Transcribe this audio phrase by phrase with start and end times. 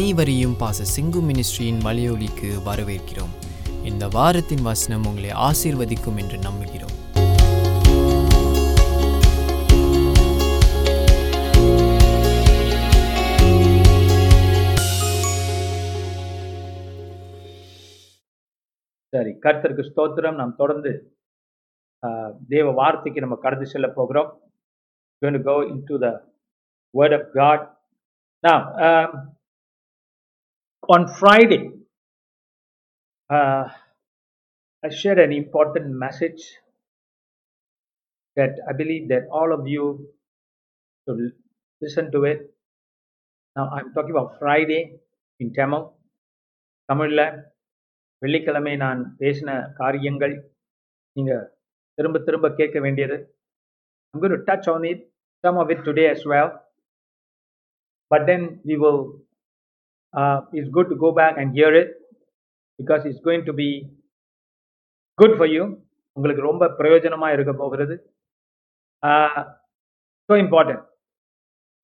[0.00, 3.32] அனைவரையும் பாச சிங்கு மினிஸ்ட்ரியின் மலையொலிக்கு வரவேற்கிறோம்.
[3.84, 6.94] இந்த வாரத்தின் வசனம் உங்களை ஆசீர்வதிக்கும் என்று நம்புகிறோம்.
[19.08, 20.34] சரி கர்த்தருக்கு ஸ்தோத்திரம்.
[20.34, 21.18] நாம் தொடர்ந்து
[22.06, 24.40] ஆஹ், தேவ வார்த்தைக்கு நம்ம கடந்து செல்ல போகிறோம்.
[25.22, 26.12] Going to go into the
[26.94, 27.60] word of God.
[28.46, 28.58] Now
[28.88, 29.38] um,
[30.82, 31.70] on Friday
[33.30, 33.68] uh,
[34.84, 36.42] I shared an important message
[38.36, 40.08] that I believe that all of you
[41.04, 41.32] should
[41.82, 42.50] listen to it
[43.56, 44.82] now I'm talking about Friday
[45.40, 45.82] in Tamil
[46.88, 47.26] தமிழில்
[48.22, 49.50] வெள்ளிக்கிழமை நான் பேசின
[49.80, 50.34] காரியங்கள்
[51.16, 51.44] நீங்கள்
[51.98, 53.18] திரும்ப திரும்ப கேட்க வேண்டியது
[54.12, 55.00] I'm going to touch on it
[55.44, 56.48] some of it today as well
[58.10, 59.00] but then we will
[60.14, 61.90] uh, it's good to go back and hear it
[62.78, 63.66] because it's going to be
[65.18, 65.62] good for you
[66.16, 67.94] உங்களுக்கு ரொம்ப பிரயோஜனமாக இருக்க போகிறது
[70.28, 70.84] so important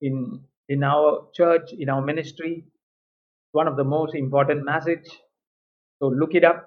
[0.03, 0.23] in
[0.69, 2.53] in our church in our ministry
[3.55, 5.09] one of the most important message
[6.01, 6.63] so look it up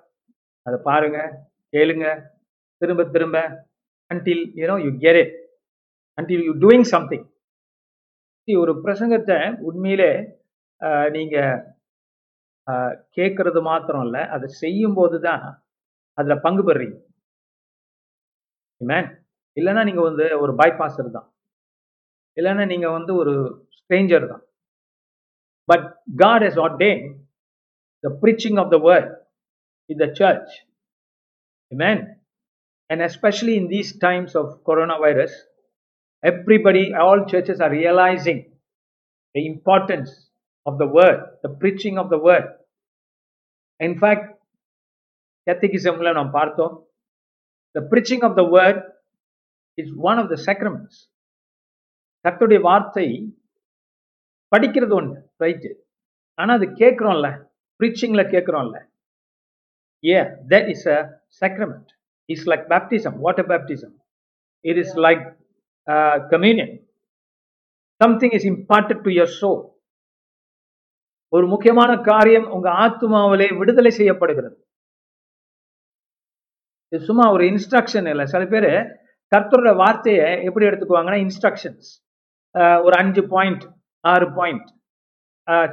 [0.66, 1.19] அதை பாருங்க
[1.73, 2.07] கேளுங்க
[2.81, 3.38] திரும்ப திரும்ப
[4.11, 5.33] until you know you get it
[6.17, 7.25] until you doing something
[8.47, 10.11] ஒரு பிரசங்கத்தை உண்மையிலே
[11.09, 11.61] நீங்கள்
[13.17, 15.44] கேட்குறது மாத்திரம் இல்லை அதை செய்யும்போது தான்
[16.17, 16.97] அதில் பங்கு பெறீங்க
[18.81, 19.09] மேன்
[19.57, 21.27] இல்லைன்னா நீங்கள் வந்து ஒரு பைபாஸர் தான்
[22.38, 23.33] இல்லைன்னா நீங்கள் வந்து ஒரு
[23.80, 24.44] ஸ்ட்ரேஞ்சர் தான்
[25.69, 25.88] but
[26.19, 26.91] God is at the
[28.03, 29.09] the preaching of the word
[29.89, 30.53] in the church
[31.72, 32.03] man
[32.89, 35.33] and especially in these times of coronavirus
[36.23, 38.39] everybody all churches are realizing
[39.35, 40.13] the importance
[40.70, 42.48] of the word, the preaching of the word.
[43.80, 44.25] In fact,
[45.47, 46.75] catechismல நாம் பார்த்தோம்
[47.75, 48.78] the preaching of the word
[49.78, 50.96] is one of the sacraments.
[52.25, 53.08] கர்த்தருடைய வார்த்தை
[54.52, 55.69] படிக்கிறது ஒன்று right
[56.41, 57.29] ஆனா அது கேட்குறோம்ல
[57.79, 58.78] ப்ரீச்சிங்ல கேட்குறோம்ல
[60.03, 61.91] Yeah, that is a sacrament.
[62.29, 63.94] It's like baptism, water baptism.
[64.63, 65.19] It is like
[65.88, 66.79] uh, communion.
[68.02, 69.69] Something is imparted to your soul.
[71.35, 74.56] ஒரு முக்கியமான காரியம் உங்க ஆத்மாவிலே விடுதலை செய்யப்படுகிறது.
[76.91, 78.25] இது சும்மா ஒரு இன்ஸ்ட்ரக்ஷன் இல்லை.
[78.34, 78.72] சில பேர்
[79.31, 81.90] கர்த்தரோட வார்த்தையை எப்படி எடுத்துக்குவாங்கன்னா இன்ஸ்ட்ரக்ஷன்ஸ்
[82.85, 83.66] ஒரு அஞ்சு பாயிண்ட்
[84.13, 84.69] ஆறு பாயிண்ட்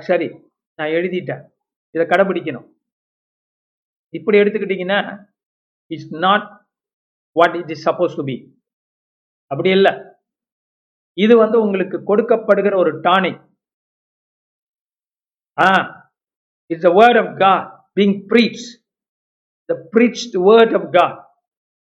[0.08, 0.28] சரி
[0.78, 1.42] நான் எழுதிட்டேன்.
[1.94, 2.66] இதை கடைபிடிக்கணும்.
[4.16, 5.00] இப்படி எடுத்துக்கிட்டீங்கன்னா
[5.90, 6.46] it's not
[7.36, 8.36] what it is suppose to be
[9.50, 9.92] அப்படி இல்லை.
[11.24, 13.42] இது வந்து உங்களுக்கு கொடுக்கப்படுகிற ஒரு tonic
[15.60, 15.70] ah
[16.66, 18.84] it's a word of God being preached.
[19.64, 21.24] The preached word of God.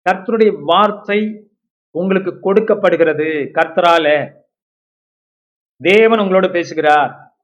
[0.09, 1.49] கர்த்தருடைய வார்த்தை
[1.91, 3.23] உங்களுக்கு கொடுக்கப்படுகிறது.
[3.23, 4.35] கர்த்தரால.
[5.77, 7.35] தேவன் உங்களோட பேசுகிறார்.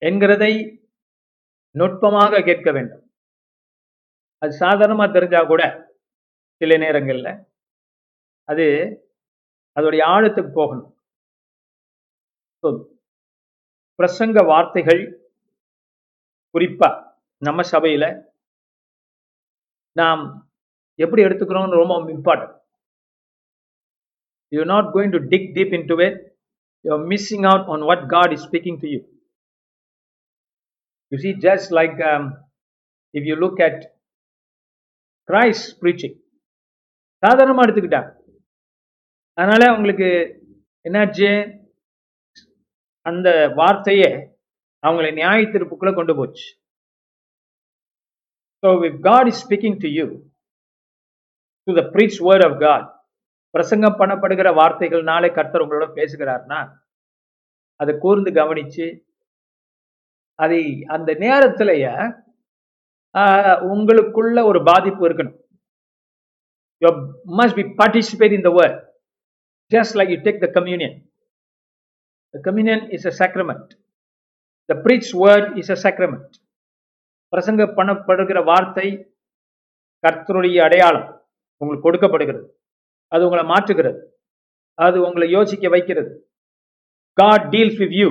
[0.00, 0.82] என்கிறதை
[1.70, 3.12] நுட்பமாக கேட்க வேண்டும்.
[4.38, 5.92] அது சாதாரணமா தெரிஞ்சா கூட
[6.56, 7.46] சில நேரங்களில்
[8.44, 8.64] அது
[9.80, 10.98] அதோடைய ஆழத்துக்கு போகணும்.
[12.60, 12.93] So,
[13.98, 15.02] பிரசங்க வார்த்தைகள்
[16.54, 16.88] குறிப்பா
[17.42, 18.04] நம்ம சபையில
[19.96, 20.22] நாம்
[20.98, 22.54] எப்படி எடுத்துக்கிறோம்னு ரொம்ப important
[24.52, 26.18] you not going to dig deep into it
[26.84, 29.00] you are missing out on what God is speaking to you
[31.12, 31.98] you see just like
[33.14, 33.82] if you look at
[35.28, 36.16] at preaching
[37.22, 38.10] சாதாரணமாக சாதாரணமா எடுத்துக்கிட்டாங்க.
[39.38, 40.08] அதனால உங்களுக்கு
[40.86, 41.28] என்னாச்சு?
[43.06, 44.10] அந்த வார்த்தையே
[44.82, 46.46] அவங்களை நியாய தீர்ப்புக்குள்ள கொண்டு போச்சு.
[48.62, 50.06] So if God is speaking to you
[51.66, 52.86] to the preach word of God
[53.54, 56.60] பிரசங்கம் பண்ணப்படுகிற வார்த்தைகள்னாலே கர்த்தர் உங்களோட பேசுகிறார்னா
[57.80, 58.86] அதை கூர்ந்து கவனிச்சு
[60.38, 61.92] அதை அந்த நேரத்திலேயே
[63.14, 65.36] ஆஹ், உங்களுக்குள்ள ஒரு பாதிப்பு இருக்கணும்.
[66.82, 66.88] You
[67.38, 68.80] must be participate in the world
[69.72, 70.96] just like you take the communion
[72.34, 73.74] The communion is a sacrament.
[74.68, 76.30] The preached word is a sacrament.
[77.32, 78.88] பிரசங்க பண்ணப்படுகிற வார்த்தை
[80.04, 81.06] கர்த்தருடைய அடையாளம்
[81.60, 82.44] உங்களுக்கு கொடுக்கப்படுகிறது
[83.12, 84.00] அது உங்களை மாற்றுகிறது
[84.78, 86.12] அது உங்களை யோசிக்க வைக்கிறது
[87.18, 88.08] God deals with you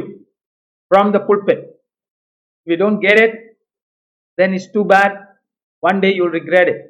[0.92, 1.64] from the pulpit
[2.68, 3.38] we don't get it
[4.38, 5.16] then is too bad
[5.84, 6.84] one day you regret it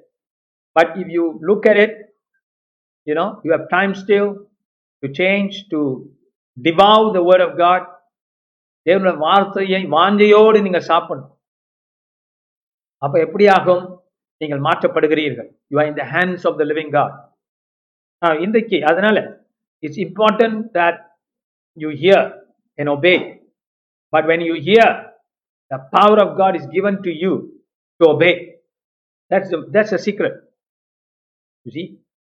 [0.75, 1.95] but if you look at it
[3.07, 4.27] you know you have time stave
[5.03, 5.81] to change to
[6.57, 7.85] devour the word of God
[8.87, 11.31] தேவனுடைய வார்த்தையை வாஞ்சையோடு நீங்க சாப்பிடணும்.
[13.01, 13.83] அப்ப எப்படி ஆகும்
[14.41, 15.49] நீங்கள் மாற்றப்படுகிறீர்கள்.
[15.71, 17.15] You are in the hands of the living God
[18.45, 19.17] இன்றைக்கு அதனால
[19.83, 20.99] it's important that
[21.77, 22.27] you hear
[22.79, 23.15] and obey
[24.13, 24.93] but when you hear
[25.71, 27.31] the power of God is given to you
[28.01, 28.31] to obey
[29.31, 30.37] that's that's a secret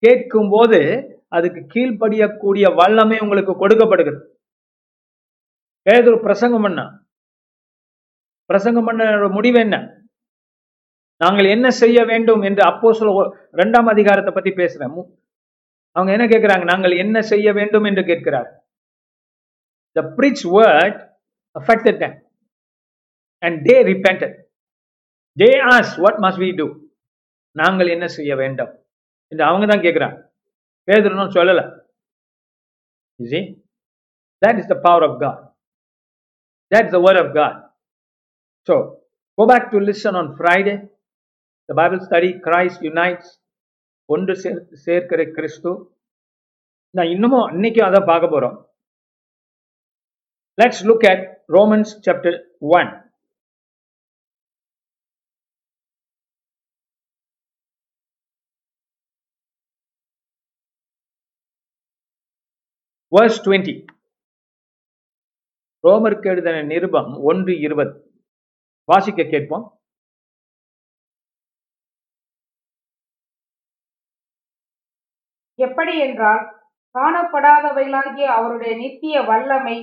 [0.03, 0.79] கேட்கும் போது
[1.37, 4.21] அதுக்கு கீழ்ப்படியக்கூடிய வல்லமை உங்களுக்கு கொடுக்கப்படுகிறது.
[5.87, 6.81] பேதொரு பிரசங்கம் பண்ண
[8.51, 9.75] பிரசங்கம் பண்ண முடிவு என்ன?
[11.23, 13.23] நாங்கள் என்ன செய்ய வேண்டும் என்று அப்போ சொல்ல
[13.61, 14.93] ரெண்டாம் அதிகாரத்தை பத்தி பேசுறேன்.
[15.95, 18.49] அவங்க என்ன கேட்கிறாங்க நாங்கள் என்ன செய்ய வேண்டும் என்று கேட்கிறார்.
[19.95, 21.01] The preach word
[21.55, 22.13] affected them
[23.43, 24.31] and they repented.
[25.37, 26.67] They asked what must we do?
[27.55, 28.71] நாங்கள் என்ன செய்ய வேண்டும்?
[29.31, 30.17] என்று அவங்க தான் கேட்கிறாங்க
[30.87, 31.61] பேதுருன்னு சொல்லல
[33.19, 33.43] you see
[34.41, 35.37] that is the power of god
[36.71, 37.55] that's the word of god
[38.67, 38.75] so
[39.37, 40.75] go back to listen on friday
[41.69, 43.27] the bible study christ unites
[44.09, 45.71] ஒன்று சேர்- சேர்க்கிற கிறிஸ்து
[46.93, 48.57] நான் இன்னமும் இன்னைக்கும் அதை பார்க்க போறோம்
[50.57, 52.33] let's look at romans chapter
[52.73, 52.89] 1
[63.13, 63.73] verse 20
[65.87, 67.91] ரோமருக்கு எழுதின நிருபம் ஒன்று இருபது.
[68.83, 69.65] வாசிக்க கேட்போம்.
[75.55, 76.43] எப்படி என்றால்
[76.99, 79.77] காணப்படாதவைகளாகிய அவருடைய நித்திய வல்லமை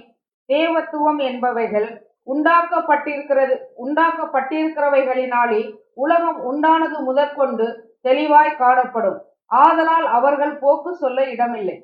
[0.49, 1.89] தேவத்துவம் என்பவைகள்
[2.35, 3.55] உண்டாக்கப்பட்டிருக்கிறது
[3.87, 5.63] உண்டாக்கப்பட்டிருக்கிறவைகளினாலே
[5.95, 9.25] உலகம் உண்டானது முதற்கொண்டு தெளிவாய் காணப்படும்.
[9.47, 11.77] ஆதலால் அவர்கள் போக்கு சொல்ல இடமில்லை.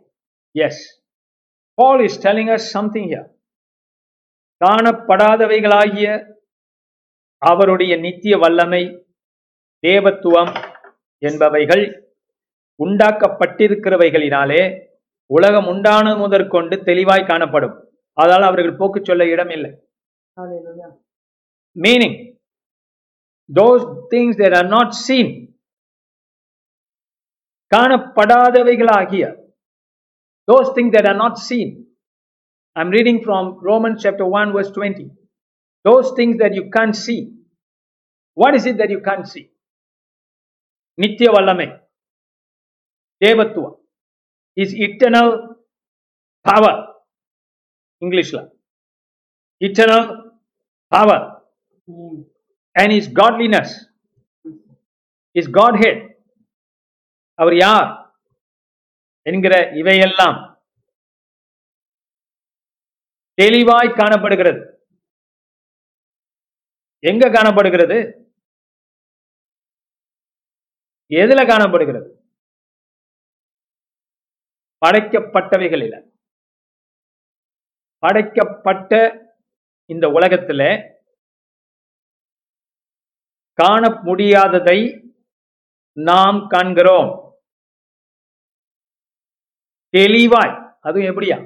[0.54, 0.76] Yes.
[1.78, 3.26] Paul is telling us something here.
[4.60, 6.06] காணப்படாதவைகளாகிய
[7.42, 8.82] அவருடைய நித்திய வல்லமை
[9.86, 10.52] தேவத்துவம்
[11.22, 11.84] என்பவைகள்
[12.80, 14.62] உண்டாக்கப்பட்டிருக்கிறவைகளினாலே
[15.30, 17.74] உலகம் உண்டான முதற்கொண்டு தெளிவாய் காணப்படும்.
[18.18, 19.72] அதனால் அவர்கள் போக்கு சொல்ல இடமில்லை
[21.76, 22.16] meaning
[23.50, 23.82] those
[24.12, 25.28] things that are not seen
[27.72, 29.24] காணப்படாதவைகளாகிய
[30.47, 31.69] those things that are not seen
[32.75, 35.09] i'm reading from romans chapter 1 verse 20
[35.85, 37.21] those things that you can't see
[38.37, 39.45] what is it that you can't see
[40.97, 41.67] நித்திய வல்லமை
[43.21, 43.77] தேவத்துவம்
[44.57, 45.29] is eternal
[46.45, 46.73] power
[48.01, 48.39] இங்கிலீஷ்ல
[49.61, 50.03] eternal
[50.91, 51.19] power
[52.75, 53.71] and his godliness
[55.35, 55.99] his godhead
[57.39, 57.89] அவர் யார்
[59.26, 60.62] என்கிற இவையெல்லாம்
[63.34, 64.60] தெளிவாய் காணப்படுகிறது.
[66.98, 67.98] எங்க காணப்படுகிறது?
[71.08, 72.30] எதுல காணப்படுகிறது?
[74.86, 76.10] படைக்கப்பட்டவைகளில்.
[77.98, 78.92] படைக்கப்பட்ட
[79.86, 80.62] இந்த உலகத்துல
[83.52, 84.80] காண முடியாததை
[85.92, 87.25] நாம் காண்கிறோம்.
[89.96, 90.54] தெளிவாய்.
[90.80, 91.36] அதுவும் எப்படியா?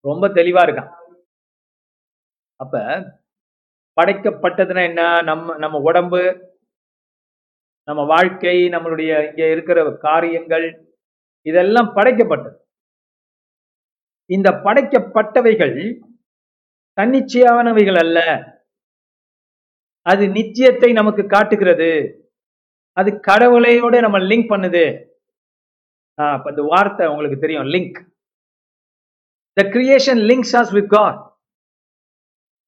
[0.00, 0.90] ரொம்ப தெளிவா இருக்கான்.
[2.60, 2.78] அப்ப
[4.00, 5.22] படைக்கப்பட்டதுன்னா என்ன?
[5.22, 6.22] நம்ம நம்ம உடம்பு
[7.86, 10.66] நம்ம வாழ்க்கை நம்மளுடைய இங்க இருக்கிற காரியங்கள்
[11.46, 12.54] இதெல்லாம் படைக்கப்பட்டது.
[14.30, 15.76] இந்த படைக்கப்பட்டவைகள்
[17.00, 18.20] தன்னிச்சையானவைகள் அல்ல.
[20.06, 21.90] அது நிச்சயத்தை நமக்கு காட்டுகிறது.
[22.96, 24.84] அது கடவுளையோட நம்ம லிங்க் பண்ணுது.
[26.18, 27.96] இப்போ இந்த வார்த்தை உங்களுக்கு தெரியும் link
[29.56, 31.18] the creation links us with God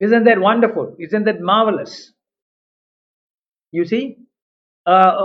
[0.01, 1.97] is that wonderful is that marvellous
[3.73, 4.01] you see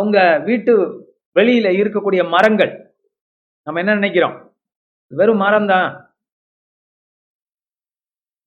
[0.01, 0.73] உங்க வீட்டு
[1.35, 2.71] வெளியில இருக்கக்கூடிய மரங்கள்
[3.67, 4.37] நம்ம என்ன நினைக்கிறோம்
[5.11, 5.89] வெறும் மரம் தான்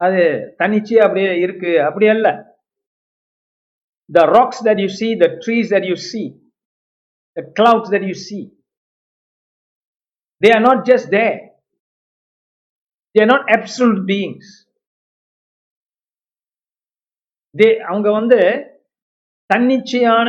[0.01, 0.23] அது
[0.61, 2.29] தனிச்சு அப்படியே இருக்கு அப்படி அல்ல
[4.11, 6.23] the rocks that you see the trees that you see
[7.37, 8.39] the clouds that you see
[10.45, 11.37] they are not just there.
[13.15, 14.47] They are not absolute beings.
[17.89, 18.41] அவங்க வந்து
[19.55, 20.29] தன்னிச்சையான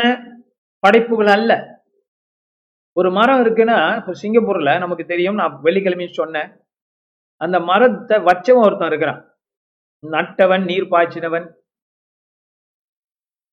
[0.80, 1.54] படைப்புகள் அல்ல.
[2.98, 6.50] ஒரு மரம் இருக்குன்னா இப்போ சிங்கப்பூர்ல நமக்கு தெரியும் நான் வெள்ளிக்கிழமையும் சொன்னேன்.
[7.36, 9.22] அந்த மரத்தை வச்சவன் ஒருத்தன் இருக்கிறான்.
[10.02, 11.48] நட்டவன் நீர் பாய்ச்சினவன்.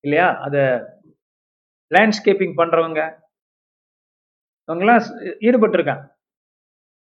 [0.05, 0.29] இல்லையா?
[0.41, 0.57] அத
[1.95, 3.01] லேண்ட்ஸ்கேப்பிங் பண்றவங்க.
[4.73, 5.05] அவங்களாம்
[5.49, 6.11] ஈடுபட்டிருக்கான்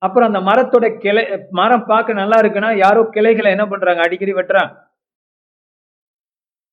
[0.04, 1.25] அப்புறம் அந்த மரத்தோட கிளை
[1.59, 4.02] மரம் பார்க்க நல்லா இருக்குன்னா யாரோ கிளைகளை என்ன பண்றாங்க?
[4.07, 4.73] அடிக்கடி வெட்டுறாங்க.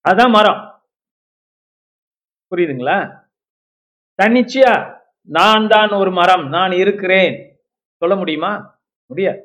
[0.05, 0.61] அதான் மரம்.
[2.51, 2.97] புரியுதுங்களா?
[4.21, 4.73] தன்னிச்சையா
[5.37, 7.33] நான் தான் ஒரு மரம் நான் இருக்கிறேன்.
[8.01, 8.51] சொல்ல முடியுமா?
[9.09, 9.41] முடியாது.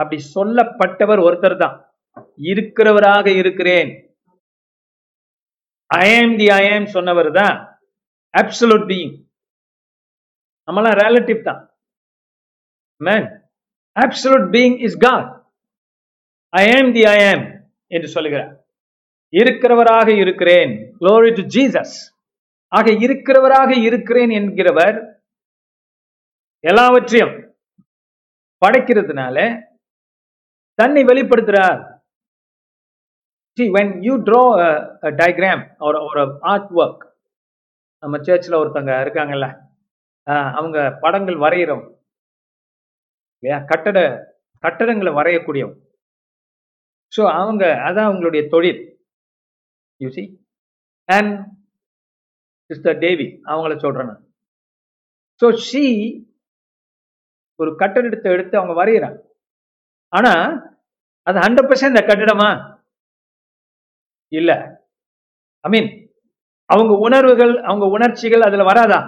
[0.00, 1.76] அப்படி சொல்லப்பட்டவர் ஒருத்தர் தான்.
[2.50, 3.90] இருக்கிறவராக இருக்கிறேன்.
[5.90, 7.56] ஐஎம் தி ஐஎம் சொன்னவர் தான்.
[8.34, 9.14] அப்சல்யூட் பீயிங்
[10.68, 11.60] நம்மளாம் ரிலேட்டிவ் தான்.
[12.96, 13.44] Man
[13.96, 15.42] Absolute being is God.
[16.48, 18.66] I am the I am என்று சொல்லுகிறார்.
[19.32, 20.96] இருக்கிறவராக இருக்கிறேன்.
[21.00, 21.96] Glory டு ஜீசஸ்
[22.66, 25.14] ஆக இருக்கிறவராக இருக்கிறேன் என்கிறவர்
[26.60, 27.34] எல்லாவற்றையும்
[28.66, 29.64] படைக்கிறதுனால
[30.74, 31.94] தன்னை வெளிப்படுத்துறார்.
[33.60, 34.72] See, when you draw a,
[35.02, 36.98] a diagram or, or an artwork,
[37.98, 39.46] நம்ம சர்ச்சில் ஒருத்தங்க இருக்காங்கல்ல
[40.26, 41.94] ஆஹ் அவங்க படங்கள் வரைகிறவங்க
[43.46, 43.64] இல்லையா?
[43.70, 43.98] கட்டட
[44.64, 45.76] கட்டடங்களை வரையக்கூடியவங்க
[47.12, 48.80] ஸோ அவங்க அதான் அவங்களுடைய தொழில்.
[50.00, 50.24] யூசி
[51.08, 51.34] அண்ட்
[52.70, 54.22] சிஸ்டர் தேவி அவங்கள சொல்கிறேன் நான்.
[55.42, 55.84] ஸோ ஷீ
[57.58, 59.18] ஒரு கட்டடத்தை எடுத்து அவங்க வரைகிறாங்க
[60.12, 60.32] ஆனா
[61.26, 62.48] அது ஹண்ட்ரட் பர்சன்ட் கட்டிடமா?
[64.32, 64.50] இல்ல.
[65.64, 65.88] ஐ மீன்
[66.70, 68.98] அவங்க உணர்வுகள் அவங்க உணர்ச்சிகள் அதுல வராதா?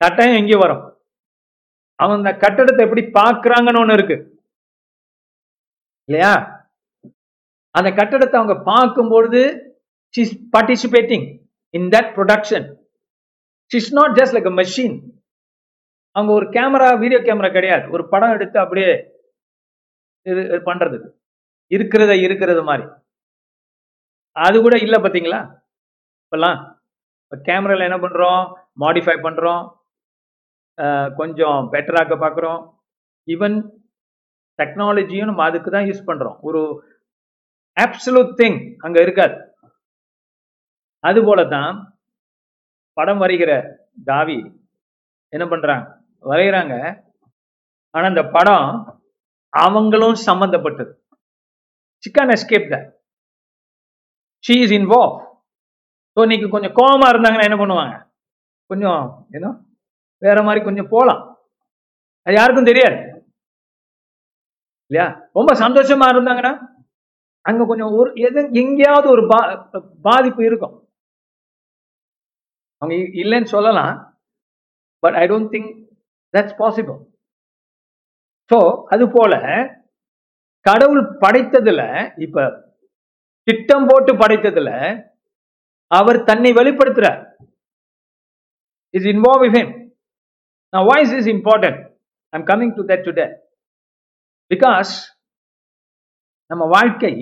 [0.00, 0.82] கட்டாயம் எங்கே வரும்.
[2.00, 4.16] அவங்க அந்த கட்டடத்தை எப்படி பார்க்கறாங்கன்னு ஒண்ணு இருக்கு.
[6.08, 6.32] இல்லையா?
[7.74, 9.40] அந்த கட்டடத்தை அவங்க பார்க்கும்பொழுது
[10.14, 11.26] she's participating
[11.74, 12.66] in that production
[13.70, 14.96] she's not just like a machine
[16.16, 17.84] அவங்க ஒரு கேமரா வீடியோ கேமரா கிடையாது.
[17.94, 18.88] ஒரு படம் எடுத்து அப்படியே
[20.26, 20.96] இது இது பண்றது.
[21.70, 22.84] இருக்கிறத இருக்கிறது மாதிரி.
[24.36, 25.40] அது கூட இல்லை பார்த்தீங்களா
[26.22, 26.58] இப்பெல்லாம்.
[27.24, 28.42] இப்போ கேமராவில் என்ன பண்ணுறோம்
[28.82, 29.62] மாடிஃபை பண்ணுறோம்
[31.18, 32.60] கொஞ்சம் பெட்டராக்க பார்க்குறோம்
[33.28, 33.56] ஈவன்
[34.58, 36.60] டெக்னாலஜியும் நம்ம அதுக்கு தான் யூஸ் பண்ணுறோம் ஒரு
[37.76, 39.36] ஆப்சலூட் திங் அங்கே இருக்காது.
[41.04, 41.74] அதுபோல தான்
[42.96, 43.50] படம் வரைகிற
[44.08, 44.38] தாவி
[45.32, 45.84] என்ன பண்றாங்க?
[46.24, 46.74] வரைகிறாங்க.
[47.94, 48.66] ஆனால் அந்த படம்
[49.52, 50.92] அவங்களும் சம்மந்தப்பட்டது
[52.04, 52.76] chicken escape the
[54.44, 55.16] she is involve
[56.16, 57.96] so இன்னைக்கு கொஞ்சம் கோபமாக இருந்தாங்கன்னா என்ன பண்ணுவாங்க?
[58.70, 59.02] கொஞ்சம்
[59.36, 59.50] ஏன்னா
[60.22, 61.22] வேற மாதிரி கொஞ்சம் போலாம்.
[62.26, 62.98] அது யாருக்கும் தெரியாது.
[64.90, 65.06] இல்லையா?
[65.38, 66.52] ரொம்ப சந்தோஷமா இருந்தாங்கன்னா
[67.44, 69.38] அங்க கொஞ்சம் ஒரு எது எங்கேயாவது ஒரு பா
[70.02, 70.74] பாதிப்பு இருக்கும்.
[72.82, 73.94] அவங்க இல்லைன்னு சொல்லலாம்.
[75.02, 75.70] But I don't think
[76.34, 76.98] that's possible
[78.50, 79.34] so அது போல
[80.66, 81.82] கடவுள் படைத்ததுல
[82.16, 82.46] இப்ப
[83.48, 84.70] திட்டம் போட்டு படைத்ததுல
[85.90, 87.20] அவர் தன்னை வெளிப்படுத்துறார்.
[88.94, 89.72] Is involve with him
[90.72, 91.76] Now, why is this important?
[92.32, 93.30] I'm coming to that today.
[94.50, 94.92] Because
[96.50, 97.12] நம்ம வாழ்க்கை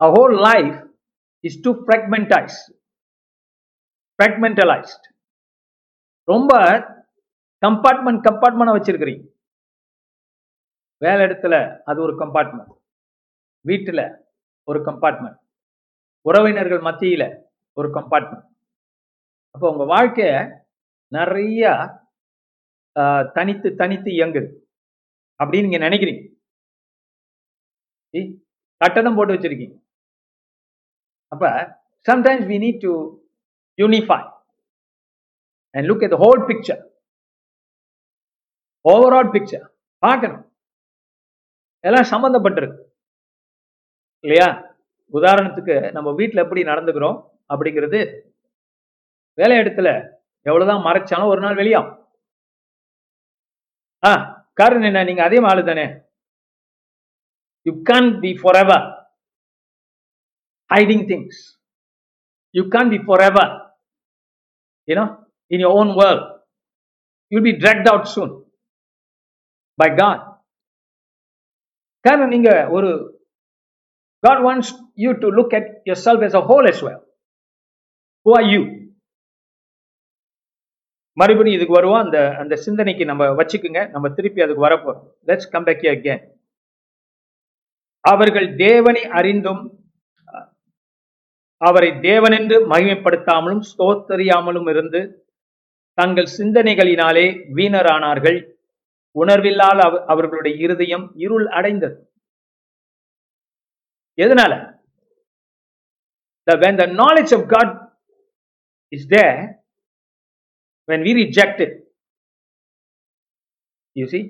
[0.00, 0.76] a whole life
[1.44, 2.62] is too fragmentized
[4.18, 5.02] fragmentalized
[6.28, 6.52] ரொம்ப
[7.62, 9.24] கம்பார்ட்மெண்ட் கம்பார்ட்மெண்ட் வச்சிருக்கிறீங்க
[11.02, 11.54] வேலை இடத்துல
[11.88, 12.72] அது ஒரு கம்பார்ட்மெண்ட்
[13.64, 14.00] வீட்டுல
[14.68, 15.38] ஒரு கம்பார்ட்மெண்ட்
[16.26, 17.24] உறவினர்கள் மத்தியில
[17.76, 18.46] ஒரு கம்பார்ட்மெண்ட்
[19.54, 20.32] அப்போ உங்கள் வாழ்க்கைய
[21.12, 21.62] நிறைய
[23.32, 24.68] தனித்து தனித்து இயங்குது
[25.44, 26.28] அப்படின்னு நீங்க நினைக்கிறீங்க.
[28.16, 28.40] See?
[28.76, 29.82] கட்டணம் போட்டு வச்சிருக்கீங்க.
[31.26, 31.48] அப்ப
[32.10, 33.18] sometimes we need to
[33.76, 34.32] unify
[35.70, 36.88] and look at whole picture
[38.88, 39.68] overall picture
[39.98, 40.54] பார்க்கணும்.
[41.80, 42.78] எல்லாம் சம்பந்தப்பட்டிருக்கு.
[44.24, 44.78] இல்லையா?
[45.12, 48.20] உதாரணத்துக்கு நம்ம வீட்டில் எப்படி நடந்துக்கிறோம் அப்படிங்கிறது
[49.34, 51.99] வேலை இடத்துல எவ்வளவுதான் மறைச்சாலும் ஒரு நாள் வெளியாகும்.
[54.02, 54.12] ஆ
[54.60, 55.00] காரணம் என்ன?
[55.08, 55.86] நீங்க அதே ஆளு தானே.
[57.66, 58.30] You can be
[58.62, 58.86] forever
[60.70, 61.40] hiding things
[62.54, 63.52] you can be forever
[64.88, 65.06] you know
[65.50, 66.24] in your own world
[67.32, 68.32] you'll be tracked out soon
[69.78, 70.22] by God
[72.04, 72.90] காரணம் நீங்க ஒரு
[74.24, 74.60] God God
[74.98, 77.00] you to look at at self as a whole as well
[78.26, 78.60] who are you
[81.20, 82.02] மறுபடியும் இதுக்கு வருவோம்.
[82.04, 83.80] அந்த அந்த சிந்தனைக்கு நம்ம வச்சுக்குங்க.
[83.90, 85.02] நம்ம திருப்பி அதுக்கு வரப்போறோம்.
[85.26, 86.22] லெட்ஸ் கம் பேக் அகேன்
[88.00, 89.62] அவர்கள் தேவனை அறிந்தும்
[91.66, 95.00] அவரை தேவனென்று மகிமைப்படுத்தாமலும் ஸ்தோத்தறியாமலும் இருந்து
[96.00, 98.38] தங்கள் சிந்தனைகளினாலே வீணரானார்கள்.
[99.20, 99.80] உணர்வில்லால்
[100.12, 101.96] அவர்களுடைய இருதயம் இருள் அடைந்தது.
[104.16, 104.52] எதனால?
[106.42, 107.68] The when the knowledge of god
[108.96, 109.59] is there
[110.90, 111.72] when we reject it
[113.96, 114.24] you see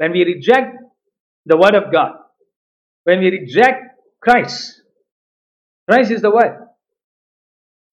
[0.00, 0.74] when we reject
[1.46, 2.12] the word of god
[3.06, 3.80] when we reject
[4.22, 4.60] christ
[5.88, 6.52] Christ is the Word.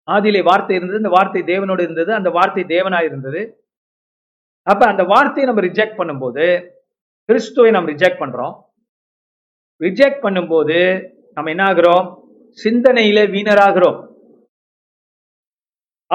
[0.07, 3.41] ஆதியிலே வார்த்தை இருந்தது அந்த வார்த்தை தேவனோடு இருந்தது அந்த வார்த்தை தேவனாக இருந்தது.
[4.63, 6.45] அப்ப அந்த வார்த்தையை நம்ம ரிஜெக்ட் பண்ணும்போது
[7.29, 8.53] கிறிஸ்துவை நம்ம ரிஜெக்ட் பண்றோம்.
[9.85, 10.77] ரிஜெக்ட் பண்ணும்போது
[11.35, 12.05] நம்ம என்ன ஆகிறோம்?
[12.63, 13.97] சிந்தனையில வீணராகிறோம்.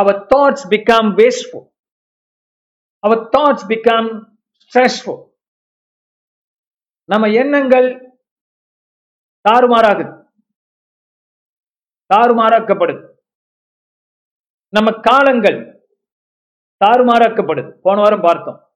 [0.00, 1.64] Our thoughts become wasteful.
[3.06, 5.30] Our thoughts become stressful.
[7.04, 7.88] நம்ம எண்ணங்கள்
[9.48, 10.24] தாறுமாறாகுது.
[12.14, 13.10] தாறுமாறாக்கப்படுது.
[14.68, 15.58] நம்ம காலங்கள்
[16.84, 17.70] தாறுமாறாக்கப்படுது.
[17.82, 18.70] போன வாரம் பார்த்தோம்.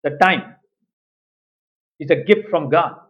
[0.00, 0.60] The time
[1.96, 3.04] is a gift from God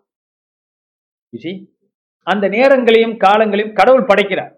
[2.23, 4.56] அந்த நேரங்களையும் காலங்களையும் கடவுள் படைக்கிறார்.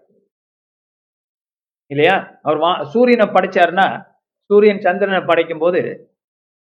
[1.89, 2.39] இல்லையா?
[2.41, 4.07] அவர் வா- சூரியனை படைச்சாருன்னா
[4.45, 6.13] சூரியன் சந்திரனை படைக்கும் போது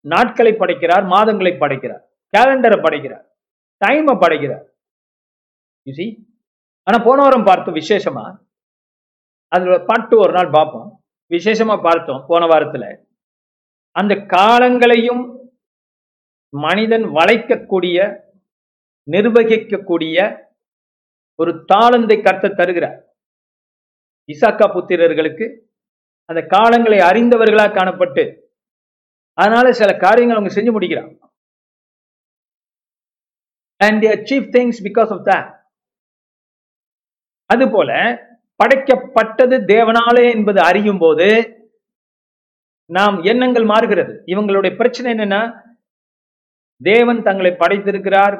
[0.06, 2.04] நாட்களை படைக்கிறார் மாதங்களை படைக்கிறார்
[2.38, 3.26] கேலண்டரை படைக்கிறார்
[3.86, 4.66] டைமை படைக்கிறார்.
[5.86, 6.26] யூசி
[6.84, 8.38] ஆனா போன வாரம் பார்த்தோம் விசேஷமா
[9.48, 11.04] அதுல பாட்டு ஒரு நாள் பார்ப்போம்.
[11.30, 13.06] விசேஷமா பார்த்தோம் போன வாரத்துல.
[13.92, 15.40] அந்த காலங்களையும்
[16.50, 18.22] மனிதன் வளைக்கக்கூடிய
[19.12, 20.46] நிர்வகிக்கக்கூடிய
[21.36, 23.11] ஒரு தாளந்தை கருத்தை தருகிறார்.
[24.32, 25.46] இசாக்கா புத்திரர்களுக்கு
[26.30, 28.24] அந்த காலங்களை அறிந்தவர்களா காணப்பட்டு
[29.34, 31.20] அதனால சில காரியங்கள் அவங்க செஞ்சு முடிக்கிறாங்க.
[33.78, 35.48] And achieve things because of that.
[37.46, 37.92] அதுபோல
[38.64, 41.28] படைக்கப்பட்டது தேவனாலே என்பது அறியும் போது
[42.86, 44.24] நாம் எண்ணங்கள் மாறுகிறது.
[44.26, 45.42] இவங்களுடைய பிரச்சனை என்னன்னா
[46.82, 48.36] தேவன் தங்களை படைத்திருக்கிறார்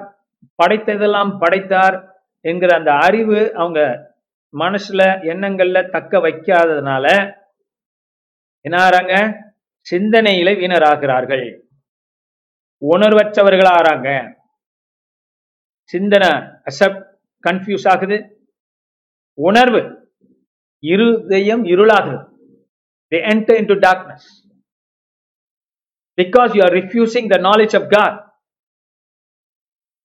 [0.64, 1.98] படைத்ததெல்லாம் படைத்தார்
[2.46, 3.80] என்கிற அந்த அறிவு அவங்க
[4.60, 7.06] மனசுல எண்ணங்கள்ல தக்க வைக்காததுனால
[8.62, 9.16] என்ன
[9.92, 11.62] சிந்தனையில வீணராகிறார்கள்.
[12.90, 14.38] உணர்வற்றவர்களாகிறாங்க
[15.84, 16.30] சிந்தனை
[16.70, 18.18] அசப் கன்ஃபியூஸ் ஆகுது.
[19.34, 20.12] உணர்வு
[20.80, 22.30] இருதயம் இருளாகுது.
[23.10, 24.24] They enter into darkness.
[26.22, 28.30] Because you are refusing the knowledge of god.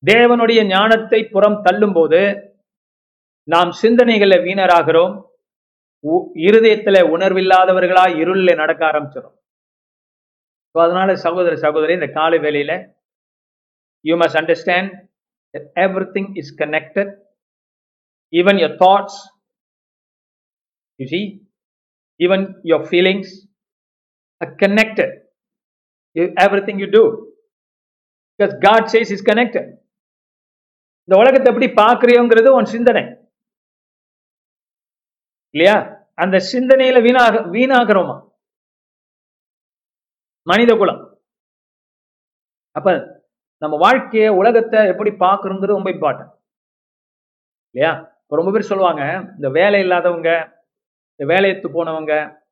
[0.06, 2.20] தேவனுடைய ஞானத்தை புறம் தள்ளும் போது
[3.48, 5.14] நாம் சிந்தனைகளை வீணராகிறோம்.
[6.04, 9.35] உ- இருதயத்துல உணர்வில்லாதவர்களா இருளில் நடக்க ஆரம்பிச்சிடும்
[10.74, 12.72] ஸோ அதனால சகோதர சகோதரி இந்த காலை வேலையில
[14.00, 14.92] you must understand
[16.16, 17.12] everything is connected
[18.32, 19.18] even your thoughts
[20.98, 21.20] you see
[22.20, 23.32] even your feelings
[24.40, 25.14] connected
[26.68, 27.04] everything you do
[28.38, 29.70] because God says is connected
[31.09, 33.02] இந்த உலகத்தை எப்படி பார்க்குறியோங்கிறது உன் சிந்தனை.
[35.56, 36.04] இல்லையா?
[36.14, 38.28] அந்த சிந்தனையில வீணாக வீணாகிறோமா?
[40.42, 41.20] மனித குலம்.
[42.70, 42.90] அப்ப
[43.58, 46.38] நம்ம வாழ்க்கைய உலகத்தை எப்படி பாக்குறோங்கிறது ரொம்ப இம்பார்ட்டன்ட்
[47.74, 47.98] இல்லையா?
[48.22, 49.02] இப்ப ரொம்ப பேர் சொல்லுவாங்க
[49.34, 50.60] இந்த வேலை இல்லாதவங்க
[51.16, 52.44] இந்த வேலையத்து போனவங்க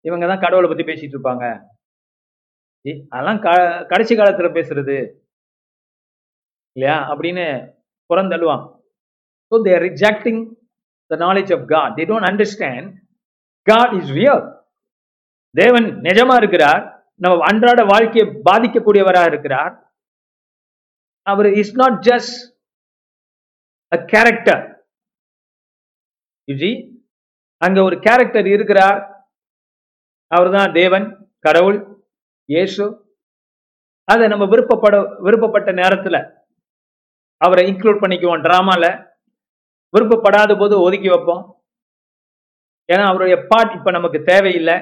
[0.00, 1.64] இவங்க தான் கடவுளை பத்தி பேசிட்டு இருப்பாங்க.
[3.08, 5.20] அதெல்லாம் க- கடைசி காலத்துல பேசுறது.
[6.72, 7.10] இல்லையா?
[7.10, 7.74] அப்படின்னு
[8.08, 8.80] புறந்தள்ளுவாங்க.
[9.50, 10.63] So they're rejecting
[11.10, 12.90] the knowledge of God they don't understand
[13.66, 14.42] God is real
[15.54, 16.82] தேவன் நிஜமா இருக்கிறார்.
[17.24, 19.72] நம்ம அன்றாட வாழ்க்கையை பாதிக்கக்கூடியவராக இருக்கிறார்.
[21.26, 22.38] அவர் is not just
[23.92, 24.62] a character
[26.48, 26.72] you see
[27.62, 29.00] அங்க ஒரு கேரக்டர் இருக்கிறார்.
[30.36, 31.06] அவர் தான் தேவன்
[31.46, 31.78] கடவுள்
[32.54, 32.84] இயேசு.
[34.12, 34.94] அதை நம்ம விருப்பப்பட
[35.26, 36.20] விருப்பப்பட்ட நேரத்தில்
[37.44, 38.44] அவரை இன்க்ளூட் பண்ணிக்குவோம்.
[38.46, 38.90] ட்ராமாவில்
[39.94, 41.64] விருப்பப்படாத போது ஒதுக்கி வைப்போம்.
[42.92, 44.76] ஏன்னா அவருடைய பாட் இப்ப நமக்கு தேவையில்லை.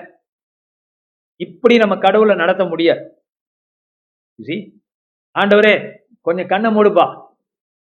[1.37, 3.03] இப்படி நம்ம கடவுளை நடத்த முடியாது
[5.39, 5.75] ஆண்டவரே
[6.21, 7.07] கொஞ்சம் கண்ணை மூடுப்பா.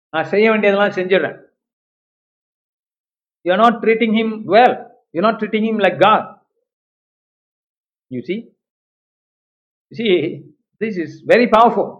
[0.09, 1.37] நான் செய்ய வேண்டியதெல்லாம் செஞ்சிடுறேன்.
[3.41, 4.75] You not treating him well
[5.11, 6.27] you not treating him like God
[8.07, 8.35] you see
[9.97, 10.07] see
[10.79, 11.91] this is very powerful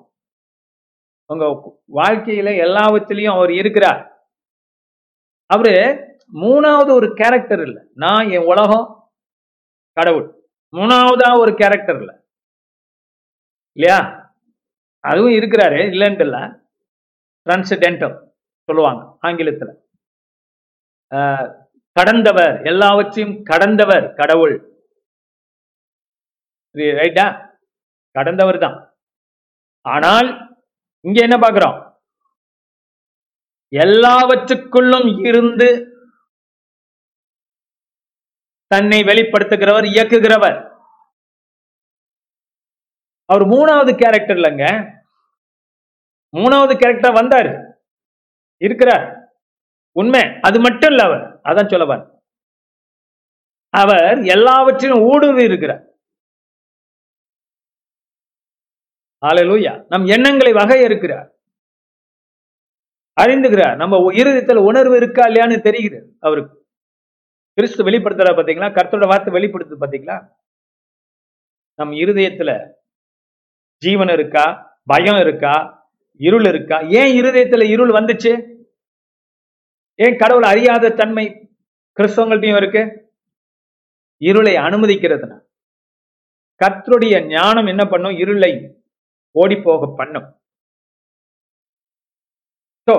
[1.26, 1.46] உங்க
[1.94, 4.11] வாழ்க்கையில எல்லாவற்றிலையும் அவர் இருக்கிறார்.
[5.52, 5.74] அவரு
[6.34, 7.84] மூணாவது ஒரு கேரக்டர் இல்லை.
[7.94, 8.88] நான் என் உலகம்
[9.98, 10.28] கடவுள்.
[10.74, 12.16] மூணாவதா ஒரு கேரக்டர் இல்லை.
[13.78, 14.00] இல்லையா?
[15.04, 16.42] அதுவும் இருக்கிறாரு இல்லைன்ட்டு இல்லை.
[17.48, 18.16] டிரான்சிடென்டல்
[18.70, 19.74] சொல்லுவாங்க ஆங்கிலத்தில்.
[21.12, 21.48] ஆஹ்,
[21.96, 24.56] கடந்தவர் எல்லாவற்றையும் கடந்தவர் கடவுள்.
[27.00, 27.26] ரைட்டா
[28.16, 28.78] கடந்தவர் தான்
[29.86, 30.30] ஆனால்
[31.06, 31.78] இங்க என்ன பார்க்குறோம்?
[33.76, 35.68] எல்லாவற்றுக்குள்ளும் இருந்து
[38.68, 40.58] தன்னை வெளிப்படுத்துகிறவர் இயக்குகிறவர்.
[43.26, 44.66] அவர் மூணாவது கேரக்டர் இல்லைங்க.
[46.38, 47.74] மூணாவது கேரக்டர் வந்தாரு.
[48.58, 49.36] இருக்கிறார்.
[49.92, 50.22] உண்மை.
[50.42, 51.40] அது மட்டும் இல்ல அவர்.
[51.44, 52.20] அதான் சொல்லவார்
[53.70, 55.84] அவர் எல்லாவற்றிலும் ஊடுருவி இருக்கிறார்.
[59.26, 61.41] ஆலலூயா நம் எண்ணங்களை வகை இருக்கிறார்
[63.22, 63.76] அறிந்துகிறார்.
[63.76, 66.60] நம்ம இருதயத்துல உணர்வு இருக்கா இல்லையான்னு தெரிகிறது அவருக்கு.
[67.54, 70.30] கிறிஸ்து வெளிப்படுத்துற பாத்தீங்களா கர்த்தரோட வார்த்தை வெளிப்படுத்து பாத்தீங்களா
[71.76, 72.70] நம் இருதயத்துல
[73.78, 74.46] ஜீவன் இருக்கா?
[74.86, 75.80] பயம் இருக்கா?
[76.16, 76.80] இருள் இருக்கா?
[76.80, 78.32] ஏன் இருதயத்துல இருள் வந்துச்சு?
[79.96, 81.50] ஏன் கடவுள் அறியாத தன்மை
[81.98, 82.84] கிறிஸ்தவங்கள்ட்டையும் இருக்கு?
[84.18, 85.38] இருளை அனுமதிக்கிறதுனா.
[86.62, 88.18] கர்த்தருடைய ஞானம் என்ன பண்ணும்?
[88.18, 88.84] இருளை
[89.32, 90.41] ஓடி போக பண்ணும்.
[92.92, 92.96] So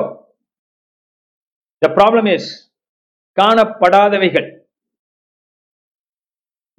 [1.83, 2.50] the problem is
[3.38, 4.46] காணப்படாதவைகள்.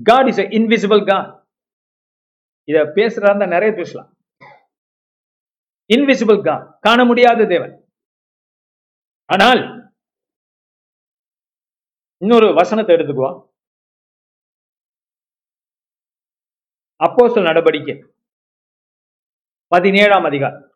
[0.10, 1.26] God is a invisible God.
[2.70, 4.10] இத பேசுறதா நிறைய பேசலாம்.
[5.96, 7.74] இன்விசிபிள் காட் காண முடியாத தேவன்.
[9.34, 9.62] ஆனால்
[12.26, 13.40] இன்னொரு வசனத்தை எடுத்துக்குவோம்
[17.08, 17.98] அப்போ சொல் நடவடிக்கை.
[19.76, 20.68] பதினேழாம் அதிகாரம்.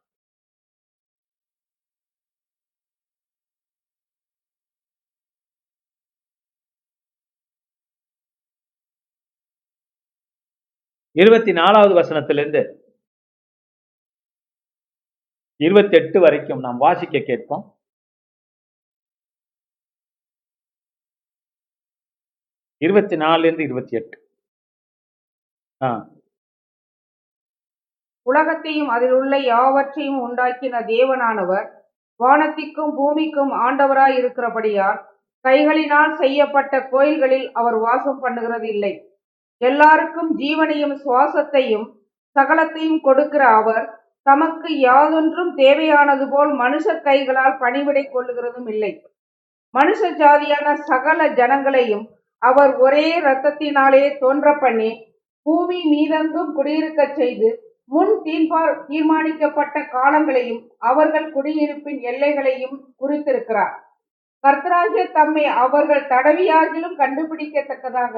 [11.18, 12.62] இருபத்தி நாலாவது வசனத்திலிருந்து
[15.60, 17.64] இருபத்தி எட்டு வரைக்கும் நாம் வாசிக்க கேட்போம்.
[22.82, 24.18] இருபத்தி நாலுலேருந்து இருபத்தி எட்டு
[25.82, 25.90] ஆ.
[28.28, 31.68] உலகத்தையும் அதில் உள்ள யாவற்றையும் உண்டாக்கின தேவனானவர்
[32.20, 35.00] வானத்திற்கும் பூமிக்கும் ஆண்டவராய் இருக்கிறபடியால்
[35.46, 38.94] கைகளினால் செய்யப்பட்ட கோயில்களில் அவர் வாசம் பண்ணுகிறது இல்லை
[39.62, 41.86] எல்லாருக்கும் ஜீவனையும் சுவாசத்தையும்
[42.36, 43.86] சகலத்தையும் கொடுக்கிற அவர்
[44.24, 48.92] தமக்கு யாதொன்றும் தேவையானது போல் மனுஷர் கைகளால் பணிவிடை கொள்ளுகிறதும் இல்லை.
[49.74, 52.06] மனுஷ ஜாதியான சகல ஜனங்களையும்
[52.42, 54.92] அவர் ஒரே இரத்தத்தினாலே தோன்ற பண்ணி
[55.46, 57.50] பூமி மீதெங்கும் குடியிருக்கச் செய்து
[57.92, 63.76] முன் தீர்ப்பார் தீர்மானிக்கப்பட்ட காலங்களையும் அவர்கள் குடியிருப்பின் எல்லைகளையும் குறித்திருக்கிறார்.
[64.44, 68.16] கர்த்தராகிய தம்மை அவர்கள் தடவியாகிலும் கண்டுபிடிக்கத்தக்கதாக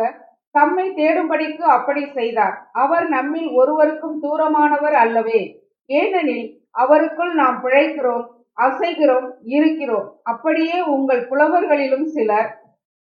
[0.56, 2.56] தம்மை தேடும்படிக்கு அப்படி செய்தார்.
[2.84, 5.42] அவர் நம்மில் ஒருவருக்கும் தூரமானவர் அல்லவே.
[5.90, 6.48] ஏனெனில்
[6.82, 8.26] அவருக்குள் நாம் பிழைக்கிறோம்
[8.66, 10.08] அசைகிறோம் இருக்கிறோம்.
[10.32, 12.50] அப்படியே உங்கள் புலவர்களிலும் சிலர்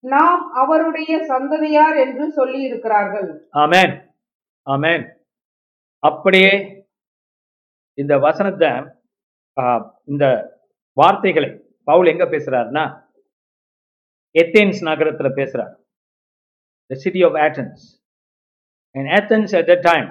[0.04, 3.28] நாம் அவருடைய சந்ததியார் என்று சொல்லி இருக்கிறார்கள்
[3.62, 3.94] ஆமேன்.
[4.66, 5.04] ஆமேன்.
[6.02, 6.52] அப்படியே
[7.98, 8.70] இந்த வசனத்தை
[10.04, 10.24] இந்த
[11.00, 11.50] வார்த்தைகளை
[11.88, 12.84] பவுல் எங்க பேசுறாருன்னா
[14.34, 15.74] எத்தேன்ஸ் நகரத்துல பேசுறாரு.
[16.90, 17.80] The city of Athens.
[18.94, 20.08] And Athens at that time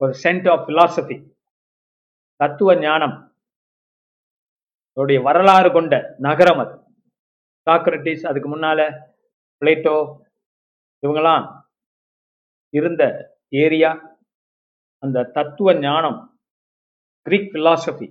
[0.00, 1.18] was a center of philosophy.
[2.40, 3.16] தத்துவ ஞானம்.
[4.92, 6.74] அவருடைய வரலாறு கொண்ட நகரம் அது.
[7.66, 8.80] சாக்ரட்டிஸ் அதுக்கு முன்னால
[9.60, 9.96] பிளேட்டோ
[11.02, 11.46] இவங்கெல்லாம்
[12.78, 13.02] இருந்த
[13.48, 13.90] ஏரியா.
[15.04, 16.20] அந்த தத்துவ ஞானம்
[17.26, 18.08] கிரீக் பிலாசபி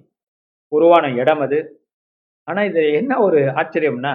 [0.76, 1.60] உருவான இடம் அது.
[2.50, 4.14] ஆனால் இது என்ன ஒரு ஆச்சரியம்னா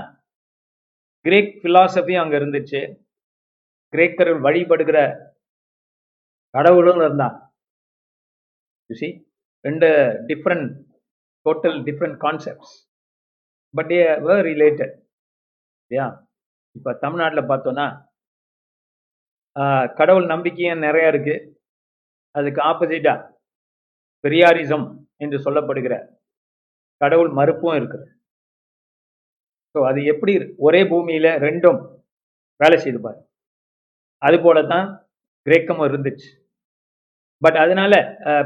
[1.27, 2.83] கிரேக் பிலாசபி அங்கே இருந்துச்சு.
[3.92, 4.98] கிரேக்கர்கள் வழிபடுகிற
[6.55, 7.37] கடவுளும் இருந்தான்.
[8.90, 9.09] யூசி
[9.66, 9.88] ரெண்டு
[10.29, 10.68] different
[11.46, 12.74] total different concepts
[13.74, 14.94] but a were related
[15.85, 16.07] இல்லையா
[16.76, 17.87] இப்போ தமிழ்நாட்டில் பார்த்தோன்னா
[19.98, 21.35] கடவுள் நம்பிக்கையும் நிறைய இருக்கு.
[22.38, 23.14] அதுக்கு ஆப்போசிட்டா
[24.24, 24.87] பெரியாரிசம்
[25.24, 25.94] என்று சொல்லப்படுகிற
[27.00, 28.07] கடவுள் மறுப்பும் இருக்குது
[29.74, 30.33] ஸோ அது எப்படி
[30.66, 31.81] ஒரே பூமியில் ரெண்டும்
[32.61, 33.18] வேலை செய்து பாரு.
[34.26, 34.87] அது போல தான்
[35.46, 36.28] கிரேக்கமும் இருந்துச்சு.
[37.42, 37.92] பட் அதனால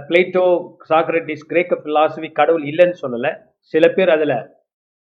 [0.08, 0.44] பிளேட்டோ
[0.90, 3.32] சாக்ரட்டிஸ் கிரேக்க பிலாசபி கடவுள் இல்லைன்னு சொல்லலை.
[3.74, 4.36] சில பேர் அதில்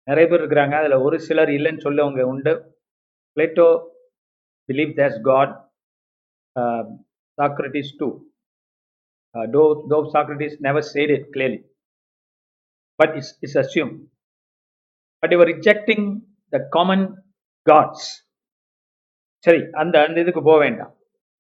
[0.09, 0.75] நிறைய பேர் இருக்கிறாங்க.
[0.81, 2.55] அதில் ஒரு சிலர் இல்லைன்னு சொல்லவங்க உண்டு.
[3.37, 3.69] Plato
[4.69, 5.53] believes this God
[7.39, 8.09] Socrates too
[9.35, 11.61] though though Socrates never said it clearly
[13.01, 13.93] but is is assume
[15.23, 16.07] but இவர் ரிஜெக்டிங்
[16.53, 17.07] த காமன்
[17.67, 18.09] காட்ஸ்
[19.45, 20.93] சரி அந்த அந்த இதுக்கு போக வேண்டாம்.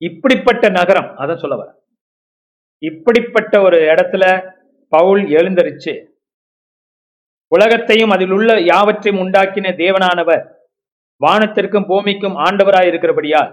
[0.02, 1.70] இப்படிப்பட்ட நகரம் அதான் சொல்ல வர
[2.82, 4.24] இப்படிப்பட்ட ஒரு இடத்துல
[4.92, 5.92] பவுல் எழுந்தரிச்சு.
[7.52, 10.42] உலகத்தையும் அதில் உள்ள யாவற்றையும் உண்டாக்கின தேவனானவர்
[11.20, 13.50] வானத்திற்கும் பூமிக்கும் ஆண்டவராய் இருக்கிறபடியால்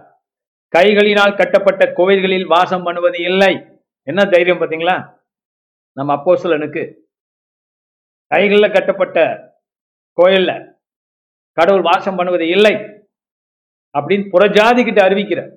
[0.73, 3.53] கைகளினால் கட்டப்பட்ட கோவில்களில் வாசம் பண்ணுவது இல்லை.
[4.07, 4.97] என்ன தைரியம் பாத்தீங்களா
[5.97, 6.83] நம்ம அப்போஸ்தலனுக்கு.
[8.31, 9.17] கைகளில் கட்டப்பட்ட
[10.17, 10.65] கோயிலில்
[11.57, 12.73] கடவுள் வாசம் பண்ணுவது இல்லை.
[13.97, 15.51] அப்படின்னு புறஜாதி கிட்ட அறிவிக்கிறார்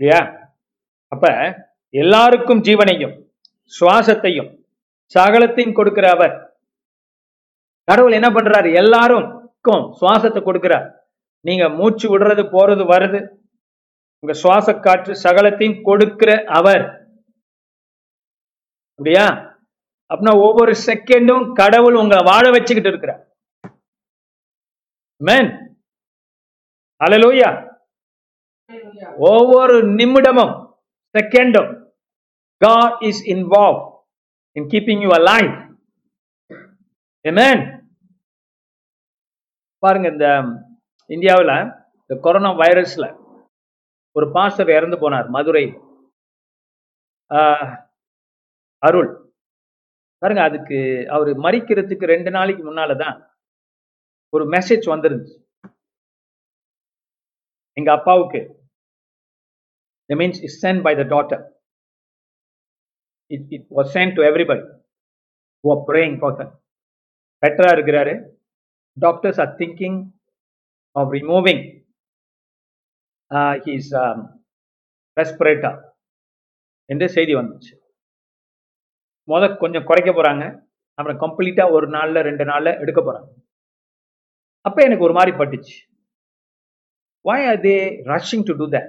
[0.00, 0.20] இல்லையா?
[1.12, 1.26] அப்ப
[1.94, 3.14] எல்லாருக்கும் ஜீவனையும்
[3.80, 4.50] சுவாசத்தையும்
[5.14, 6.34] சகலத்தையும் கொடுக்கிற அவர்.
[7.88, 8.68] கடவுள் என்ன பண்றாரு?
[8.82, 10.86] எல்லாருக்கும் சுவாசத்தை கொடுக்கிறார்
[11.46, 13.20] நீங்க மூச்சு விடுறது போறது வருது
[14.22, 16.84] உங்க சுவாச காற்று சகலத்தையும் கொடுக்கிற அவர்.
[18.98, 19.26] அப்படியா?
[20.12, 23.22] அப்படின்னா ஒவ்வொரு செகண்டும் கடவுள் உங்களை வாழ வச்சுக்கிட்டு இருக்கிறார்.
[25.28, 25.50] மேன்
[27.00, 27.50] அலலூயா
[29.28, 30.54] ஒவ்வொரு நிமிடமும்
[31.14, 31.72] செகண்டும்
[32.60, 33.82] God is involved
[34.56, 35.52] in keeping you alive.
[37.24, 37.58] Amen.
[39.82, 40.28] பாருங்க இந்த
[41.10, 41.52] இந்தியாவில்
[42.00, 43.04] இந்த கொரோனா வைரஸ்ல
[44.16, 45.62] ஒரு பாஸ்டர் இறந்து போனார் மதுரை
[48.82, 49.10] அருள்
[50.22, 50.78] பாருங்க அதுக்கு
[51.14, 53.16] அவர் மறிக்கிறதுக்கு ரெண்டு நாளைக்கு முன்னால தான்
[54.32, 55.38] ஒரு மெசேஜ் வந்துருந்துச்சு
[57.78, 58.40] எங்க அப்பாவுக்கு.
[60.10, 61.42] Means is sent by the daughter
[63.30, 64.62] it it was sent to everybody
[65.64, 66.30] oh praying praying for
[67.42, 68.14] பெட்டரா இருக்கிறாரு.
[68.96, 69.98] Doctors are thinking
[70.96, 71.62] of removing
[73.64, 73.90] his
[75.16, 75.72] respirator
[76.90, 77.72] என்று செய்தி வந்துச்சு.
[79.30, 80.44] முத கொஞ்சம் குறைக்க போறாங்க.
[80.98, 83.30] அப்புறம் கம்ப்ளீட்டாக ஒரு நாளில் ரெண்டு நாளில் எடுக்க போறாங்க.
[84.66, 85.76] அப்போ எனக்கு ஒரு மாதிரி பட்டுச்சு.
[87.28, 87.78] Why are they
[88.12, 88.88] rushing to do that?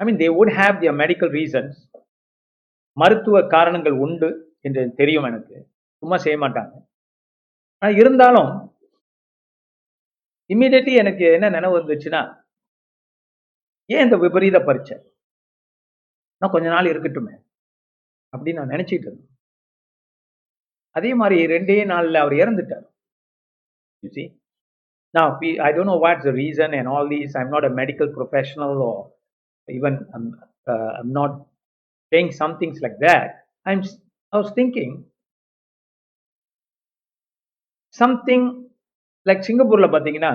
[0.00, 1.74] I mean they would have their medical reasons.
[3.00, 4.28] மருத்துவ காரணங்கள் உண்டு
[4.66, 5.56] என்று தெரியும் எனக்கு.
[6.00, 6.74] சும்மா செய்ய மாட்டாங்க.
[7.78, 8.50] ஆனால் இருந்தாலும்
[10.52, 12.22] இம்மிடியட்லி எனக்கு என்ன நினைவு வந்துச்சுன்னா
[13.94, 14.96] ஏன் இந்த விபரீத பரீட்சை?
[16.40, 17.34] நான் கொஞ்ச நாள் இருக்கட்டுமே
[18.34, 19.32] அப்படின்னு நான் நினைச்சிட்டு இருந்தேன்.
[20.98, 22.86] அதே மாதிரி ரெண்டே நாளில் அவர் இறந்துட்டார்.
[24.02, 24.24] You?
[25.14, 27.36] Now, we- I don't know what's the reason and all these.
[27.36, 28.96] I'm not a medical professional or
[29.68, 30.26] even I'm,
[30.66, 31.32] uh, I'm not
[32.12, 33.28] saying some things like that.
[33.66, 33.80] I'm
[34.32, 34.90] I was thinking
[37.94, 38.42] something
[39.26, 40.32] like சிங்கப்பூர்ல பாத்தீங்கன்னா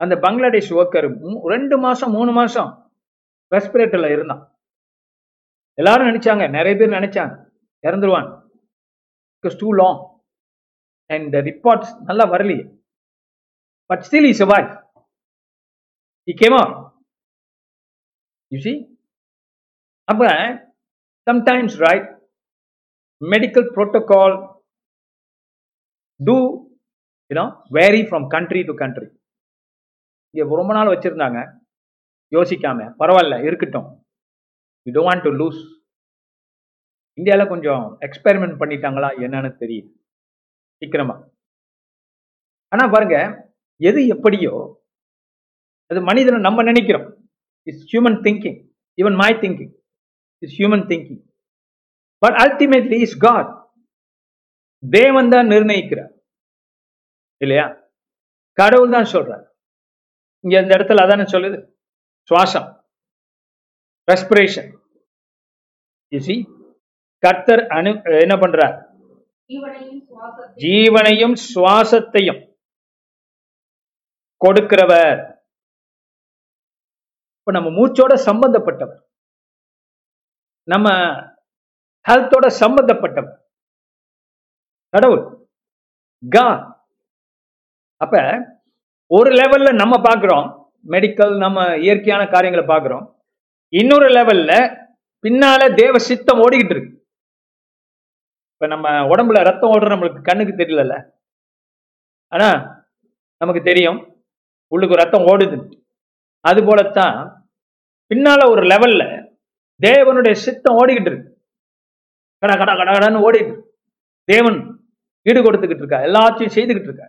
[0.00, 1.08] அந்த Bangladesh worker
[1.54, 2.70] ரெண்டு மாசம் மூணு மாசம்
[3.52, 4.42] ரெஸ்பிரேட்டர்ல இருந்தான்
[5.78, 7.34] எல்லாரும் நினைச்சாங்க நிறைய பேர் நினைச்சாங்க
[7.84, 8.28] இறந்துருவான்
[9.44, 10.00] it's too long
[11.10, 12.64] and reports நல்லா வரலையே
[13.90, 14.72] but still is survived.
[16.28, 16.72] He came out.
[18.52, 18.78] You see?
[20.10, 20.22] அப்ப
[21.26, 22.06] sometimes right
[23.22, 24.32] medical protocol
[26.20, 26.36] too
[27.30, 27.44] you know
[27.76, 29.08] vary from country to country
[30.34, 31.38] இங்கே ரொம்ப நாள் வச்சுருந்தாங்க.
[32.36, 32.88] யோசிக்காம.
[33.00, 33.86] பரவாயில்ல இருக்கட்டும்.
[34.86, 35.60] You don't want to lose
[37.18, 39.90] இந்தியாவில் கொஞ்சம் எக்ஸ்பெரிமெண்ட் பண்ணிட்டாங்களா என்னன்னு தெரியுது
[40.82, 41.16] சீக்கிரமா.
[42.72, 43.16] ஆனால் பாருங்க
[43.88, 44.52] எது எப்படியோ
[45.90, 47.06] அது மனிதனை நம்ம நினைக்கிறோம்.
[47.66, 48.58] It's human thinking
[49.00, 49.72] even my thinking
[50.38, 51.22] is human thinking
[52.22, 53.50] but ultimately is God
[54.82, 56.12] தேவன் தான் நிர்ணயிக்கிறார்.
[57.42, 57.66] இல்லையா?
[58.58, 59.44] கடவுள் தான் சொல்றார்.
[60.44, 61.58] இங்க இந்த இடத்துல அதானே சொல்லுது?
[62.28, 62.68] சுவாசம்.
[64.08, 64.70] ரெஸ்பிரேஷன்
[66.26, 66.36] சி
[67.22, 67.90] கர்த்தர் அனு
[68.24, 68.76] என்ன பண்றார்?
[70.64, 72.40] ஜீவனையும் சுவாசத்தையும்.
[74.44, 75.38] கொடுக்கிறவர்.
[77.38, 79.00] இப்ப நம்ம மூச்சோட சம்பந்தப்பட்டவர்.
[80.62, 80.90] நம்ம
[82.08, 83.38] ஹெல்த்தோட சம்பந்தப்பட்டவர்.
[84.88, 85.48] கடவுள்.
[86.28, 86.46] கா
[87.96, 88.14] அப்ப
[89.06, 90.72] ஒரு லெவல்ல நம்ம பார்க்கிறோம்.
[90.86, 93.22] மெடிக்கல் நம்ம இயற்கையான காரியங்களை பார்க்கிறோம்.
[93.68, 94.78] இன்னொரு லெவல்ல
[95.22, 97.08] பின்னால தேவ சித்தம் ஓடிக்கிட்டு இருக்கு.
[98.52, 101.10] இப்ப நம்ம உடம்புல ரத்தம் ஓடுற நம்மளுக்கு கண்ணுக்கு தெரியலல்ல.
[102.28, 102.48] ஆனா
[103.36, 104.09] நமக்கு தெரியும்.
[104.72, 105.56] உள்ளுக்கு ரத்தம் ஓடுது
[106.40, 107.16] அது போலத்தான்
[108.10, 109.02] பின்னால ஒரு லெவல்ல
[109.82, 111.28] தேவனுடைய சித்தம் ஓடிக்கிட்டு இருக்கு
[112.38, 113.78] கட கட கட கடன்னு ஓடிட்டு இருக்கு.
[114.24, 114.58] தேவன்
[115.22, 117.06] ஈடு கொடுத்துக்கிட்டு இருக்கா எல்லாத்தையும் செய்துகிட்டு இருக்கா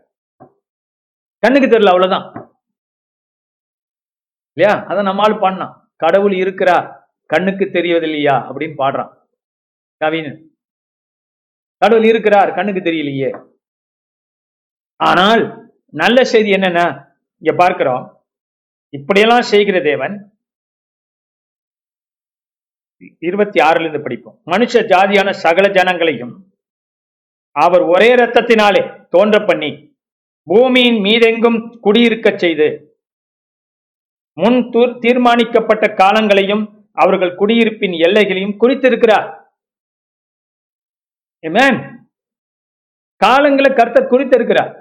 [1.43, 2.26] கண்ணுக்கு தெரியல அவ்வளவுதான்.
[4.58, 4.86] இல்லையா?
[4.86, 6.78] அதை நம்மால் பாடினான் கடவுள் இருக்கிறா
[7.26, 9.12] கண்ணுக்கு தெரியவதில்லையா அப்படின்னு பாடுறான்.
[9.97, 10.58] கவின்.
[11.78, 12.54] கடவுள் இருக்கிறார்.
[12.54, 13.30] கண்ணுக்கு தெரியலையே.
[14.95, 15.43] ஆனால்
[15.91, 17.11] நல்ல செய்தி என்னன்னா
[17.41, 18.04] இங்க பார்க்கிறோம்.
[18.97, 20.15] இப்படியெல்லாம் செய்கிற தேவன்
[23.27, 24.36] இருபத்தி ஆறுல இருந்து படிப்போம்.
[24.51, 26.34] மனுஷ ஜாதியான சகல ஜனங்களையும்
[27.56, 28.82] அவர் ஒரே ரத்தத்தினாலே
[29.13, 29.71] தோன்ற பண்ணி
[30.47, 32.67] பூமியின் மீதெங்கும் குடியிருக்க செய்து
[34.38, 39.27] முன் தூர் தீர்மானிக்கப்பட்ட காலங்களையும் அவர்கள் குடியிருப்பின் எல்லைகளையும் குறித்திருக்கிறார்.
[43.21, 44.71] காலங்களை கர்த்தர் குறித்திருக்கிறார்.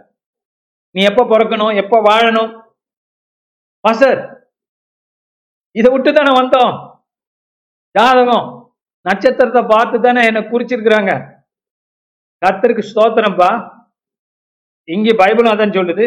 [0.91, 2.51] நீ எப்ப பிறக்கணும் எப்ப வாழணும்?
[3.85, 4.21] பாசர்
[5.71, 6.75] இதை விட்டு தானே வந்தோம்.
[7.99, 8.47] ஜாதகம்
[9.07, 11.13] நட்சத்திரத்தை பார்த்து தானே என்னை குறிச்சிருக்கிறாங்க.
[12.45, 13.51] கத்தருக்கு ஸ்தோத்திரம்ப்பா
[14.85, 16.07] இங்க பைபிளும் அதான் சொல்லுது.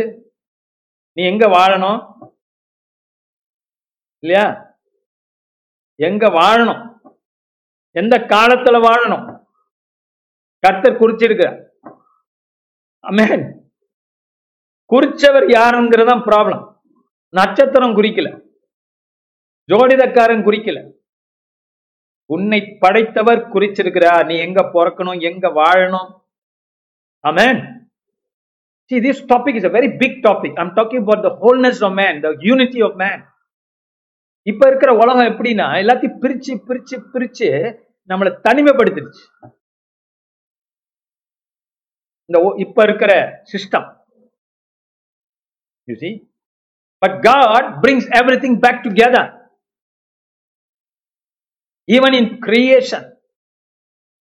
[1.13, 1.99] நீ எங்க வாழணும்?
[4.23, 4.45] இல்லையா?
[5.95, 6.81] எங்க வாழணும்?
[7.91, 9.25] எந்த காலத்துல வாழணும்?
[10.59, 11.45] கர்த்தர் குறிச்சிருக்க
[13.03, 13.52] அமேன்
[14.93, 16.77] குறிச்சவர் யாருங்கிறதான் ப்ராப்ளம்
[17.29, 18.41] நட்சத்திரம் குறிக்கல.
[19.67, 20.91] ஜோடிதக்காரன் குறிக்கல.
[22.25, 24.25] உன்னை படைத்தவர் குறிச்சிருக்கிறார்.
[24.25, 25.21] நீ எங்க பிறக்கணும்?
[25.21, 26.21] எங்க வாழணும்?
[27.27, 27.81] அமேன்
[28.93, 30.53] See, this topic is a very big topic.
[30.53, 33.25] I'm talking about the wholeness of man, the unity of man.
[34.41, 37.77] இப்ப இருக்கிற உலகம் எப்படின்னா எல்லாத்தையும் பிரிச்சு பிரிச்சு பிரிச்சு
[38.09, 39.49] நம்மளை தனிமைப்படுத்திடுச்சு.
[42.25, 44.02] இந்த இப்ப இருக்கிற system
[45.87, 46.13] you see
[47.01, 49.23] but god brings everything back together
[51.89, 53.03] even in creation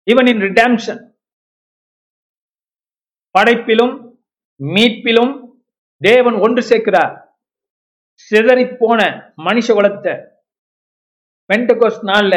[0.06, 0.98] even in redemption
[3.34, 3.92] படைப்பிலும்
[4.60, 5.30] மீட்பிலும்
[6.00, 7.14] தேவன் ஒன்று சேர்க்கிறார்
[8.30, 9.00] சிதறிப் போன
[9.46, 10.14] மனுஷ குலத்தை
[11.50, 12.34] பெண்டகோஸ் நாள்ல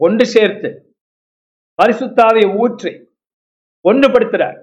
[0.00, 0.70] ஒன்று சேர்த்து
[1.78, 2.92] பரிசுத்தாவை ஊற்றி
[3.84, 4.58] ஒன்றுபடுத்துறார்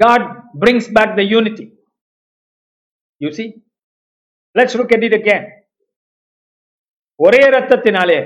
[0.00, 0.22] God
[0.54, 1.66] brings back the unity.
[3.20, 3.48] You see?
[4.56, 5.44] Let's look at it again.
[7.20, 8.18] ஒரே ரத்தத்தினாலே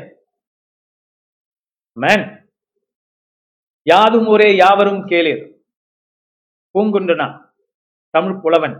[1.97, 2.25] மேன்
[3.87, 5.43] யாதும் ஒரே யாவரும் கேளீர்
[6.75, 7.27] பூங்குண்டுனா
[8.15, 8.77] தமிழ் புலவன்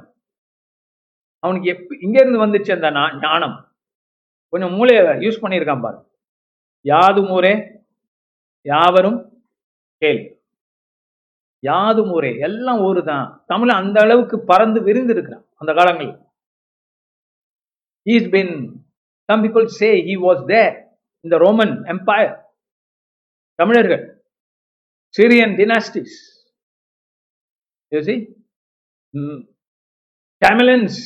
[1.43, 2.91] அவனுக்கு எப் இங்க இருந்து வந்துச்சு அந்த
[3.25, 3.57] ஞானம்
[4.53, 5.99] கொஞ்சம் மூளையை யூஸ் பண்ணியிருக்கான் பாரு
[6.85, 7.53] யாதும் ஒரே
[8.67, 9.19] யாவரும்
[10.03, 10.34] கேளீர்
[11.65, 16.17] யாதும் ஒரே எல்லாம் ஒரு தான் தமிழ் அந்த அளவுக்கு பறந்து விரிந்து இருக்கிறான் அந்த காலங்களில்.
[18.07, 18.55] Is been
[19.29, 20.73] some people say he was there
[21.25, 22.35] இந்த ரோமன் எம்பையர்
[23.59, 24.05] தமிழர்கள்
[25.15, 26.17] சிரியன் டினாஸ்டிஸ்
[30.43, 30.99] தமிழன்ஸ்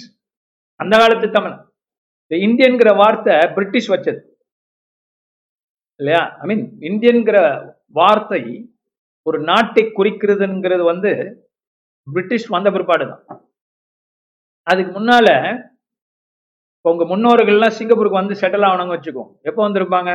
[0.80, 1.62] அந்த காலத்து தமிழன்
[2.24, 4.20] இந்த இந்தியன்கிற வார்த்தை பிரிட்டிஷ் வச்சது.
[6.00, 6.22] இல்லையா?
[6.42, 7.36] ஐ மீன் இந்தியன்கிற
[7.98, 8.40] வார்த்தை
[9.28, 11.12] ஒரு நாட்டை குறிக்கிறதுங்கிறது வந்து
[12.06, 13.24] பிரிட்டிஷ் வந்த பிற்பாடு தான்
[14.66, 15.28] அதுக்கு முன்னால
[16.76, 19.22] இப்போ உங்க முன்னோர்கள்லாம் சிங்கப்பூருக்கு வந்து செட்டில் ஆகணும்னு வச்சுக்கோ.
[19.48, 20.10] எப்போ வந்திருப்பாங்க?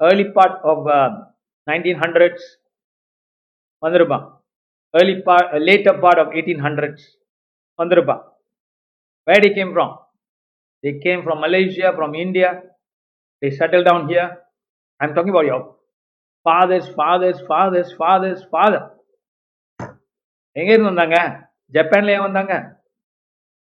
[0.00, 0.86] Early part of
[1.68, 2.46] nineteen hundreds
[3.82, 4.24] வந்திருப்பான்.
[4.94, 7.06] Early part later part of eighteen hundreds
[7.78, 8.22] வந்திருப்பான்.
[9.28, 9.92] வேடி came from
[10.84, 12.50] the came from Malaysia from India
[13.42, 14.32] the settle down here
[15.00, 15.62] I am talking about your
[16.48, 19.00] fathers fathers fathers fathers father
[20.52, 21.18] எங்கே இருந்து வந்தாங்க?
[21.72, 22.84] ஜப்பான்லேயே வந்தாங்க?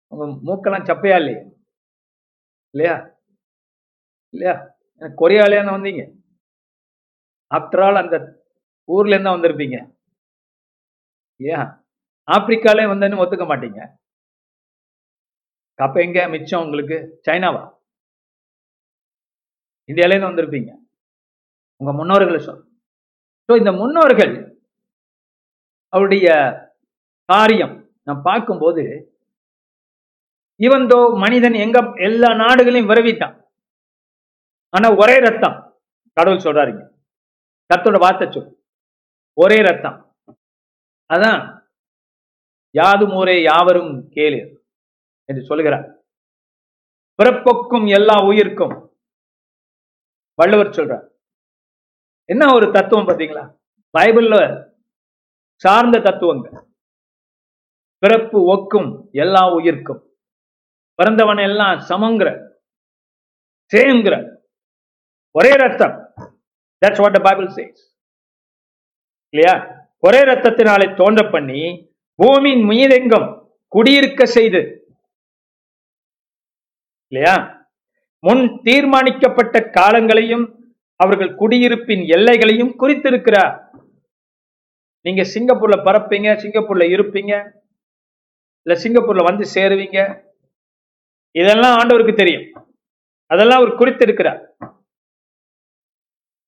[0.09, 1.43] உங்க மூக்கெல்லாம் சப்பையா இல்லையா?
[2.71, 3.21] இல்லையா?
[4.31, 4.77] இல்லையா?
[4.95, 6.19] எனக்கு கொரியால வந்தீங்க.
[7.55, 8.17] ஆஃப்டர் ஆல் அந்த
[8.89, 9.97] ஊர்லேருந்து வந்திருப்பீங்க.
[11.37, 11.87] இல்லையா?
[12.31, 13.99] ஆப்பிரிக்காலே வந்தேன்னு ஒத்துக்க மாட்டீங்க.
[15.75, 17.21] அப்போ எங்கே மிச்சம் உங்களுக்கு?
[17.27, 17.75] சைனாவா?
[19.89, 20.88] இந்தியாலேருந்து வந்திருப்பீங்க.
[21.81, 22.63] உங்க முன்னோர்களை சொல்.
[23.49, 24.35] ஸோ இந்த முன்னோர்கள்
[25.93, 26.29] அவருடைய
[27.33, 27.75] காரியம்
[28.09, 28.83] நான் பார்க்கும்போது
[30.67, 33.37] இவன் தோ மனிதன் எங்க எல்லா நாடுகளையும் விரவிட்டான்.
[34.75, 35.57] ஆனா ஒரே ரத்தம்
[36.17, 36.83] கடவுள் சொல்றாருங்க
[37.71, 38.51] கத்தோட வார்த்தை சொல்.
[39.43, 39.99] ஒரே ரத்தம்
[41.11, 41.41] அதான்
[42.75, 44.41] யாதும் மூரே யாவரும் கேளு
[45.29, 45.87] என்று சொல்லுகிறார்.
[47.19, 48.75] பிறப்புக்கும் எல்லா உயிர்க்கும்
[50.39, 51.07] வள்ளுவர் சொல்றார்.
[52.31, 53.45] என்ன ஒரு தத்துவம் பாத்தீங்களா
[53.99, 54.37] பைபிள்ல
[55.55, 56.57] சார்ந்த தத்துவங்கள்.
[57.99, 60.03] பிறப்பு ஒக்கும் எல்லா உயிர்க்கும்.
[60.95, 62.29] பிறந்தவன் எல்லாம் சமங்கிற
[63.73, 64.15] சேம்ங்கிற
[65.31, 65.97] ஒரே ரத்தம்.
[66.83, 67.81] தட்ஸ் வாட் பைபிள் சேஸ்
[69.35, 69.55] இல்லையா?
[69.99, 71.63] ஒரே ரத்தத்தினாலே தோன்ற பண்ணி
[72.15, 73.29] பூமியின் மீதெங்கும்
[73.69, 74.61] குடியிருக்க செய்து.
[77.13, 77.35] இல்லையா?
[78.21, 80.47] முன் தீர்மானிக்கப்பட்ட காலங்களையும்
[81.01, 83.71] அவர்கள் குடியிருப்பின் எல்லைகளையும் குறித்திருக்கிறார்.
[85.01, 87.33] நீங்க சிங்கப்பூர்ல பறப்பீங்க சிங்கப்பூர்ல இருப்பீங்க
[88.67, 90.27] இல்ல சிங்கப்பூர்ல வந்து சேருவீங்க
[91.31, 92.75] இதெல்லாம் ஆண்டவருக்கு தெரியும்.
[93.27, 94.41] அதெல்லாம் அவர் குறித்திருக்கிறார்.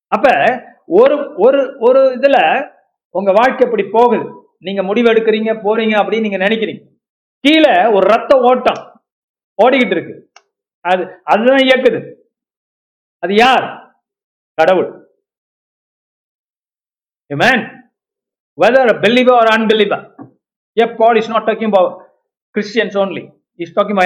[0.06, 0.26] அப்ப
[0.86, 2.38] ஒரு ஒரு ஒரு இதுல
[3.10, 4.24] உங்க வாழ்க்கை இப்படி போகுது?
[4.58, 6.82] நீங்க முடிவு எடுக்கிறீங்க போறீங்க அப்படின்னு நீங்க நினைக்கிறீங்க.
[7.40, 9.02] கீழே ஒரு ரத்த ஓட்டம்
[9.62, 10.30] ஓடிக்கிட்டு இருக்கு.
[10.80, 12.14] அது அதுதான் இயக்குது.
[13.18, 13.79] அது யார்?
[14.60, 14.90] கடவுள்
[17.30, 17.58] Amen.
[18.58, 20.16] Whether a believer or unbeliever.
[20.76, 21.90] Yet God is not talking about
[22.54, 23.24] Christians only.
[23.58, 23.96] He's talking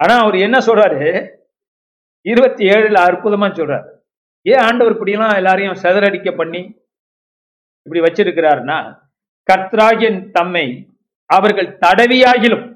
[0.00, 1.00] ஆனா அவர் என்ன சொல்றாரு
[2.26, 3.88] இருபத்தி ஏழுல அற்புதமா சொல்றாரு
[4.46, 6.62] ஏன் ஆண்டவர் இப்படிலாம் எல்லாரையும் செதறடிக்க பண்ணி
[7.86, 8.78] இப்படி வச்சிருக்கிறாருன்னா
[9.48, 10.66] கர்த்தராகிய தம்மை
[11.30, 12.66] அவர்கள் தடவியாகிலும்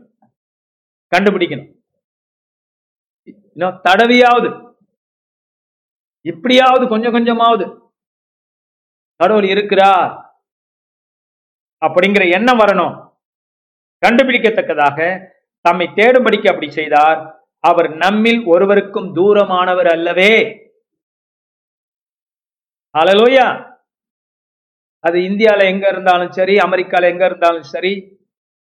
[1.13, 1.75] கண்டுபிடிக்கணும்
[3.89, 4.49] தடவியாவது
[6.21, 7.66] இப்படியாவது கொஞ்சம் கொஞ்சமாவது.
[9.21, 10.12] கடவுள் இருக்கிறார்
[11.83, 12.95] அப்படிங்கிற எண்ணம் வரணும்.
[14.03, 14.99] கண்டுபிடிக்கத்தக்கதாக
[15.61, 17.21] தம்மை தேடும்படிக்கு அப்படி செய்தார்.
[17.64, 20.35] அவர் நம்மில் ஒருவருக்கும் தூரமானவர் அல்லவே.
[22.95, 23.47] அலலோயா
[25.05, 27.93] அது இந்தியால எங்க இருந்தாலும் சரி அமெரிக்கால எங்க இருந்தாலும் சரி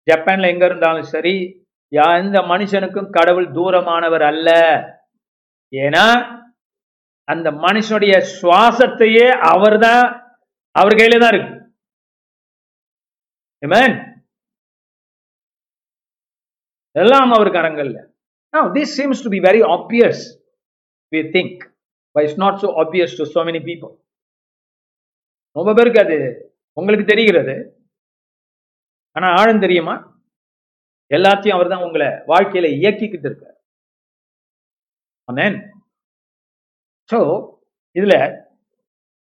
[0.08, 4.50] ஜப்பான்ல எங்க இருந்தாலும் சரி எந்த மனுஷனுக்கும் கடவுள் தூரமானவர் அல்ல.
[5.74, 6.06] ஏன்னா
[7.28, 10.04] அந்த மனுஷனுடைய சுவாசத்தையே அவர் தான்
[10.76, 11.54] அவர் கையில தான் இருக்கு.
[13.64, 13.92] Amen.
[16.96, 18.00] எல்லாம் அவர் கரங்கள்ல
[18.54, 20.18] Now, this seems to be very obvious,
[21.12, 21.56] we think,
[22.16, 23.92] but it's not so obvious to so many people.
[25.56, 26.18] ரொம்ப பேருக்கு அது
[26.78, 27.56] உங்களுக்கு தெரிகிறது.
[29.16, 29.96] ஆனா ஆழம் தெரியுமா?
[31.12, 33.58] எல்லாத்தையும் அவர் தான் உங்களை வாழ்க்கையில இயக்கிக்கிட்டு இருக்கார்.
[35.30, 35.58] ஆமென்
[37.10, 37.20] ஸோ
[37.96, 38.16] இதுல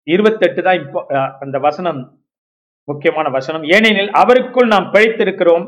[0.06, 1.00] இருபத்தெட்டு தான் இப்போ
[1.44, 2.00] அந்த வசனம்
[2.88, 3.64] முக்கியமான வசனம்.
[3.74, 5.66] ஏனெனில் அவருக்குள் நாம் பிழைத்திருக்கிறோம்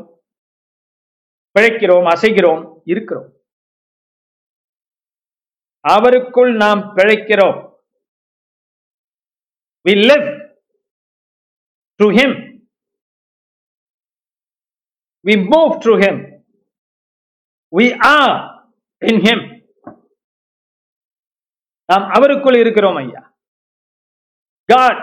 [1.55, 3.27] பிழைக்கிறோம் அசைகிறோம் இருக்கிறோம்.
[5.85, 7.59] அவருக்குள் நாம் பிழைக்கிறோம்.
[9.85, 10.27] We live
[11.99, 12.35] through him
[15.25, 16.21] we move through him
[17.73, 18.35] we are
[19.01, 19.45] in him
[21.88, 23.22] நாம் அவருக்குள் இருக்கிறோம் ஐயா
[24.68, 24.96] God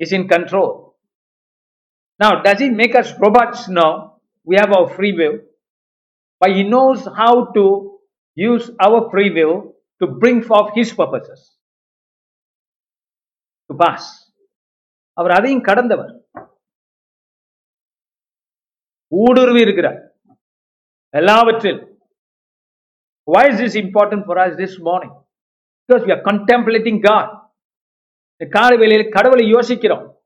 [0.00, 0.96] is in control.
[2.20, 3.68] Now, does he make us robots?
[3.68, 3.88] No.
[4.46, 5.34] We have our free will.
[6.40, 7.64] But he knows how to
[8.36, 11.40] use our free will to bring forth his purposes.
[13.70, 14.04] To pass.
[15.16, 16.12] அவர் அதையும் கடந்தவர்
[19.12, 20.00] ஊடுருவி இருக்கிறார்
[21.14, 21.82] எல்லாவற்றில்
[23.28, 25.12] Why is this important for us this morning?
[25.89, 27.31] Because we are contemplating
[28.37, 30.21] இந்த கடவுளை யோசிக்கிறோம்.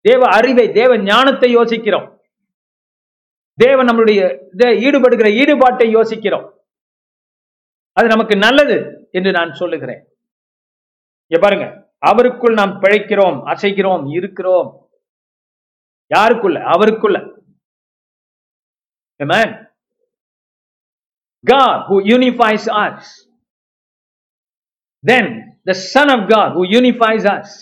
[0.00, 2.20] தேவ அறிவை தேவ ஞானத்தை யோசிக்கிறோம்.
[3.54, 6.60] தேவன் நம்மளுடைய ஈடுபடுகிற ஈடுபாட்டை யோசிக்கிறோம்.
[7.92, 10.08] அது நமக்கு நல்லது என்று நான் சொல்லுகிறேன்.
[11.26, 11.92] இங்க பாருங்க.
[12.06, 14.90] அவருக்குள் நாம் பிழைக்கிறோம் அசைக்கிறோம் இருக்கிறோம்.
[16.14, 16.62] யாருக்குள்ள?
[16.62, 17.40] அவருக்குள்ள.
[19.18, 19.72] Amen.
[21.46, 23.00] God who unifies us.
[25.04, 25.30] Then
[25.68, 27.54] the son of God who unifies us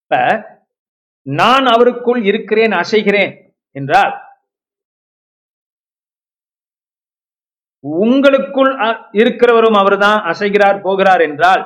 [0.00, 0.16] இப்ப
[1.26, 3.32] நான் அவருக்குள் இருக்கிறேன் அசைகிறேன்
[3.76, 4.14] என்றால்
[7.84, 8.70] உங்களுக்குள்
[9.12, 11.62] இருக்கிறவரும் அவர்தான் அசைகிறார் போகிறார் என்றால்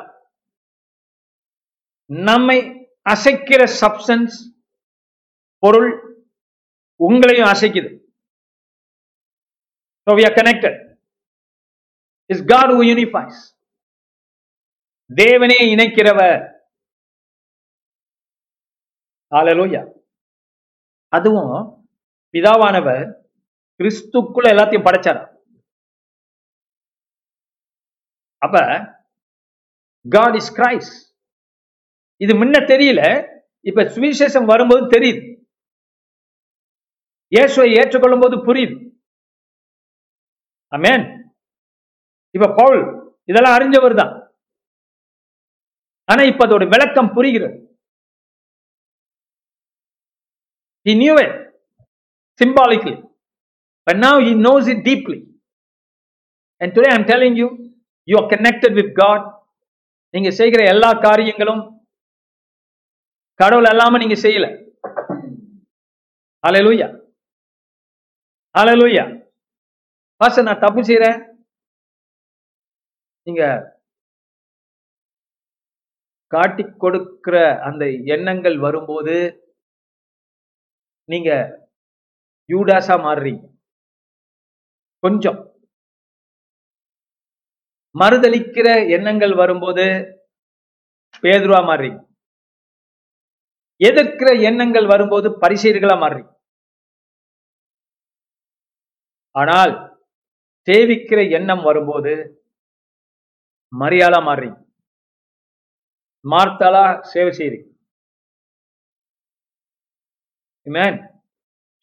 [2.11, 2.59] நம்மை
[3.07, 4.37] அசைக்கிற சப்சன்ஸ்
[5.63, 5.91] பொருள்
[7.01, 7.91] உங்களையும் அசைக்குது.
[10.07, 10.75] So we are connected.
[12.31, 13.39] Is God who unifies
[15.11, 16.41] தேவனே இணைக்கிறவர்.
[19.33, 19.83] ஆலலோயா
[21.13, 21.55] அதுவும்
[22.35, 23.07] பிதாவானவர்
[23.81, 25.21] கிறிஸ்துக்குள்ள எல்லாத்தையும் படைச்சார்?
[28.43, 28.57] அப்ப
[30.07, 30.93] காட் இஸ் கிரைஸ்
[32.21, 33.03] இது முன்ன தெரியல
[33.69, 35.23] இப்ப சுவிசேஷம் வரும்போது தெரியுது.
[37.33, 38.77] இயேசுவை ஏற்றுக்கொள்ளும் போது புரியுது.
[40.73, 41.05] அமேன்
[42.35, 42.83] இப்ப பவுல்
[43.31, 44.15] இதெல்லாம் அறிஞ்சவர் தான்
[46.09, 47.57] ஆனா இப்ப அதோட விளக்கம் புரிகிறது
[50.87, 51.33] he knew it
[52.41, 52.95] symbolically
[53.87, 55.19] but now he knows it deeply
[56.61, 57.49] and today i'm telling you
[58.09, 59.21] you are connected with god
[60.15, 61.63] நீங்க செய்கிற எல்லா காரியங்களும்
[63.41, 64.47] கடவுள் அல்லாம நீங்க செய்யல
[66.45, 66.89] ஹalleluya
[68.55, 69.05] ஹalleluya
[70.21, 71.19] பாஸ்டர் நான் தப்பு செய்றேன்
[73.27, 73.43] நீங்க
[76.33, 77.37] காட்டி கொடுக்கிற
[77.69, 79.17] அந்த எண்ணங்கள் வரும்போது
[81.09, 81.31] நீங்க
[82.49, 83.45] யூடாஸா மாறுறீங்க.
[85.03, 85.39] கொஞ்சம்.
[87.95, 89.85] மறுதளிக்கிற எண்ணங்கள் வரும்போது
[91.25, 92.01] பேதுருவா மாறுறீங்க.
[93.81, 96.33] எதிர்க்கிற எண்ணங்கள் வரும்போது பரிசீர்களா மாறுறீங்க.
[99.41, 99.73] ஆனால்
[100.69, 102.13] சேவிக்கிற எண்ணம் வரும்போது
[103.73, 104.59] மரியாளா மாறுறீங்க.
[106.33, 107.67] மார்த்தாலா சேவை செய்றீங்க
[110.67, 110.95] Amen.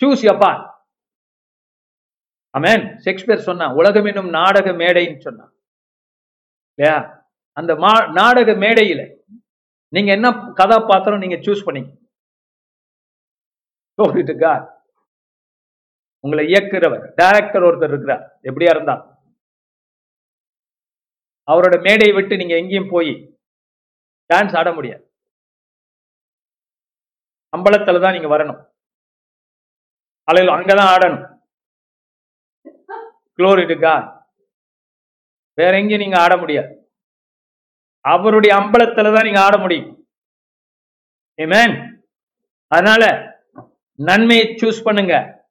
[0.02, 0.64] Choose your path.
[3.04, 5.52] Shakespeare சொன்னா உலகம் என்னும் நாடக மேடைன்னு சொன்னான்.
[6.78, 6.98] இல்லையா?
[7.58, 9.02] அந்த மா நாடக மேடையில
[9.94, 11.92] நீங்க என்ன கதாபாத்திரம் நீங்க சூஸ் பண்ணீங்க?
[13.98, 14.10] Oh,
[16.20, 18.24] உங்களை இயக்குறவர் டைரக்டர் ஒருத்தர் இருக்கிறார்.
[18.44, 18.96] எப்படியா இருந்தா
[21.52, 23.35] அவரோட மேடையை விட்டு நீங்க எங்கேயும் போய்
[24.34, 25.14] டான்ஸ் ஆட முடியாது.
[27.58, 28.74] அம்பலத்துல தான் நீங்க வரணும்.
[30.24, 31.34] அலையில் அங்கதான் ஆடணும்.
[33.38, 33.66] Glory
[35.54, 36.90] வேற எங்கேயும் நீங்க ஆட முடியாது.
[38.02, 40.08] அவருடைய அம்பலத்துல தான் நீங்க ஆட முடியும்.
[41.42, 41.72] Amen.
[42.68, 43.04] அதனால
[43.96, 45.44] நன்மையை சூஸ் பண்ணுங்க.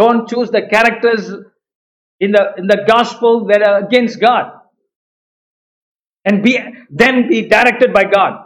[0.00, 1.50] டோன்ட் சூஸ் த கேரக்டர்ஸ்
[2.16, 2.74] இந்த இந்த
[3.54, 4.57] in against God
[6.28, 6.52] and be
[7.00, 8.36] then be directed by God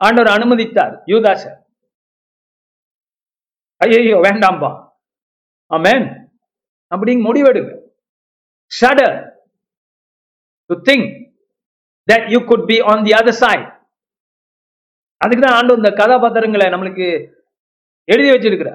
[0.00, 1.56] ஆண்டவர் அனுமதித்தார் யூதாசர்
[3.80, 4.70] ஐயோ வேண்டாம்பா
[5.70, 6.04] ஆமேன்
[6.92, 7.72] அப்படிங்க முடிவெடுங்க
[8.72, 9.16] shudder
[10.70, 11.08] to think
[12.08, 13.66] that you could be on the other side
[15.20, 17.06] அதுக்கு தான் ஆண்டு இந்த கதாபாத்திரங்களை நம்மளுக்கு
[18.08, 18.70] எழுதி வச்சிருக்கிற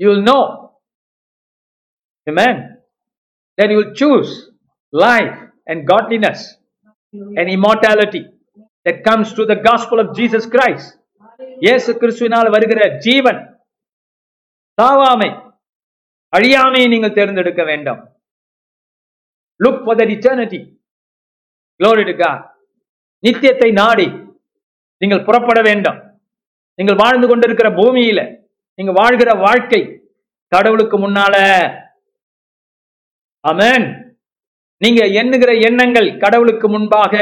[0.00, 0.38] you will know
[2.26, 2.60] man
[3.58, 4.32] then you choose
[4.92, 5.36] life
[5.66, 6.44] and godliness
[7.38, 8.22] and immortality
[8.86, 10.88] that comes through the gospel of Jesus Christ.
[11.64, 13.40] இயேசு கிறிஸ்துவினால் வருகிற ஜீவன்.
[14.78, 15.30] சாவாமை
[16.36, 18.00] அழியாமையை நீங்கள் தேர்ந்தெடுக்க வேண்டாம்.
[19.64, 20.60] Look for that eternity
[21.80, 22.40] glory to God.
[23.26, 24.08] நித்தியத்தை நாடி
[25.02, 25.98] நீங்கள் புறப்பட வேண்டும்.
[26.78, 28.20] நீங்கள் வாழ்ந்து கொண்டிருக்கிற பூமியில
[28.78, 29.80] நீங்கள் வாழ்கிற வாழ்க்கை
[30.52, 31.34] கடவுளுக்கு முன்னால.
[33.50, 33.86] அமேன்
[34.82, 37.14] நீங்க எண்ணுகிற எண்ணங்கள் கடவுளுக்கு முன்பாக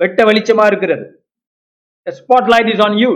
[0.00, 1.06] வெட்ட வெளிச்சமா இருக்கிறது
[2.54, 3.12] spotlight is on you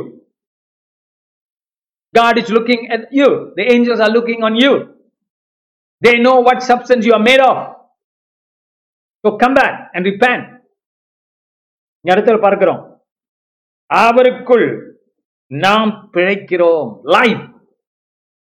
[2.14, 3.26] God is looking at you.
[3.56, 4.70] The angels are looking on you.
[6.02, 7.56] They know what substance you are made of.
[9.24, 10.44] So come back and repent.
[12.04, 12.80] இங்க இடத்துல பார்க்கிறோம்
[13.90, 14.66] அவருக்குள்
[15.50, 17.44] நாம் பிழைக்கிறோம் life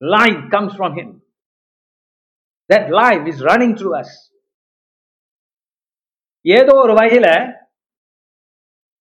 [0.01, 1.13] life comes from him
[2.73, 4.15] that life is running through us
[6.45, 7.27] ஏதோ ஒரு வகையில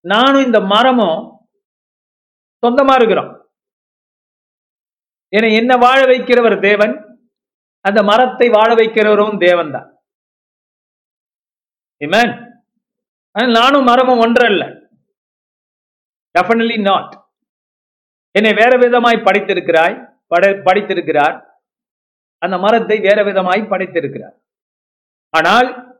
[0.05, 1.21] நானும் இந்த மரமும்
[2.63, 3.31] சொந்தமா இருக்கிறோம்.
[5.29, 6.93] என என்ன வாழ வைக்கிறவர் தேவன்?
[7.85, 9.89] அந்த மரத்தை வாழ வைக்கிறவரும் தேவன் தான்
[13.35, 14.63] ஆனால் நானும் மரமும் ஒன்றல்ல.
[16.35, 17.13] டெஃபினட்லி நாட்
[18.31, 19.95] என்னை வேற விதமாய் படைத்திருக்கிறாய்
[20.27, 21.35] படை படித்திருக்கிறார்.
[22.39, 24.37] அந்த மரத்தை வேற விதமாய் படைத்திருக்கிறார்.
[25.29, 25.99] ஆனால்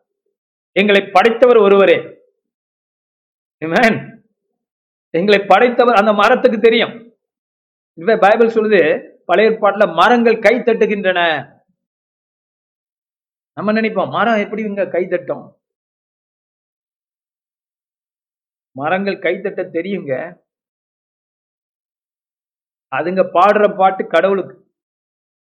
[0.72, 2.18] எங்களை படைத்தவர் ஒருவரே.
[5.18, 6.96] எங்களை படைத்தவர் அந்த மரத்துக்கு தெரியும்.
[7.94, 8.82] இதுவே பைபிள் சொல்லுது
[9.26, 11.20] பழைய ஏற்பாட்டுல மரங்கள் கை தட்டுகின்றன.
[13.54, 15.46] நம்ம நினைப்போம் மரம் எப்படி இங்க கை தட்டும்?
[18.72, 20.14] மரங்கள் கை தட்ட தெரியுங்க.
[22.96, 24.69] அதுங்க பாடுற பாட்டு கடவுளுக்கு.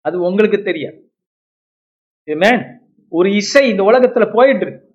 [0.01, 1.15] அது உங்களுக்கு தெரியாது.
[2.27, 2.79] Amen.
[3.09, 4.89] ஒரு இசை இந்த உலகத்துல போயிட்டு இருக்கு.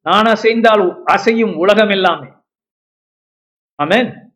[0.00, 2.28] நான் அசைந்தால் அசையும் உலகம் எல்லாமே.
[3.82, 4.30] ஆமேன்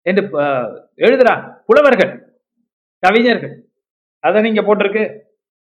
[0.00, 1.62] என்று அஹ், எழுதுறாங்க.
[1.66, 2.40] புலவர்கள்
[2.98, 3.72] கவிஞர்கள்.
[4.18, 5.20] அதை நீங்க போட்டிருக்கு.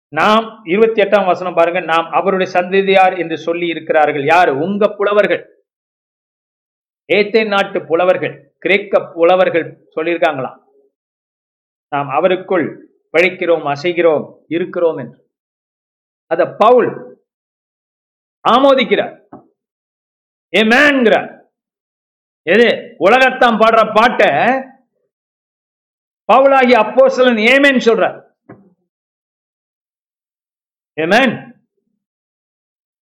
[0.08, 1.80] நாம் இருபத்தி எட்டாம் வசனம் பாருங்க.
[1.80, 4.26] நாம் அவருடைய சந்ததியார் என்று சொல்லி இருக்கிறார்கள்.
[4.26, 4.58] யாரு?
[4.58, 5.66] உங்க புலவர்கள்.
[7.14, 8.49] ஏத்தே நாட்டு புலவர்கள்.
[8.60, 10.60] கிரேக்க புலவர்கள் சொல்லியிருக்காங்களாம்.
[11.88, 12.88] நாம் அவருக்குள்
[13.18, 15.30] பழிக்கிறோம் அசைகிறோம் இருக்கிறோம் என்று.
[16.26, 16.90] அத பவுல்
[18.50, 19.16] ஆமோதிக்கிறார்.
[20.58, 21.38] ஏமேன்கிறார்
[22.42, 22.96] எது?
[22.98, 24.30] உலகத்தான் பாடுற பாட்டை
[26.30, 28.18] பவுலாகி அப்போஸ்தலன் ஏமேன் சொல்றார்.
[31.02, 31.58] ஏமேன்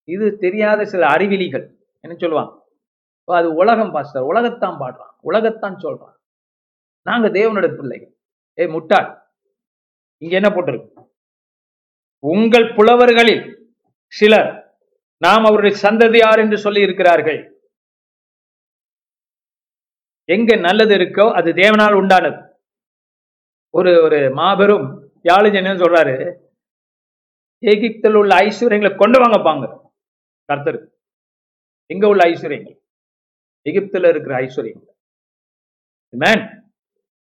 [0.03, 1.65] இது தெரியாத சில அறிவிலிகள்.
[1.99, 2.64] என்ன சொல்லுவாங்க
[3.33, 6.15] அது உலகம் பாஸ்டர் உலகத்தான் பாடுறான் உலகத்தான் சொல்றான்.
[7.01, 8.13] நாங்க தேவனோட பிள்ளைகள்.
[8.53, 9.09] ஏய் முட்டாள்.
[10.17, 10.91] இங்க என்ன போட்டிருக்கு?
[12.19, 13.43] உங்கள் புலவர்களில்
[14.07, 14.79] சிலர்
[15.17, 17.39] நாம் அவருடைய சந்ததியார் என்று சொல்லி இருக்கிறார்கள்.
[20.29, 22.39] எங்க நல்லது இருக்கோ அது தேவனால் உண்டானது.
[23.69, 24.87] ஒரு ஒரு மாபெரும்
[25.23, 26.15] யாழிஜன் என்ன சொல்றாரு?
[27.59, 29.65] எகிப்தில் உள்ள ஐஸ்வர்யங்களை கொண்டு வாங்கப்பாங்க
[30.45, 30.79] கர்த்தர்
[31.85, 32.77] எங்க உள்ள ஐஸ்வர்யங்கள்.
[33.69, 34.85] எகிப்துல இருக்கிற ஐஸ்வர்யம்.
[36.19, 36.63] Amen.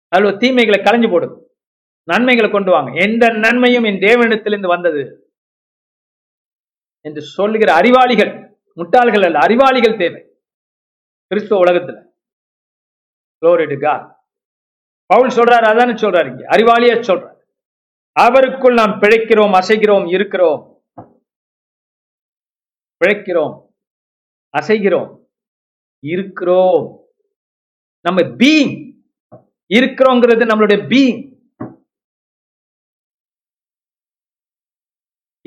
[0.08, 1.40] அதுல தீமைகளை களைஞ்சு போடுது.
[2.04, 2.92] நன்மைகளை கொண்டு வாங்க.
[2.92, 5.32] எந்த நன்மையும் என் தேவனிடத்திலிருந்து வந்தது
[7.02, 10.30] என்று சொல்லுகிற அறிவாளிகள் முட்டாள்கள் அல்ல அறிவாளிகள் தேவை.
[11.28, 12.10] கிறிஸ்துவ உலகத்துல.
[15.06, 16.50] பவுல் சொல்றாரு அதானே சொல்றாரு இங்க.
[16.50, 17.40] அறிவாளியே சொல்றாரு.
[18.20, 20.86] அவருக்குள் நாம் பிழைக்கிறோம் அசைகிறோம் இருக்கிறோம்.
[23.00, 23.68] பிழைக்கிறோம்
[24.58, 25.21] அசைகிறோம்.
[26.06, 27.06] இருக்கிறோம்.
[28.02, 29.04] நம்ம பீயிங்
[29.74, 31.30] இருக்கிறோங்கிறது நம்மளுடைய பீயிங்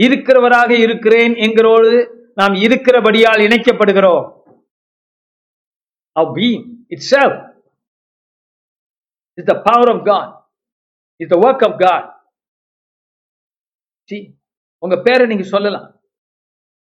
[0.02, 4.42] இருக்கிறவராக இருக்கிறேன் என்கிறோடு நாம் இருக்கிறபடியால் இணைக்கப்படுகிறோம்.
[6.20, 7.52] Our being itself
[9.40, 10.42] is the power of God,
[11.22, 12.12] is the work
[14.78, 16.00] உங்க பேரை நீங்க சொல்லலாம்.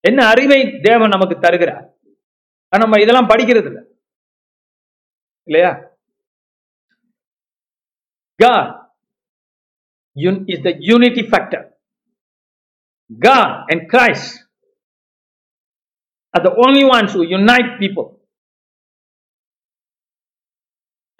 [0.00, 1.98] என்ன அறிவை தேவன் நமக்கு தருகிறார்?
[2.68, 3.84] ஆனா நம்ம இதெல்லாம் படிக்கிறது இல்ல
[5.44, 5.70] இல்லையா?
[8.42, 8.88] God
[10.14, 11.76] un- is the unity factor.
[13.20, 14.49] God and Christ
[16.38, 18.18] are the only ones who unite people.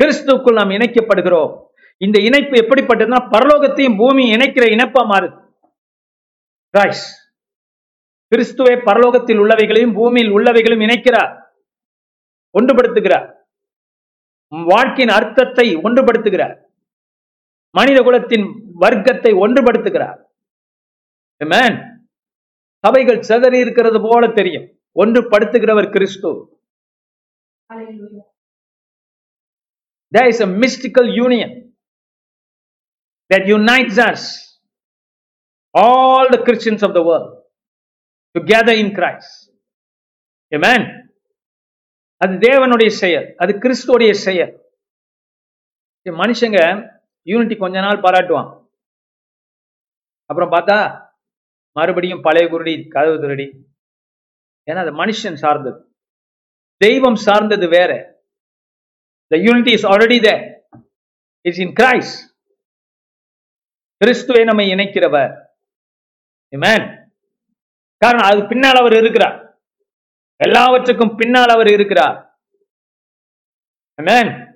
[0.02, 1.66] கிறிஸ்துவுக்குள் நாம் இணைக்கப்படுகிறோம்.
[1.96, 5.52] இந்த இணைப்பு எப்படிப்பட்டதுன்னா பரலோகத்தையும் பூமியும் இணைக்கிற இணைப்பா மாறுது.
[6.76, 7.18] கிரைஸ்ட்
[8.26, 11.42] கிறிஸ்துவை பரலோகத்தில் உள்ளவைகளையும் பூமியில் உள்ளவைகளையும் இணைக்கிறார்.
[12.58, 13.28] ஒன்றுபடுத்துகிறார்.
[14.48, 16.56] வாழ்க்கையின் அர்த்தத்தை ஒன்றுபடுத்துகிறார்.
[17.70, 20.18] மனித குலத்தின் வர்க்கத்தை ஒன்றுபடுத்துகிறார்.
[22.86, 24.79] சபைகள் சிதறி இருக்கிறது போல தெரியும்.
[25.02, 26.30] ஒன்றுபடுத்துகிறவர் கிறிஸ்து
[27.70, 28.24] Hallelujah.
[30.12, 31.50] There is a mystical union
[33.30, 34.22] that unites us,
[35.74, 37.28] all the Christians of the world,
[38.34, 39.30] together in Christ.
[40.52, 40.82] Amen.
[42.20, 44.52] அது தேவனுடைய செயல் அது கிறிஸ்துவோடைய செயல்
[46.06, 46.58] மனுஷங்க
[47.26, 48.50] யூனிட்டி கொஞ்ச நாள் பாராட்டுவான்
[50.30, 50.78] அப்புறம் பார்த்தா
[51.76, 53.46] மறுபடியும் பழைய குருடி கதவு திருடி
[54.66, 55.94] ஏன்னா அது மனுஷன் சார்ந்தது.
[56.76, 58.22] தெய்வம் சார்ந்தது வேற.
[59.26, 60.60] The unity is already there
[61.40, 62.28] it's in Christ
[63.96, 65.48] கிறிஸ்துவை நம்மை இணைக்கிறவர்.
[66.56, 67.08] Amen.
[67.96, 69.62] காரணம் அது பின்னால் அவர் இருக்கிறார்.
[70.36, 72.40] எல்லாவற்றுக்கும் பின்னால் அவர் இருக்கிறார்.
[74.02, 74.48] Amen.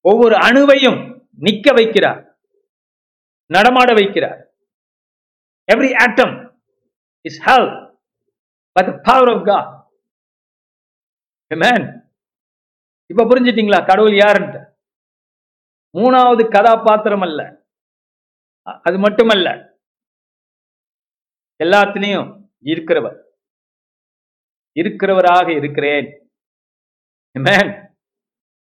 [0.00, 2.34] ஒவ்வொரு அணுவையும் நிக்க வைக்கிறார்.
[3.46, 4.46] நடமாட வைக்கிறார்.
[5.72, 6.62] Every atom
[7.20, 7.87] is held
[8.78, 9.86] by the power of God.
[11.54, 12.10] Amen.
[13.06, 13.86] இப்ப புரிஞ்சிட்டீங்களா?
[13.86, 14.74] கடவுள் யாருன்ட்டு?
[15.98, 17.64] மூணாவது கதாபாத்திரம் அல்ல.
[18.62, 19.78] அது மட்டுமல்ல.
[21.64, 23.22] எல்லாத்திலையும் இருக்கிறவர்.
[24.80, 26.30] இருக்கிறவராக இருக்கிறேன்.
[27.38, 27.96] Amen.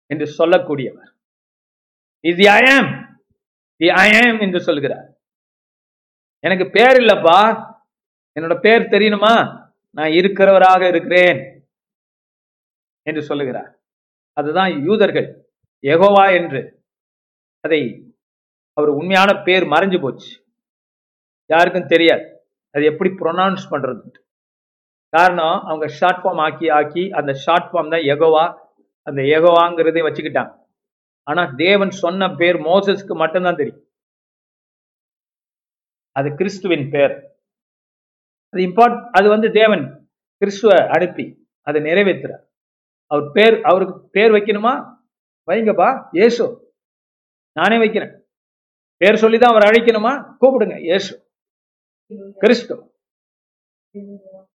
[0.06, 1.14] என்று சொல்லக்கூடியவர்.
[2.20, 3.18] இது தி ஐஎம்
[3.76, 5.20] தி ஐஎம் என்று சொல்கிறார்.
[6.38, 7.72] எனக்கு பேர் இல்லப்பா.
[8.40, 9.63] என்னோட பேர் தெரியணுமா?
[9.94, 11.68] நான் இருக்கிறவராக இருக்கிறேன்
[13.02, 13.82] என்று சொல்லுகிறார்.
[14.32, 15.48] அதுதான் யூதர்கள்.
[15.82, 16.84] எகோவா என்று.
[17.60, 18.12] அதை
[18.72, 20.44] அவர் உண்மையான பேர் மறைஞ்சு போச்சு.
[21.46, 22.48] யாருக்கும் தெரியாது.
[22.70, 24.10] அது எப்படி ப்ரொனவுன்ஸ் பண்றது?
[25.08, 28.58] காரணம் அவங்க ஷார்ட் ஃபார்ம் ஆக்கி ஆக்கி அந்த ஷார்ட் ஃபார்ம் தான் எகோவா
[29.02, 30.66] அந்த யெகோவாங்கிறதை வச்சுக்கிட்டாங்க.
[31.22, 33.88] ஆனா தேவன் சொன்ன பேர் மோசஸ்க்கு மட்டும்தான் தெரியும்.
[36.12, 37.33] அது கிறிஸ்துவின் பேர்.
[38.54, 39.84] அது இம்பார்ட் அது வந்து தேவன்
[40.40, 41.24] கிறிஸ்துவ அனுப்பி
[41.66, 42.42] அதை நிறைவேற்றுறார்.
[43.10, 44.72] அவர் பேர் அவருக்கு பேர் வைக்கணுமா?
[45.48, 45.88] வைங்கப்பா
[46.24, 46.44] ஏசு
[47.56, 48.12] நானே வைக்கிறேன்.
[49.00, 50.12] பேர் சொல்லி தான் அவர் அழைக்கணுமா?
[50.40, 51.12] கூப்பிடுங்க ஏசு
[52.38, 52.74] கிறிஸ்து.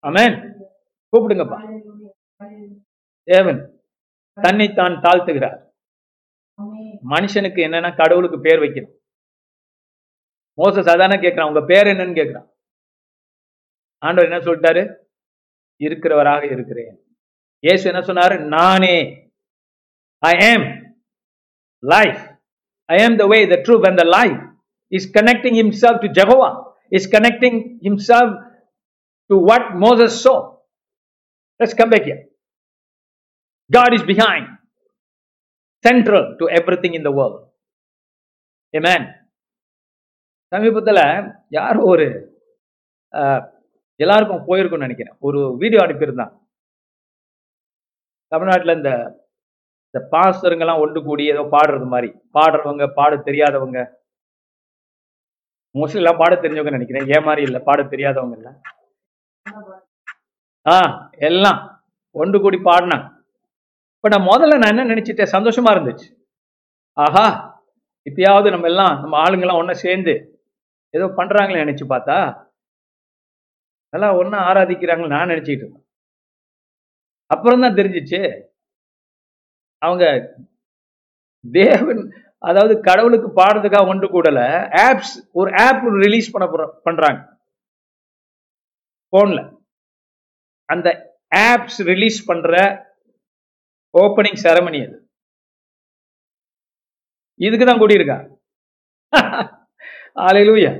[0.07, 0.37] அமேன்
[1.13, 1.59] கூப்பிடுங்கப்பா.
[3.27, 3.61] தேவன்
[4.37, 5.59] தன்னைத்தான் தாழ்த்துகிறார்.
[7.13, 8.95] மனுஷனுக்கு என்னன்னா கடவுளுக்கு பேர் வைக்கணும்.
[10.57, 12.48] மோச சாதாரண கேட்கிறான் உங்க பேர் என்னன்னு கேட்கிறான்.
[14.03, 14.83] ஆண்டவர் என்ன சொல்லிட்டாரு
[15.81, 16.93] இருக்கிறவராக இருக்கிறேன்
[17.63, 18.95] ஏசு என்ன சொன்னாரு நானே
[20.23, 20.65] ஐ am
[21.83, 22.21] life
[22.89, 24.39] I am the way the truth and the life
[24.91, 26.49] is connecting himself to Jehovah
[26.97, 28.35] is connecting himself
[29.29, 30.35] to what Moses saw
[31.59, 32.23] let's come back here
[33.69, 34.45] God is behind,
[35.85, 37.13] central to everything in the
[38.73, 39.05] a man
[40.51, 41.01] சமீபத்தில்
[41.49, 42.07] யார் ஒரு
[43.99, 45.17] எல்லாருக்கும் போயிருக்கும்னு நினைக்கிறேன்.
[45.27, 46.33] ஒரு video அனுப்பியிருந்தான்.
[48.31, 48.91] தமிழ்நாட்டில் இந்த
[49.87, 52.09] இந்த பாஸ்டருங்கெல்லாம் ஒன்று கூடி ஏதோ பாடுறது மாதிரி.
[52.37, 53.79] பாடுறவங்க பாட தெரியாதவங்க.
[55.75, 57.07] மோஸ்ட்லி எல்லாம் பாட தெரிஞ்சவங்க நினைக்கிறேன்.
[57.15, 57.59] ஏன் மாதிரி இல்லை?
[57.69, 58.51] பாட தெரியாதவங்க இல்லை
[60.65, 60.75] ஆ
[61.29, 61.59] எல்லாம்
[62.15, 63.07] ஒன்று கூடி பாடினாங்க.
[63.95, 65.33] இப்போ நான் முதல்ல நான் என்ன நினச்சிட்டேன்?
[65.35, 66.07] சந்தோஷமா இருந்துச்சு.
[66.97, 67.25] ஆஹா
[68.07, 70.13] இப்பயாவது நம்ம எல்லாம் நம்ம ஆளுங்கெல்லாம் ஒன்றா சேர்ந்து
[70.93, 72.17] ஏதோ பண்றாங்களே நினைச்சு பார்த்தா
[73.93, 75.85] எல்லாம் ஒன்றா ஆராதிக்கிறாங்கன்னு நான் நினச்சிக்கிட்டு இருந்தேன்
[77.31, 78.19] அப்புறம் தான் தெரிஞ்சிச்சு.
[79.81, 80.05] அவங்க
[81.51, 82.01] தேவன்
[82.37, 84.41] அதாவது கடவுளுக்கு பாடுறதுக்காக ஒன்று கூடல
[84.87, 87.19] ஆப்ஸ் ஒரு ஆப் ரிலீஸ் பண்ண போற- பண்றாங்க.
[89.13, 89.39] போன்ல
[90.69, 90.87] அந்த
[91.35, 92.53] ஆப்ஸ் ரிலீஸ் பண்ற
[93.93, 94.97] ஓப்பனிங் செரமனி அது.
[97.39, 98.17] இதுக்கு தான் கூடியிருக்கா?
[100.27, 100.71] ஆலையிலூயா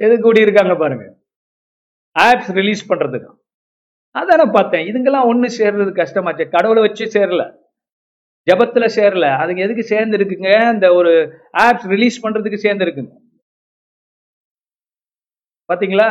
[0.00, 1.04] எதுக்கு கூடியிருக்காங்க பாருங்க.
[2.16, 3.30] ஆப்ஸ் ரிலீஸ் பண்ணுறதுக்கு
[4.14, 4.86] அதான் பார்த்தேன்.
[4.90, 6.44] இதுங்கெல்லாம் ஒன்று சேர்றது கஷ்டமாச்சு.
[6.54, 7.42] கடவுளை வச்சு சேரல.
[8.46, 9.26] ஜபத்தில் சேரல.
[9.42, 11.12] அதுங்க எதுக்கு சேர்ந்து இருக்குங்க இந்த ஒரு
[11.66, 13.12] ஆப்ஸ் ரிலீஸ் பண்ணுறதுக்கு சேர்ந்து இருக்குங்க
[15.70, 16.08] பார்த்தீங்களா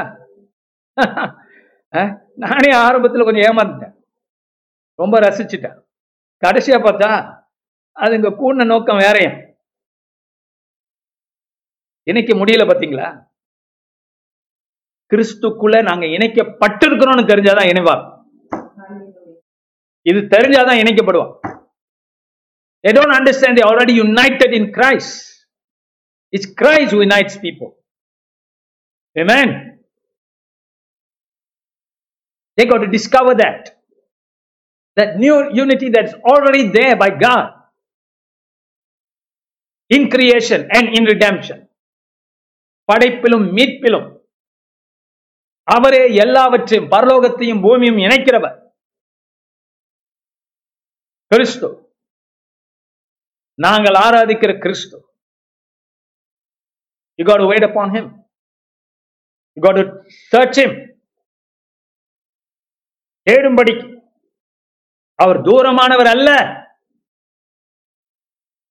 [2.43, 3.95] நானே ஆரம்பத்தில் கொஞ்சம் ஏமாந்துட்டேன்
[4.99, 5.77] ரொம்ப ரசிச்சுட்டேன்.
[6.43, 7.09] கடைசியாக பார்த்தா
[7.97, 9.37] அதுங்க கூடின நோக்கம் வேறையும்
[12.07, 13.07] இன்னைக்கு முடியல பார்த்தீங்களா?
[15.11, 18.03] கிறிஸ்துக்குள்ள நாங்க இணைக்கப்பட்டிருக்கிறோம்னு தெரிஞ்சாதான் இணைவார்
[20.05, 21.33] இது தெரிஞ்சாதான் இணைக்கப்படுவார்
[22.83, 25.11] they don't understand they already united in christ
[26.33, 27.69] it's christ who unites people
[29.15, 29.49] amen
[32.57, 33.61] they got to discover that
[34.97, 37.45] that new unity that's already there by god
[39.91, 41.59] in creation and in redemption
[42.89, 44.07] படைப்பிலும் மீட்பிலும்
[45.63, 48.59] அவரே எல்லாவற்றையும் பரலோகத்தையும் பூமியும் இணைக்கிறவர்.
[51.25, 51.95] கிறிஸ்து.
[53.53, 55.15] நாங்கள் ஆராதிக்கிற கிறிஸ்து.
[57.15, 58.29] You got wait upon him
[59.53, 60.97] you got search him
[63.29, 63.99] தேடும்படி.
[65.13, 66.29] அவர் தூரமானவர் அல்ல.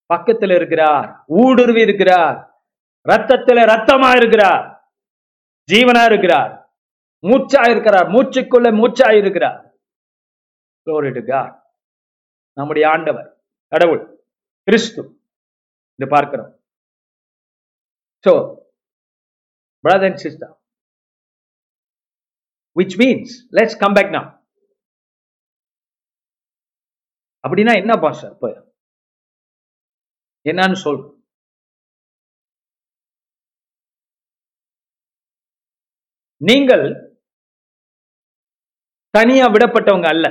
[0.06, 1.24] பக்கத்தில் இருக்கிறார்.
[1.26, 2.64] ஊடுருவி இருக்கிறார்.
[3.08, 4.92] ரத்தத்தில் ரத்தமா இருக்கிறார்.
[5.72, 6.59] ஜீவனா இருக்கிறார்.
[7.28, 9.66] மூச்சா இருக்கிறார் மூச்சுக்குள்ள மூச்சா இருக்கிறார்
[12.52, 13.28] நம்முடைய ஆண்டவர்
[13.66, 14.02] கடவுள்
[14.62, 15.02] கிறிஸ்து.
[15.94, 16.52] இது பார்க்கிறோம்.
[18.24, 18.32] So,
[19.84, 20.54] brother and sister
[22.78, 24.24] which means let's come back now.
[27.48, 28.48] அப்படின்னா என்ன பாஷா இப்போ
[30.44, 31.18] என்னன்னு சொல்
[36.36, 37.09] நீங்கள்
[39.16, 40.26] தனியா விடப்பட்டவங்க அல்ல.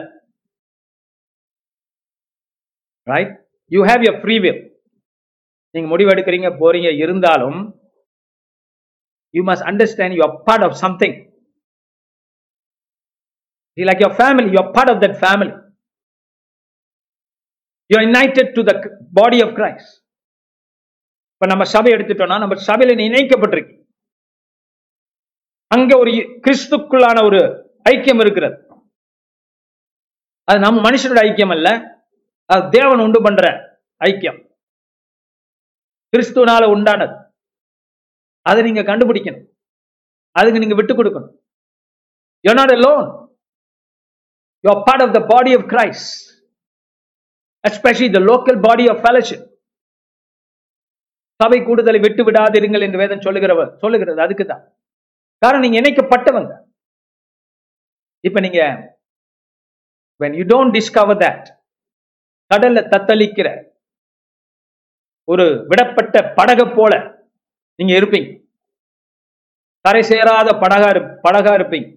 [3.12, 3.34] Right
[3.76, 4.62] you have your free will
[5.76, 7.60] நீங்க முடிவு எடுக்கிறீங்க போறீங்க இருந்தாலும்
[9.34, 11.18] you must understand you part of something
[13.90, 15.52] like your family you part of that family
[17.90, 18.74] you united to the
[19.20, 19.92] body of Christ
[21.34, 23.76] இப்ப நம்ம சபை எடுத்துட்டோம்னா நம்ம சபையில நீ இணைக்கப்பட்டிருக்கு.
[25.76, 26.12] அங்க ஒரு
[26.46, 27.40] கிறிஸ்துக்குள்ளான ஒரு
[27.92, 28.56] ஐக்கியம் இருக்கிறது.
[30.50, 31.70] அது நம்ம மனுஷனோட ஐக்கியம் அல்ல.
[32.46, 33.44] அது தேவன் உண்டு பண்ற
[34.06, 34.40] ஐக்கியம்.
[36.14, 37.16] கிறிஸ்துவனால உண்டானது.
[38.42, 39.46] அதை நீங்க கண்டுபிடிக்கணும்.
[40.32, 41.32] அதுக்கு நீங்க விட்டு கொடுக்கணும்.
[42.42, 43.08] You not alone.
[44.64, 46.08] You are part of the body of Christ.
[47.68, 49.48] Especially the local body of fellowship
[51.36, 54.22] சபை கூடுதலை விட்டு விடாதிருங்கள் என்று வேதம் சொல்லுகிறவர் சொல்லுகிறது.
[54.22, 54.64] அதுக்கு தான்
[55.38, 56.54] காரணம் நீங்க இணைக்கப்பட்டவங்க.
[58.20, 58.60] இப்ப நீங்க
[60.20, 61.46] when you don't discover that
[62.52, 63.48] கடல்ல தத்தளிக்கிற
[65.28, 66.94] ஒரு விடப்பட்ட படகை போல
[67.80, 68.30] நீங்க இருப்பீங்க
[69.86, 70.90] கரை சேராத படகா
[71.26, 71.88] படகா இருப்பீங்க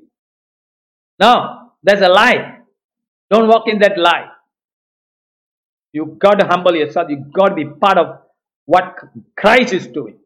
[1.21, 1.33] no
[1.85, 2.41] that's a lie
[3.31, 4.27] don't walk in that lie
[5.95, 8.13] you got humble yourself you got be part of
[8.69, 8.91] what
[9.43, 10.19] Christ is doing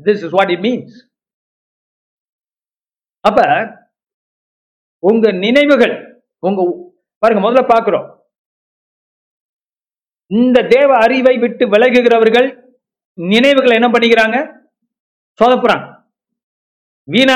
[0.00, 0.96] this is what it means
[3.24, 3.40] அப்ப
[5.08, 5.94] உங்க நினைவுகள்
[6.48, 6.60] உங்க
[7.22, 8.06] பாருங்க முதல்ல பார்க்கிறோம்.
[10.38, 12.48] இந்த தேவ அறிவை விட்டு விலகுகிறவர்கள்
[13.14, 14.38] நினைவுகளை என்ன பண்ணிக்கிறாங்க?
[15.40, 15.86] சொதப்புறாங்க.
[17.14, 17.34] வீணா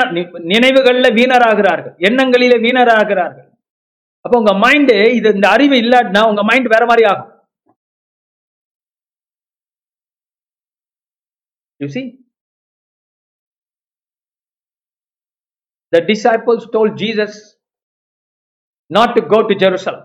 [0.53, 1.95] நினைவுகள்ல வீணராகிறார்கள்.
[2.09, 3.47] எண்ணங்களில வீணராகிறார்கள்.
[4.25, 7.31] அப்ப உங்க மைண்டு இது இந்த அறிவு இல்லாட்டினா உங்க மைண்ட் வேற மாதிரி ஆகும்.
[11.83, 12.03] You see
[15.93, 17.33] The disciples told Jesus
[18.89, 20.03] not to go to Jerusalem,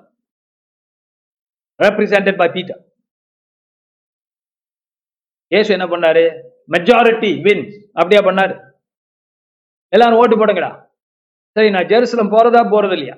[1.81, 2.79] represented by Peter.
[5.53, 6.23] இயேசு என்ன பண்ணாரு?
[6.75, 8.55] மெஜாரிட்டி வின்ஸ் அப்படியா பண்ணாரு?
[9.95, 10.71] எல்லாரும் ஓட்டு போடுங்கடா.
[11.57, 13.17] சரி நான் ஜெருசலம் போறதா போறது இல்லையா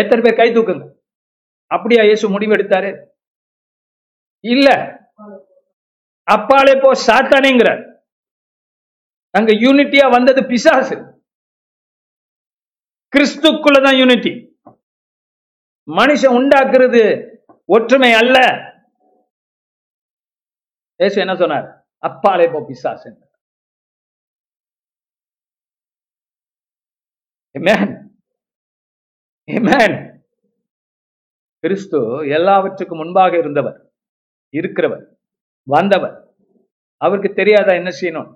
[0.00, 0.84] எத்தனை பேர் கை தூக்குங்க?
[1.74, 2.90] அப்படியா இயேசு முடிவு எடுத்தாரு
[4.54, 4.68] இல்ல.
[6.34, 7.82] அப்பாலே போ சாத்தானேங்கிறார்.
[9.38, 10.96] அங்க யூனிட்டியா வந்தது பிசாசு.
[13.16, 14.32] கிறிஸ்துக்குள்ளதான் யூனிட்டி
[15.98, 17.02] மனுஷன் உண்டாக்குறது
[17.64, 18.36] ஒற்றுமை அல்ல.
[20.96, 21.66] ஏசு என்ன சொன்னார்?
[21.98, 23.10] அப்பாலே போ பிசாசு
[31.64, 31.98] கிறிஸ்து
[32.28, 33.78] எல்லாவற்றுக்கும் முன்பாக இருந்தவர்
[34.56, 35.04] இருக்கிறவர்
[35.62, 36.16] வந்தவர்.
[36.96, 38.30] அவருக்கு தெரியாதா என்ன செய்யணும்?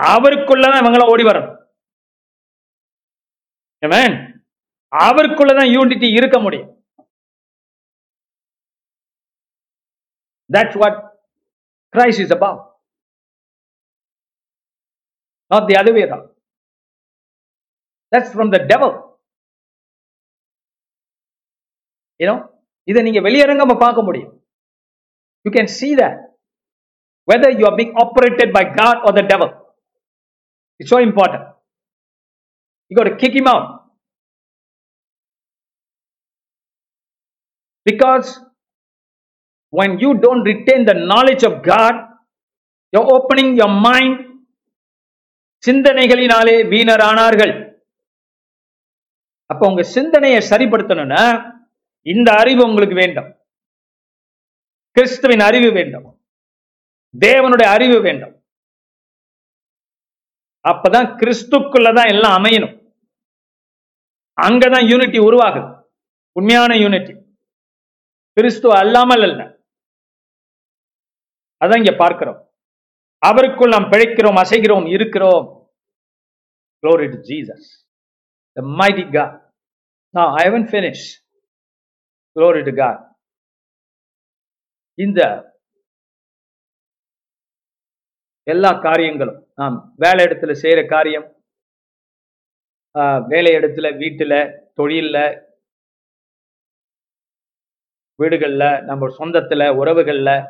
[0.00, 1.65] அவருக்குள்ளதான் இவங்கள ஓடி வரணும்.
[4.92, 6.72] அவருக்குள்ளதான் யூனிட்டி இருக்க முடியும்
[22.88, 24.32] இதை நீங்க வெளியரங்கமா பார்க்க முடியும்
[25.46, 26.18] you can see that
[27.60, 29.52] you are being operated by God or the devil
[30.80, 31.55] it's so important
[32.88, 33.84] You got to kick him out.
[37.90, 38.28] Because
[39.76, 41.94] when you don't retain the knowledge of God,
[42.90, 44.24] you're opening your mind.
[45.66, 47.52] சிந்தனைகளினாலே வீணரானார்கள்.
[49.44, 51.24] அப்ப உங்க சிந்தனையை சரிப்படுத்தணும்னா
[52.02, 53.38] இந்த அறிவு உங்களுக்கு வேண்டும்.
[54.90, 56.20] கிறிஸ்துவின் அறிவு வேண்டும்.
[57.18, 58.34] தேவனுடைய அறிவு வேண்டும்.
[60.68, 62.75] அப்பதான் கிறிஸ்துக்குள்ளதான் எல்லாம் அமையணும்.
[64.38, 65.70] அங்கதான் யூனிட்டி உருவாகுது
[66.36, 67.14] உண்மையான யூனிட்டி
[68.36, 69.42] கிறிஸ்துவ அல்லாமல் அல்ல
[71.60, 72.40] அதான் இங்க பார்க்கிறோம்
[73.22, 75.44] அவருக்குள் நாம் பிழைக்கிறோம் அசைகிறோம் இருக்கிறோம்
[76.82, 77.60] Glory to Jesus,
[78.56, 79.30] the mighty God.
[80.14, 81.06] Now, I haven't finished.
[82.36, 82.98] Glory to God.
[84.98, 85.20] இந்த
[88.46, 91.26] எல்லா காரியங்களும் நாம் வேலை இடத்துல செய்யற காரியம்
[93.28, 94.34] வேலை இடத்துல வீட்டுல
[94.76, 95.44] தொழில்ல
[98.22, 100.44] வீடுகள்ல நம்ம சொந்தத்துல உறவுகளில்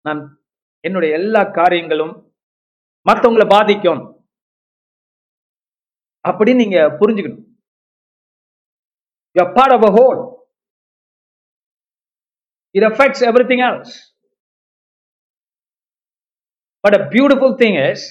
[0.00, 0.46] நான்
[0.80, 2.36] என்னுடைய எல்லா காரியங்களும்
[3.10, 4.02] மற்றவங்களை பாதிக்கும்.
[6.28, 7.44] அப்படின்னு நீங்க புரிஞ்சுக்கணும்.
[9.36, 10.20] You're part of a whole.
[12.76, 13.60] It affects everything
[16.80, 18.04] but a beautiful thing is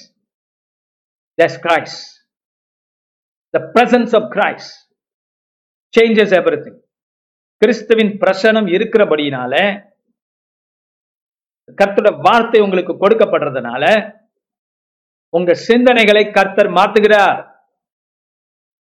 [1.42, 2.15] is Christ
[3.56, 4.74] the presence of Christ
[5.94, 6.80] changes everything
[7.62, 9.54] கிறிஸ்துவின் பிரசனம் இருக்கிறபடியினால
[11.78, 13.84] கர்த்தோட வார்த்தை உங்களுக்கு கொடுக்கப்படுறதுனால
[15.34, 17.40] உங்க சிந்தனைகளை கர்த்தர் மாத்துகிறார்.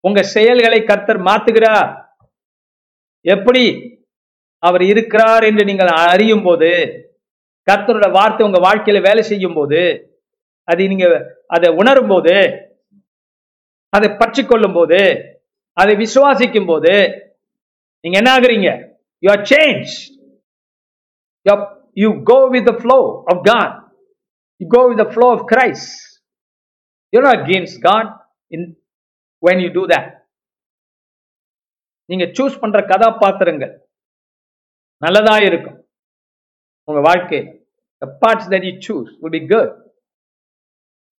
[0.04, 1.88] உங்க செயல்களை கர்த்தர் மாத்துகிறார்.
[3.24, 3.64] எப்படி?
[4.62, 6.70] அவர் இருக்கிறார் என்று நீங்கள் அறியும் போது
[7.68, 9.80] கர்த்தரோட வார்த்தை உங்க வாழ்க்கையில வேலை செய்யும் போது
[10.68, 11.06] அது நீங்க
[11.46, 12.34] அதை உணரும் போது
[13.96, 15.00] அதை பற்றி கொள்ளும் போது
[15.80, 16.94] அதை விசுவாசிக்கும் போது
[18.04, 18.70] நீங்க என்ன ஆகுறீங்க?
[19.22, 19.92] You are change
[22.02, 22.98] you go with the flow
[23.32, 23.74] of God
[24.60, 25.94] you go with flow of Christ
[27.16, 28.10] you not against God
[28.56, 28.66] in
[29.48, 30.10] when you do that
[32.10, 33.74] நீங்க சூஸ் பண்ற கதாபாத்திரங்கள்
[35.02, 35.78] நல்லதா இருக்கும்.
[36.88, 37.50] உங்க வாழ்க்கையில்.
[38.02, 39.68] The parts that you choose will be good.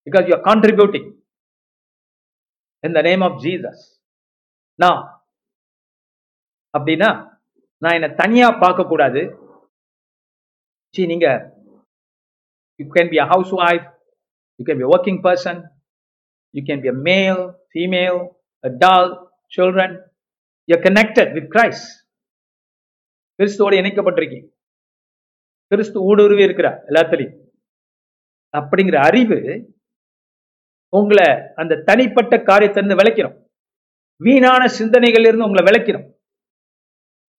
[0.08, 1.06] Because you are contributing.
[2.84, 3.84] In the name of Jesus
[4.80, 5.02] நான்
[6.74, 7.10] அப்படின்னா
[7.82, 9.22] நான் என்னை தனியா பார்க்க கூடாது
[10.96, 11.28] சி நீங்க
[12.80, 13.28] you can be a
[13.60, 13.86] housewife
[14.60, 15.62] you can be working person
[16.54, 18.20] you can be a male female
[18.84, 19.10] adult
[19.54, 19.96] children
[20.70, 21.84] you connected with Christ
[23.40, 24.48] கிறிஸ்துவோடு இணைக்கப்பட்டிருக்கீங்க
[25.72, 27.40] கிறிஸ்து ஊடுருவி இருக்கிறார் எல்லாத்துலேயும்
[28.54, 29.38] அப்படிங்கிற அறிவு
[30.90, 33.36] உங்களை அந்த தனிப்பட்ட காரியத்திலிருந்து விளக்கிறோம்
[34.22, 36.06] வீணான சிந்தனைகள் இருந்து உங்களை விளக்கிறோம்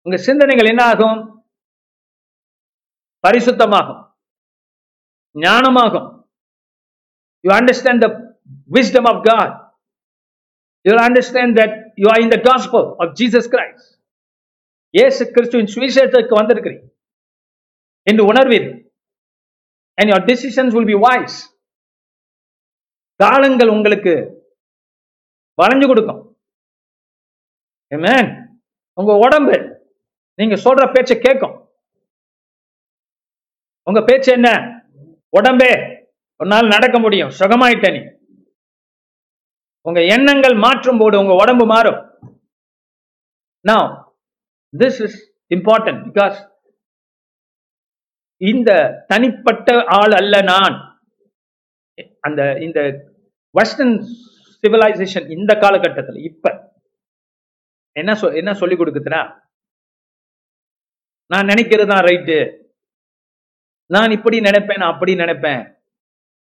[0.07, 1.20] உங்க சிந்தனைகள் என்ன ஆகும்
[3.24, 4.03] பரிசுத்தமாகும்.
[5.34, 6.09] ஞானமாகும்.
[7.44, 8.09] You understand the
[8.76, 9.55] wisdom of God
[10.84, 13.88] you understand that you are in the gospel of Jesus Christ
[14.94, 16.84] இயேசு கிறிஸ்துவின் சுவிசேஷத்துக்கு வந்திருக்கிறீங்க
[18.03, 18.78] என்று உணர்வீர்கள்.
[19.99, 21.38] And your decisions will be wise
[23.16, 24.14] காலங்கள் உங்களுக்கு
[25.62, 26.38] வளைஞ்சு கொடுக்கும்.
[27.94, 28.58] ஏமேன்
[28.92, 29.84] உங்க உடம்பு
[30.34, 31.70] நீங்க சொல்ற பேச்சை கேட்கும்.
[33.82, 34.50] உங்க பேச்சு என்ன?
[35.40, 35.72] உடம்பே
[36.36, 37.28] ஒரு நாள் நடக்க முடியும்.
[37.28, 38.14] சுகமாயிட்ட நீ.
[39.80, 42.18] உங்க எண்ணங்கள் மாற்றும் போது உங்க உடம்பு மாறும்.
[43.60, 44.18] நான்
[44.78, 46.54] திஸ் இஸ் இம்பார்ட்டன்ட் பிகாஸ்
[48.36, 50.86] இந்த தனிப்பட்ட ஆள் அல்ல நான்.
[52.20, 52.80] அந்த இந்த
[53.55, 54.03] வெஸ்டர்ன்
[54.64, 56.74] சிவிலைசேஷன் இந்த காலகட்டத்தில் இப்ப
[57.92, 59.44] என்ன சொ என்ன சொல்லி கொடுக்குதுன்னா
[61.26, 62.64] நான் நினைக்கிறது தான் ரைட்டு
[63.90, 65.62] நான் இப்படி நினைப்பேன் நான் அப்படி நினைப்பேன்.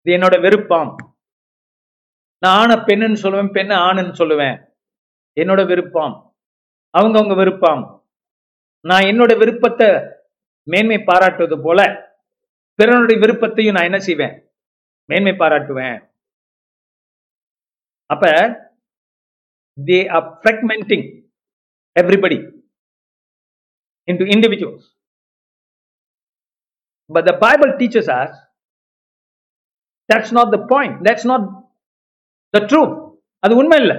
[0.01, 0.95] இது என்னோட விருப்பம்.
[2.39, 4.57] நான் ஆணை பெண்ணுன்னு சொல்லுவேன் பெண்ணு ஆணுன்னு சொல்லுவேன்.
[5.37, 6.33] என்னோட விருப்பம்.
[6.97, 8.03] அவங்கவுங்க விருப்பம்.
[8.81, 9.87] நான் என்னோட விருப்பத்தை
[10.63, 11.79] மேன்மை பாராட்டுவது போல
[12.79, 14.44] பிறனுடைய விருப்பத்தையும் நான் என்ன செய்வேன்?
[15.09, 15.97] மேன்மை பாராட்டுவேன்.
[18.13, 18.25] அப்ப
[19.77, 21.05] they are fragmenting
[22.01, 22.39] everybody
[24.11, 24.87] into individuals
[27.15, 28.31] but the Bible teachers are
[30.09, 31.45] that's not the point that's not
[32.53, 32.81] the true
[33.43, 33.97] அது உண்மை இல்லை.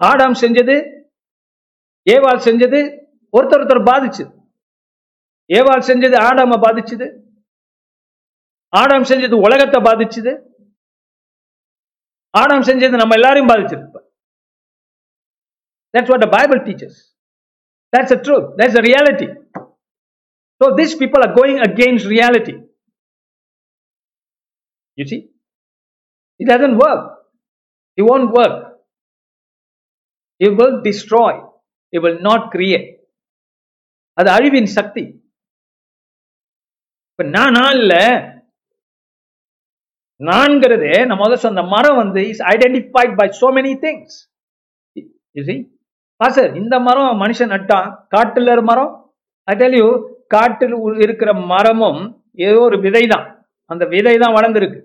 [0.00, 0.76] ஆடாம் செஞ்சது
[2.06, 2.78] ஏவாள் செஞ்சது
[3.36, 4.24] ஒருத்தர் ஒருத்தர் பாதிச்சு.
[5.58, 7.06] ஏவாள் செஞ்சது ஆடாம பாதிச்சுது.
[8.72, 10.32] ஆடாம் செஞ்சது உலகத்தை பாதிச்சுது
[12.34, 14.06] ஆடம் செஞ்சது நம்ம எல்லாரையும் பாதிச்சிருப்பார்
[15.94, 17.00] that's what Bible teachers
[17.92, 19.28] that's a truth that's a reality
[20.60, 22.54] so this people are going against reality
[24.98, 25.18] you see
[26.40, 27.06] it doesn't work
[27.98, 28.58] it won't work
[30.40, 31.38] it will destroy
[31.92, 32.88] it will not create
[34.18, 35.04] அது அழிவின் சக்தி
[37.10, 38.02] இப்ப நானா இல்லை
[40.22, 44.16] நான்கிறது நம்ம முதல்ல சொன்ன மரம் வந்து is identified by so many things
[45.36, 45.42] you
[46.20, 48.90] ah sir இந்த மரம் மனுஷன் நட்டான் காட்டுல மரம்?
[49.48, 49.88] ஐ டெல் யூ
[50.26, 52.02] காட்டில் உ- இருக்கிற மரமும்
[52.38, 53.24] ஏதோ ஒரு விதை தான்
[53.70, 54.78] அந்த விதை தான் வளர்ந்துருக்கு.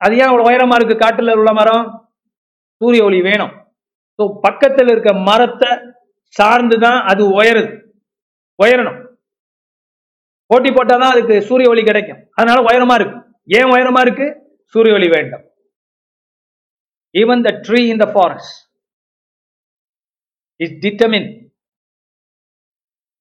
[0.00, 0.96] அது ஏன் அவ்வளோ உயரமா இருக்கு?
[1.04, 1.84] காட்டுல உள்ள மரம்?
[2.80, 3.52] சூரிய ஒளி வேணும்.
[4.18, 5.70] ஸோ பக்கத்தில் இருக்க மரத்தை
[6.34, 7.70] சார்ந்து தான் அது உயருது.
[8.58, 8.98] உயரணும்.
[10.50, 12.20] போட்டி போட்டாதான் அதுக்கு சூரிய ஒளி கிடைக்கும்.
[12.34, 13.18] அதனால உயரமா இருக்கு.
[13.44, 14.26] ஏன் உயரமா இருக்கு?
[14.64, 15.50] சூரிய ஒளி வேண்டும்.
[17.18, 18.70] Even the tree in the forest
[20.56, 21.52] is determined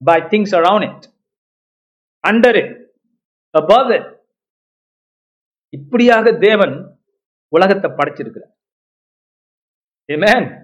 [0.05, 1.05] by things around it
[2.27, 2.91] under it
[3.59, 4.21] above it
[5.69, 6.99] இப்படியாக தேவன்
[7.47, 8.53] உலகத்தை படைச்சிருக்கிறார்.
[10.07, 10.61] ஏமேன்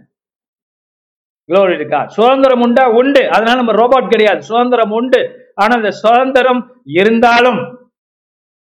[1.49, 2.89] Glory சுதந்திரம் உண்டா?
[2.89, 3.30] உண்டு.
[3.30, 4.41] அதனால நம்ம ரோபோட் கிடையாது.
[4.43, 5.51] சுதந்திரம் உண்டு.
[5.55, 7.89] ஆனா அந்த சுதந்திரம் இருந்தாலும்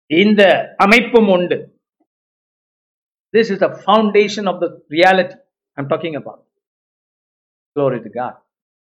[0.09, 0.41] இந்த
[0.85, 1.57] அமைப்பும் உண்டு
[3.33, 5.35] This is the foundation of the reality
[5.77, 6.39] I'm talking about.
[7.75, 8.33] Glory to God.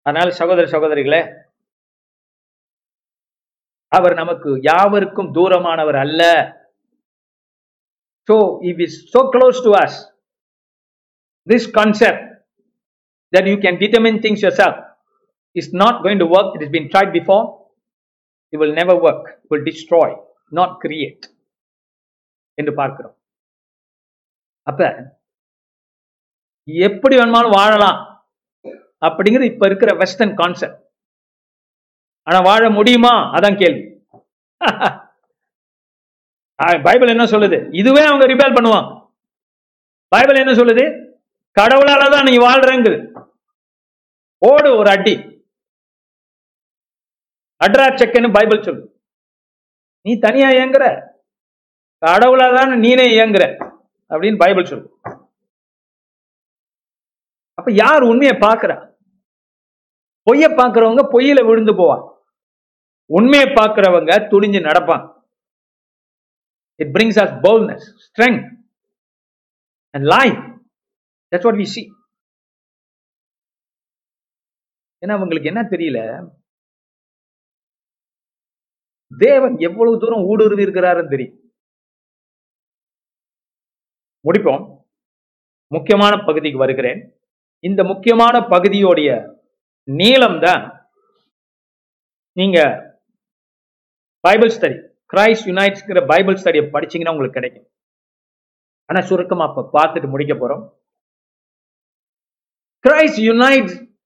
[0.05, 1.19] அதனால சகோதர சகோதரிகளே
[3.91, 6.21] அவர் நமக்கு யாவருக்கும் தூரமானவர் அல்ல
[8.27, 8.35] so
[8.69, 9.93] if is so close to us
[11.47, 12.19] this concept
[13.33, 14.75] that you can determine things yourself
[15.55, 17.43] is not going to work it has been tried before
[18.53, 20.09] it will never work it will destroy
[20.57, 21.25] not create
[22.57, 23.15] என்று பார்க்கிறோம்.
[24.69, 24.81] அப்ப
[26.87, 27.99] எப்படி வேணுமாலும் வாழலாம்
[29.07, 30.79] அப்படிங்கிறது இப்ப இருக்கிற western concept
[32.27, 33.13] ஆனா வாழ முடியுமா?
[33.37, 33.83] அதான் கேள்வி.
[36.85, 37.57] பைபிள் என்ன சொல்லுது?
[37.79, 38.87] இதுவே அவங்க ரிபேல் பண்ணுவான்
[40.13, 40.85] பைபிள் என்ன சொல்லுது?
[41.59, 42.97] கடவுளால தான் நீ வாழ்றங்குது.
[44.49, 45.15] ஓடு ஒரு அடி.
[47.65, 48.83] அட்ரா செக்குன்னு பைபிள் சொல்லு
[50.05, 50.85] நீ தனியா இயங்குற.
[52.05, 53.43] கடவுளாதான் நீனே இயங்குற.
[54.09, 54.89] அப்படின்னு பைபிள் சொல்லு
[57.53, 58.75] அப்ப யார் உண்மையை பார்க்கிறா?
[60.25, 62.03] பொய்ய பார்க்கறவங்க பொய்யில விழுந்து போவான்
[63.05, 65.03] உண்மையை பார்க்கறவங்க துணிஞ்சு நடப்பான்
[66.75, 68.39] it brings us boldness strength
[69.89, 70.41] and life.
[71.31, 71.81] That's what we see
[75.05, 75.99] ஏன்னா அவங்களுக்கு என்ன தெரியல?
[79.17, 81.53] தேவன் எவ்வளவு தூரம் ஊடுருவி இருக்கிறாருன்னு தெரியும்.
[84.27, 84.85] முடிப்போம்.
[85.67, 87.21] முக்கியமான பகுதிக்கு வருகிறேன்.
[87.59, 89.35] இந்த முக்கியமான பகுதியோடைய
[89.83, 90.91] நீளம் தான்
[92.31, 92.59] நீங்க
[94.19, 97.71] பைபிள் ஸ்டடி கிரைஸ்ட் யுனைட்ஸ்ங்கிற பைபிள் ஸ்டடியை படிச்சீங்கன்னா உங்களுக்கு கிடைக்கும்.
[98.85, 100.81] ஆனா சுருக்கமா இப்ப பார்த்துட்டு முடிக்க போறோம்.
[102.87, 103.97] Christ unites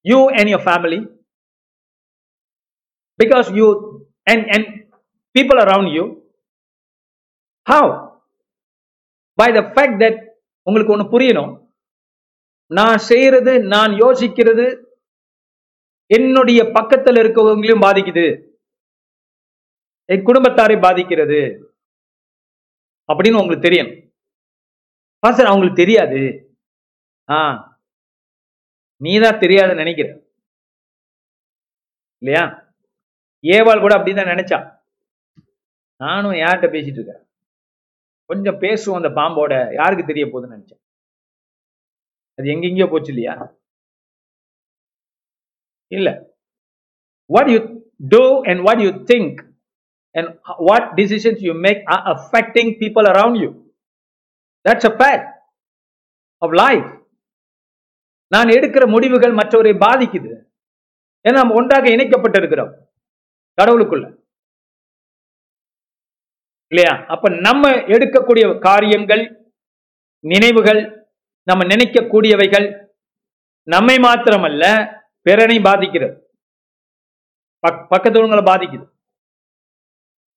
[0.00, 1.17] you and your family
[3.24, 4.94] because you and and
[5.38, 6.30] people around you
[7.62, 8.20] have
[9.34, 10.28] by the fact that
[10.62, 11.66] உங்களுக்கு ஒன்று புரியணும்.
[12.66, 14.84] நான் செய்யறது நான் யோசிக்கிறது
[16.06, 18.46] என்னுடைய பக்கத்தில் இருக்கவங்களையும் பாதிக்குது.
[20.04, 21.62] என் குடும்பத்தாரை பாதிக்கிறது.
[23.12, 24.12] அப்படின்னு உங்களுக்கு தெரியும்.
[25.28, 26.50] சார் அவங்களுக்கு தெரியாது.
[27.30, 27.66] ஆ.
[29.02, 30.22] நீதான் தெரியாதுன்னு நினைக்கிற.
[32.22, 32.67] இல்லையா?
[33.42, 34.76] ஏவாள் கூட அப்படிதான் நினைச்சா
[35.96, 37.28] நானும் யார்கிட்ட பேசிட்டு இருக்கேன்?
[38.24, 40.80] கொஞ்சம் பேசுவோம் அந்த பாம்போட யாருக்கு தெரிய போகுதுன்னு நினைச்சேன்.
[42.34, 43.56] அது எங்கெங்கயோ போச்சு இல்லையா?
[45.86, 46.34] இல்ல.
[47.24, 49.54] What you do and what you think
[50.10, 53.72] and what decisions you make are affecting people around you
[54.68, 55.40] that's a fact
[56.38, 57.06] of life
[58.26, 60.48] நான் எடுக்கிற முடிவுகள் மற்றவரை பாதிக்குது.
[61.28, 62.87] ஏன்னா நம்ம ஒன்றாக இணைக்கப்பட்டிருக்கிறோம்.
[63.62, 64.26] கடவுளுக்குள்ள.
[66.74, 67.04] இல்லையா?
[67.06, 69.52] அப்ப நம்ம எடுக்கக்கூடிய காரியங்கள்
[70.20, 72.86] நினைவுகள் நம்ம நினைக்கக்கூடியவைகள்
[73.62, 76.32] நம்மை மாத்திரமல்ல பிறனை பாதிக்கிறது.
[77.54, 78.90] பக்- பக்கத்து பாதிக்குது.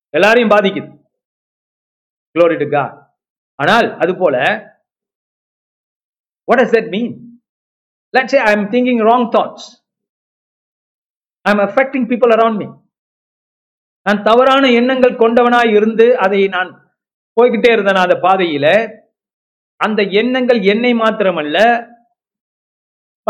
[0.09, 0.99] எல்லாரையும் பாதிக்குது.
[2.39, 2.57] Glory
[3.55, 4.37] ஆனால் அது போல
[6.51, 7.19] what does mean mean?
[8.17, 9.79] Let's say thinking wrong thoughts thoughts.
[11.49, 12.55] I'm affecting people around
[14.07, 16.69] நான் தவறான எண்ணங்கள் கொண்டவனாய் இருந்து அதை நான்
[17.35, 18.67] போய்கிட்டே இருந்தேன் அந்த பாதையில.
[19.75, 21.57] அந்த எண்ணங்கள் என்னை மாத்திரமல்ல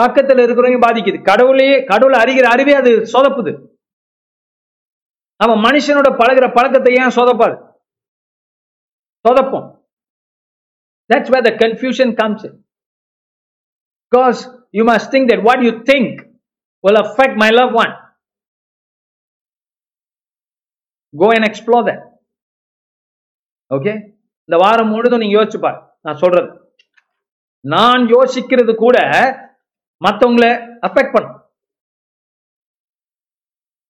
[0.01, 1.19] பக்கத்துல இருக்கிறவங்க பாதிக்குது.
[1.23, 3.51] கடவுளையே கடவுளை அறிகிற அறிவே அது சொதப்புது.
[5.43, 7.55] அவன் மனுஷனோட பழகுற பழக்கத்தை ஏன் சொதப்பாது
[9.25, 9.67] சொதப்போம்.
[11.09, 12.45] That's where the confusion comes
[14.11, 14.39] because
[14.71, 16.19] you must think that what you think
[16.83, 17.91] will affect my loved one.
[21.17, 22.09] Go and explore that
[23.75, 25.81] okay இந்த வாரம் முழுதும் நீங்க யோசிச்சு பாரு.
[26.01, 26.75] நான் சொல்றது.
[27.59, 28.97] நான் யோசிக்கிறது கூட
[30.05, 30.51] மற்றவங்களை
[30.87, 31.51] அஃபெக்ட் பண்ணும்.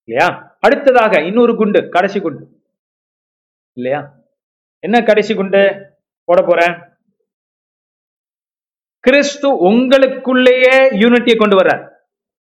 [0.04, 0.58] இல்லையா?
[0.60, 2.62] அடுத்ததாக இன்னொரு குண்டு கடைசி குண்டு.
[3.74, 4.14] இல்லையா?
[4.80, 5.62] என்ன கடைசி குண்டு?
[6.24, 6.90] போட போறேன்.
[9.00, 11.90] கிறிஸ்து உங்களுக்குள்ளேயே யூனிட்டியை கொண்டு வர்றார்.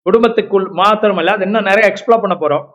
[0.05, 2.71] குடும்பத்துக்குள் மாத்திரமல்ல அது இன்னும் நிறைய எக்ஸ்ப்ளோர் பண்ண போறோம்.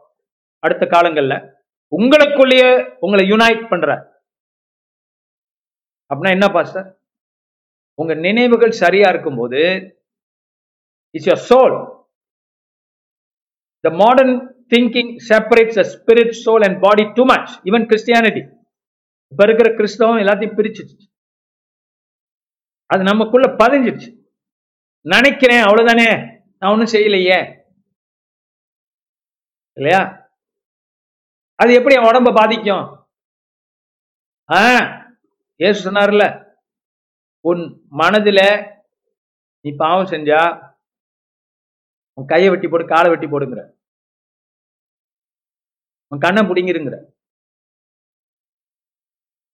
[0.59, 1.56] அடுத்த காலங்கள்ல.
[1.91, 2.69] உங்களுக்குள்ளேயே
[2.99, 4.03] உங்களை யுனைட் பண்றார்
[6.11, 6.87] அப்படின்னா என்ன பாஸ்டர்
[7.99, 9.61] உங்க நினைவுகள் சரியா இருக்கும்போது
[11.15, 11.75] it's your soul
[13.83, 14.35] the modern
[14.71, 18.43] thinking separates spirit soul and body too much even Christianity
[19.31, 21.07] இப்ப இருக்கிற கிறிஸ்தவம் எல்லாத்தையும் பிரிச்சிருச்சு
[22.89, 24.09] அது நமக்குள்ள பதிஞ்சிருச்சு
[25.05, 26.09] நினைக்கிறேன் அவ்வளவுதானே
[26.57, 27.39] நான் ஒன்றும் செய்யலையே.
[29.77, 30.01] இல்லையா?
[31.59, 33.07] அது எப்படி என் உடம்ப பாதிக்கும்?
[34.51, 34.77] ஆ?
[35.55, 36.53] ஏசு சொன்னார்ல
[37.39, 38.65] உன் மனதில்
[39.59, 40.71] நீ பாவம் செஞ்சா
[42.13, 43.71] உன் கையை வெட்டி போடு காலை வெட்டி போடுங்கிற.
[46.07, 46.97] உன் கண்ணை பிடிங்கிருங்கிற.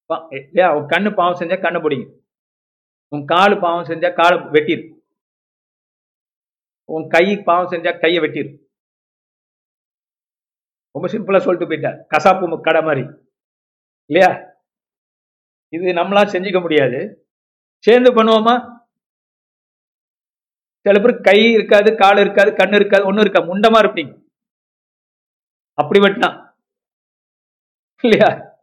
[0.09, 2.19] பா- இல்லையா உன் கண்ணு பாவம் செஞ்சா கண்ணை பிடிங்க.
[3.07, 4.99] உன் காலு பாவம் செஞ்சா காலை வெட்டிரு.
[6.85, 8.62] உன் கை பாவம் செஞ்சா கையை வெட்டிரு.
[10.93, 12.05] ரொம்ப சிம்பிளாக சொல்லிட்டு போயிட்டார்.
[12.17, 13.07] கசாப்பு கடை மாதிரி.
[14.05, 14.51] இல்லையா?
[15.69, 17.27] இது நம்மளா செஞ்சுக்க முடியாது.
[17.77, 18.81] சேர்ந்து பண்ணுவோமா?
[20.79, 23.57] சில பேர் கை இருக்காது கால் இருக்காது கண்ணு இருக்காது ஒன்றும் இருக்காது.
[23.57, 24.21] முண்டமா இருப்பீங்க.
[25.73, 26.55] அப்படி வெட்டினா
[28.03, 28.57] இல்லையா?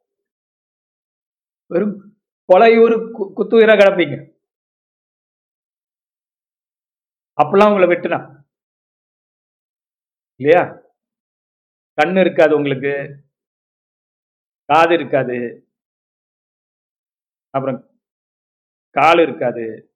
[1.67, 2.21] வெறும்
[2.53, 4.39] கொலையூர் கு- குத்துயிரா கிடப்பீங்க.
[7.43, 8.45] அப்பெல்லாம் உங்களை வெட்டுனா.
[10.41, 10.90] இல்லையா?
[12.01, 13.25] கண்ணு இருக்காது உங்களுக்கு.
[14.65, 15.69] காது இருக்காது.
[17.51, 18.01] அப்புறம்
[18.91, 19.95] கால் இருக்காது.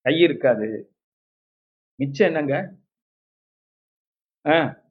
[0.00, 0.96] கை இருக்காது.
[1.94, 2.76] மிச்சம் என்னங்க?
[4.46, 4.82] ஆ.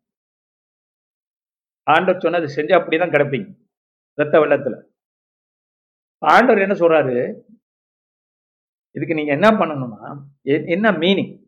[1.83, 3.69] ஆண்டவர் சொன்னது செஞ்சு அப்படிதான் கிடப்பீங்க.
[4.13, 4.89] ரத்த வெள்ளத்துல.
[6.17, 7.43] ஆண்டவர் என்ன சொல்றாரு?
[8.95, 11.47] இதுக்கு நீங்க என்ன பண்ணணும்னா எ- என்ன மீனிங்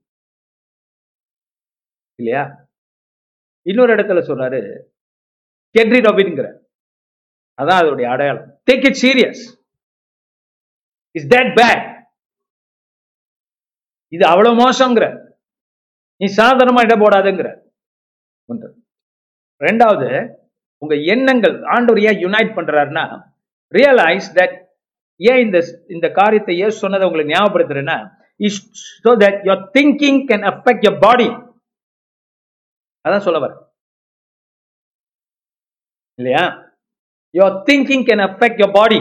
[2.15, 2.62] இல்லையா?
[3.65, 4.59] இன்னொரு இடத்துல சொல்றாரு
[5.75, 6.43] கெட்ரி ரிட்
[7.59, 8.47] அதான் அதோடைய அடையாளம்.
[8.69, 9.41] Take it serious
[11.15, 11.83] is that bad
[14.13, 15.05] இது அவ்வளவு மோசங்கிற
[16.21, 17.47] நீ சாதாரணமா இட போடாதுங்கிற.
[18.49, 18.67] ஒன்று.
[19.61, 20.07] ரெண்டாவது
[20.81, 23.03] உங்க எண்ணங்கள் ஆண்டவர் ஏன் யுனைட் பண்றாருன்னா
[23.73, 24.55] ரியலைஸ் தட்
[25.19, 25.57] ஏன் இந்த
[25.87, 27.97] இந்த காரியத்தை ஏன் சொன்னதை உங்களுக்கு ஞாபகப்படுத்துறேன்னா
[28.39, 28.59] is
[29.05, 31.27] so that your thinking can affect your body
[33.05, 33.53] அதான் சொல்ல வர
[36.19, 36.43] இல்லையா?
[37.33, 38.99] Your thinking can affect your body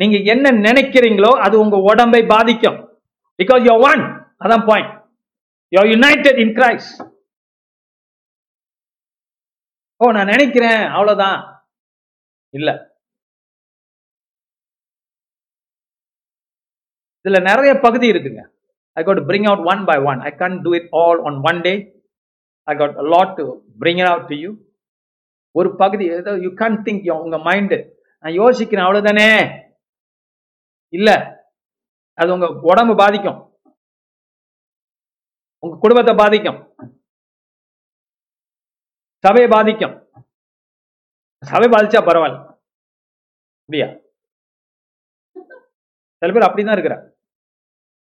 [0.00, 2.78] நீங்க என்ன நினைக்கிறீங்களோ அது உங்க உடம்பை பாதிக்கும்.
[3.38, 4.02] பிகாஸ் யோர் ஒன்
[4.44, 4.92] அதான் point
[5.72, 7.00] you're united in Christ
[10.00, 10.80] ஓ நான் நினைக்கிறேன்.
[10.94, 11.36] அவ்வளவுதான்.
[12.54, 12.70] இல்ல.
[17.24, 18.42] இதுல நிறைய பகுதி இருக்குங்க.
[18.96, 21.74] I got bring out one by one I i do it all one one day
[22.68, 23.44] I got lot to
[23.80, 24.50] bring out to you
[25.54, 27.74] ஒரு பகுதி ஏதோ யூ கேன் திங்க் உங்க மைண்ட்
[28.24, 29.28] நான் யோசிக்கிறேன் அவ்வளோதானே
[30.92, 31.10] இல்ல.
[32.18, 33.38] அது உங்க உடம்பு பாதிக்கும்.
[35.62, 36.58] உங்க குடும்பத்தை பாதிக்கும்.
[39.24, 39.94] சபையை பாதிக்கும்.
[41.50, 42.38] சபை பாதிச்சா பரவாயில்ல.
[43.62, 43.88] அப்படியா?
[46.22, 47.04] சில பேர் அப்படிதான் இருக்கிறார்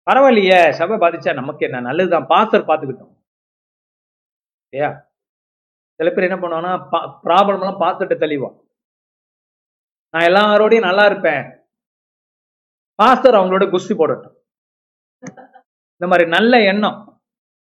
[0.08, 1.82] பரவாயில்லையே சபை பாதிச்சா நமக்கு என்ன?
[1.90, 2.28] நல்லதுதான்.
[2.34, 3.15] பாஸ்டர் பார்த்துக்கிட்டோம்.
[4.76, 4.92] இல்லையா
[6.00, 6.72] சில பேர் என்ன பண்ணுவான்னா
[7.26, 8.56] ப்ராப்ளம் எல்லாம் பார்த்துட்டு தெளிவான்
[10.14, 11.44] நான் எல்லாரோடையும் நல்லா இருப்பேன்
[13.00, 14.36] பாஸ்டர் அவங்களோட குஸ்தி போடட்டும்
[16.02, 17.00] இந்த மாதிரி நல்ல எண்ணம்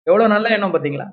[0.08, 1.08] எவ்வளவு நல்ல எண்ணம் பார்த்தீங்களா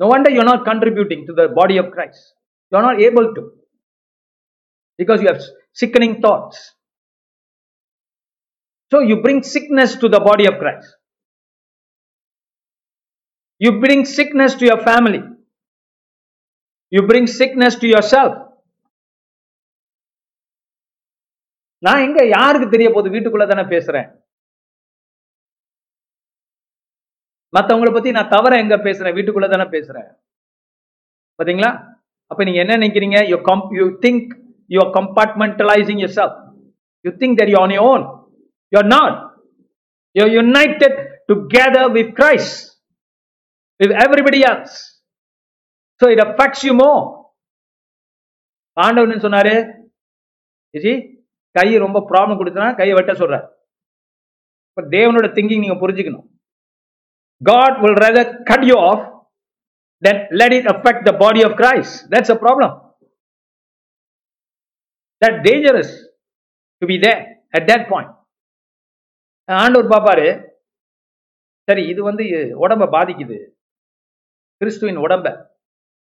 [0.00, 2.26] no wonder you not contributing to the body of Christ
[2.72, 3.42] you not able to
[4.98, 5.42] because you have
[5.78, 6.62] sickening thoughts
[8.92, 10.92] so you bring sickness to the body of Christ
[13.64, 15.22] You bring sickness to your family.
[16.94, 18.32] You bring sickness to yourself.
[21.78, 23.14] நான் எங்க யாருக்கு தெரிய போகுது?
[23.16, 24.08] வீட்டுக்குள்ள தானே பேசுறேன்.
[27.56, 29.14] மத்தவங்கள பத்தி நான் தவற எங்க பேசுறேன்?
[29.18, 30.08] வீட்டுக்குள்ள தானே பேசுறேன்.
[31.38, 31.70] பாத்தீங்களா?
[32.26, 33.28] அப்ப நீங்க என்ன நினைக்கிறீங்க?
[33.28, 34.28] You come you think
[34.68, 36.38] you are compartmentalising yourself
[37.06, 38.04] you think that you on your own
[38.74, 39.16] you are not
[40.18, 41.00] you united united
[41.32, 42.69] together with Christ
[43.80, 44.78] with everybody else
[46.00, 46.90] so it affects you more
[48.76, 49.54] ஆண்டவன் சொன்னாரு?
[50.74, 50.92] G
[51.56, 53.46] கை ரொம்ப problem கொடுத்தனா கையை வெட்ட சொல்றாரு.
[54.68, 56.26] இப்போ தேவனோட thinking நீங்க புரிஞ்சுக்கணும்.
[57.40, 59.02] God will rather cut you off
[60.02, 62.74] then let it affect the body of Christ that's a problem
[65.22, 65.94] that dangerous
[66.82, 67.12] to be they
[67.56, 68.12] at that point
[69.48, 70.28] ஆண்டவர் பாப்பாரு
[71.68, 72.24] சரி இது வந்து
[72.64, 73.38] உடம்ப பாதிக்குது.
[74.60, 75.26] கிறிஸ்துவின் உடம்ப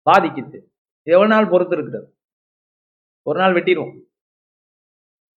[0.07, 0.59] பாதிக்குது
[1.07, 2.07] எவ்வளவு நாள் பொறுத்து இருக்கிறது
[3.27, 3.95] ஒரு நாள் வெட்டிடுவோம்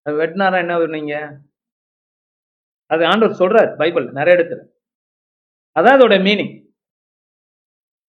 [0.06, 1.14] அது வெட்டினாரா என்ன நீங்க
[2.90, 4.62] அது ஆண்டவர் சொல்றார் பைபிள் நிறைய இடத்துல
[5.76, 6.54] அதான் அதோட meaning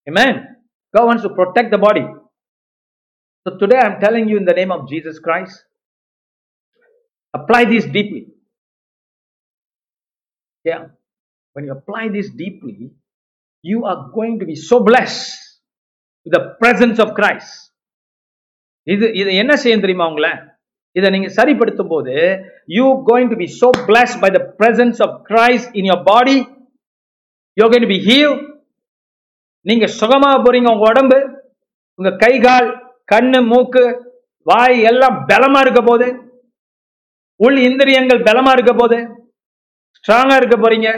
[0.06, 0.56] Amen.
[0.94, 2.06] God wants to protect the body.
[3.46, 5.64] So today I'm telling you in the name of Jesus Christ,
[7.34, 8.26] apply this deeply.
[10.64, 10.86] Yeah.
[11.56, 12.92] When you apply this deeply,
[13.64, 15.24] you are going to be so blessed
[16.26, 17.50] with the presence of Christ.
[18.86, 20.32] இது இது என்ன செய்யும் தெரியுமா உங்களை?
[20.96, 22.14] இதை நீங்க சரிப்படுத்தும் போது
[22.76, 26.38] you going to be so bless by the presence of Christ in your body
[27.56, 28.32] you going to be heave
[29.66, 31.18] நீங்க சுகமா போறீங்க உங்க உடம்பு.
[31.98, 32.68] உங்க கை கால்
[33.12, 33.82] கண்ணு மூக்கு
[34.50, 36.06] வாய் எல்லாம் பலமா இருக்க போது
[37.44, 38.98] உள் இந்திரியங்கள் பலமா இருக்க போது
[39.98, 40.88] ஸ்ட்ராங்கா இருக்க போறீங்க.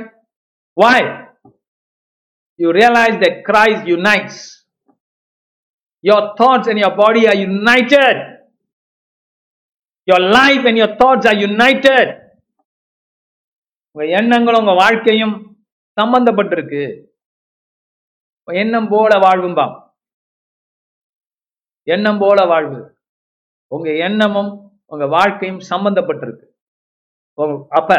[0.82, 1.06] Why
[2.60, 4.38] you realise that Christ unites.
[6.04, 8.16] Your thoughts and your body are united.
[10.08, 12.06] Your life and your thoughts are united.
[13.96, 15.34] உங்க எண்ணங்களும் உங்க வாழ்க்கையும்
[15.96, 16.82] சம்பந்தப்பட்டிருக்கு
[18.48, 19.74] எண்ணம் போல வாழ்வும்பாம்
[21.86, 22.80] எண்ணம் போல வாழ்வு
[23.72, 24.50] உங்க எண்ணமும்
[24.92, 26.46] உங்க வாழ்க்கையும் சம்பந்தப்பட்டிருக்கு
[27.78, 27.92] அப்ப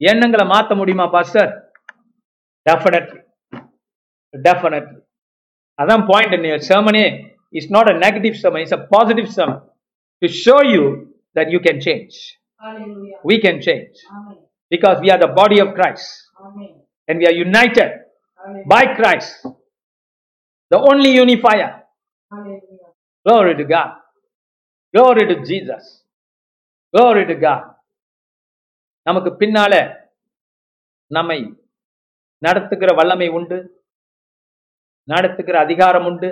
[0.00, 1.52] எண்ணங்களை மாத்த முடியுமா பாஸ்டர்
[2.66, 3.20] டெஃபினட்லி
[4.34, 4.98] டெஃபினெட்லி
[5.78, 6.96] அதான் point in your sermon
[7.58, 9.58] is not a negative sermon it's a positive sermon
[10.22, 10.84] to show you
[11.36, 12.14] that you can change
[12.62, 13.18] Hallelujah.
[13.30, 14.38] we can change Amen.
[14.72, 16.06] because we are the body of Christ
[16.44, 16.72] Amen.
[17.08, 17.90] and we are united
[18.40, 18.68] Hallelujah.
[18.74, 19.34] by Christ
[20.70, 21.70] the only unifier
[22.32, 22.90] Hallelujah.
[23.26, 23.90] Glory to God.
[24.94, 25.84] Glory to Jesus.
[26.94, 27.62] Glory to God.
[29.06, 29.72] நமக்கு பின்னால
[31.10, 31.38] நம்மை
[32.42, 33.58] நடத்துகிற வல்லமை உண்டு
[35.08, 36.28] நடத்துக்கிற அதிகாரம் உண்டு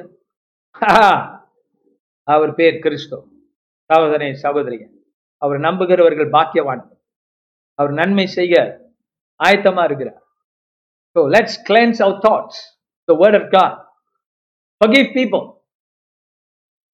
[2.28, 3.18] அவர் பேர் கிறிஸ்தோ
[3.90, 4.86] சகோதரனை சகோதரிங்க
[5.42, 6.82] அவர் நம்புகிறவர்கள் பாக்கியவான்
[7.78, 8.54] அவர் நன்மை செய்ய
[9.40, 10.20] ஆயத்தமா இருக்கிறார்
[11.16, 12.60] so let's cleanse our thoughts
[13.08, 13.76] the word of God
[14.80, 15.42] forgive people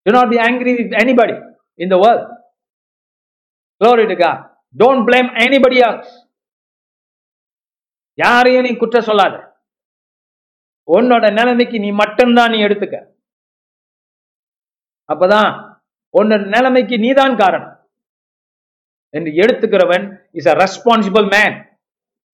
[0.06, 1.36] do not be angry with anybody
[1.78, 2.24] in the world
[3.80, 4.38] glory to god
[4.74, 6.10] don't blame anybody else
[8.18, 9.34] யாரையும் நீ குற்றம் சொல்லாத
[10.96, 12.96] உன்னோட நிலைமைக்கு நீ மட்டும்தான் நீ எடுத்துக்க.
[15.12, 15.50] அப்பதான்
[16.14, 17.74] உன்னோட நிலைமைக்கு நீதான் காரணம்.
[19.14, 20.04] என்று எடுத்துக்கிறவன்
[20.38, 21.56] is a responsible man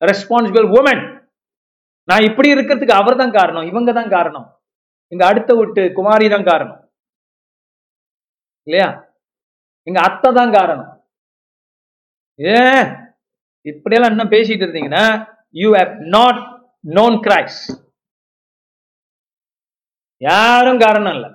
[0.02, 1.04] responsible woman
[2.08, 4.46] நான் இப்படி இருக்கிறதுக்கு அவர் தான் காரணம் இவங்க தான் காரணம்.
[5.12, 6.80] எங்க அடுத்த விட்டு குமாரி தான் காரணம்.
[8.66, 8.88] இல்லையா?
[9.88, 10.90] எங்க அத்தை தான் காரணம்.
[12.38, 12.86] ஏன்?
[13.70, 15.04] இப்படியெல்லாம் இன்னும் பேசிட்டு இருந்தீங்கன்னா
[15.62, 16.40] you have not
[16.98, 17.66] known Christ
[20.16, 21.30] யாரும் காரணம் இல்லை.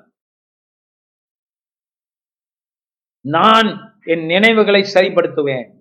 [3.22, 5.80] நான் என் நினைவுகளை சரிப்படுத்துவேன்.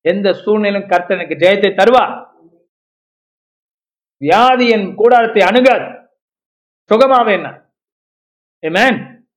[0.00, 2.28] எந்த சூழ்நிலும் கர்த்தனுக்கு ஜெயத்தை தருவா
[4.16, 6.08] வியாதி என் கூடாரத்தை அணுகாது.
[6.90, 7.72] சுகமாவேன் என்ன?
[8.66, 9.28] ஏமேன்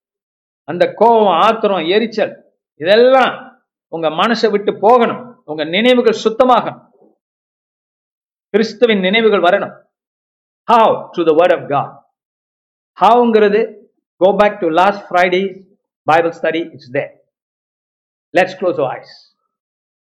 [0.63, 5.43] அந்த கோபம் ஆத்திரம் எரிச்சல் இதெல்லாம் உங்க மனசை விட்டு போகணும்.
[5.45, 6.89] உங்க நினைவுகள் சுத்தமாகணும்.
[8.49, 9.82] கிறிஸ்துவின் நினைவுகள் வரணும்.
[10.68, 11.94] How to the word of God
[12.98, 13.62] ஹவுங்கிறது
[14.24, 15.42] go back to last Friday
[16.10, 17.06] Bible study it's the
[18.38, 19.16] let's close eyes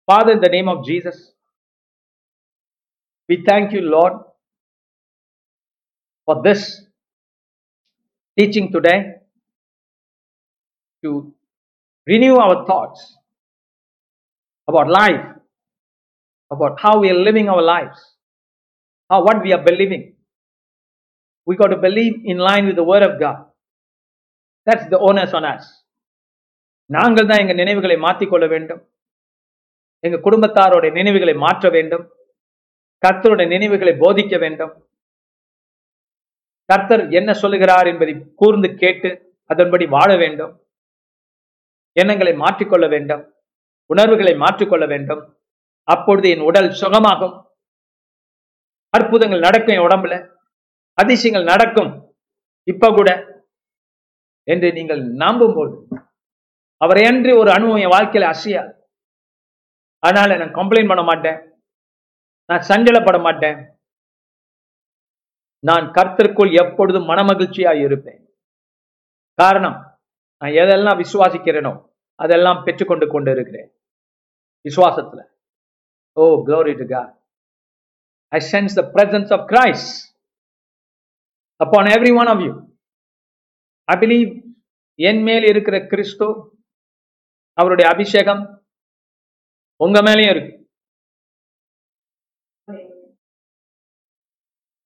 [0.08, 1.32] Father, in the name of Jesus,
[3.28, 4.14] we thank you, Lord,
[6.28, 6.84] for this
[8.38, 9.14] teaching today
[11.04, 11.32] to
[12.06, 13.16] renew our thoughts
[14.68, 15.24] about life,
[16.50, 17.98] about how we are living our lives,
[19.10, 20.14] how what we are believing.
[21.49, 23.37] We got to believe in line with the Word of God.
[24.67, 25.65] That's the onus on us.
[26.85, 28.89] நாங்கள் தான் எங்க நினைவுகளை மாற்றிக்கொள்ள வேண்டும்.
[29.99, 32.11] எங்க குடும்பத்தாரோட நினைவுகளை மாற்ற வேண்டும்.
[33.05, 34.89] கர்த்தருடைய நினைவுகளை போதிக்க வேண்டும்.
[36.63, 40.67] கர்த்தர் என்ன சொல்லுகிறார் என்பதை கூர்ந்து கேட்டு அதன்படி வாழ வேண்டும்.
[41.91, 43.33] எண்ணங்களை மாற்றிக்கொள்ள வேண்டும்.
[43.85, 45.37] உணர்வுகளை மாற்றிக்கொள்ள வேண்டும்.
[45.83, 47.43] அப்பொழுது என் உடல் சுகமாகும்.
[48.89, 50.35] அற்புதங்கள் நடக்கும் என் உடம்புல.
[51.01, 51.91] அதிசயங்கள் நடக்கும்.
[52.71, 53.09] இப்ப கூட
[54.53, 55.75] என்று நீங்கள் நம்பும்போது
[56.81, 58.71] அவரை என்று ஒரு அனுபவம் என் வாழ்க்கையில அசையாது
[60.03, 61.39] அதனால நான் கம்ப்ளைண்ட் பண்ண மாட்டேன்.
[62.49, 63.57] நான் சஞ்சலப்பட மாட்டேன்.
[65.67, 68.19] நான் கர்த்தருக்குள் எப்பொழுதும் மனமகிழ்ச்சியா இருப்பேன்.
[69.39, 69.77] காரணம்
[70.41, 71.73] நான் எதெல்லாம் விசுவாசிக்கிறேனோ
[72.19, 73.69] அதெல்லாம் பெற்றுக்கொண்டு கொண்டு இருக்கிறேன்
[74.65, 75.21] விசுவாசத்துல.
[76.17, 77.11] ஓ glory to God
[78.33, 79.97] I sense the presence of Christ
[81.61, 82.53] upon every one of you
[83.87, 84.29] I believe
[84.99, 86.27] என் மேல் இருக்கிற கிறிஸ்து
[87.57, 88.43] அவருடைய அபிஷேகம்
[89.79, 90.53] உங்க மேலயும் இருக்கு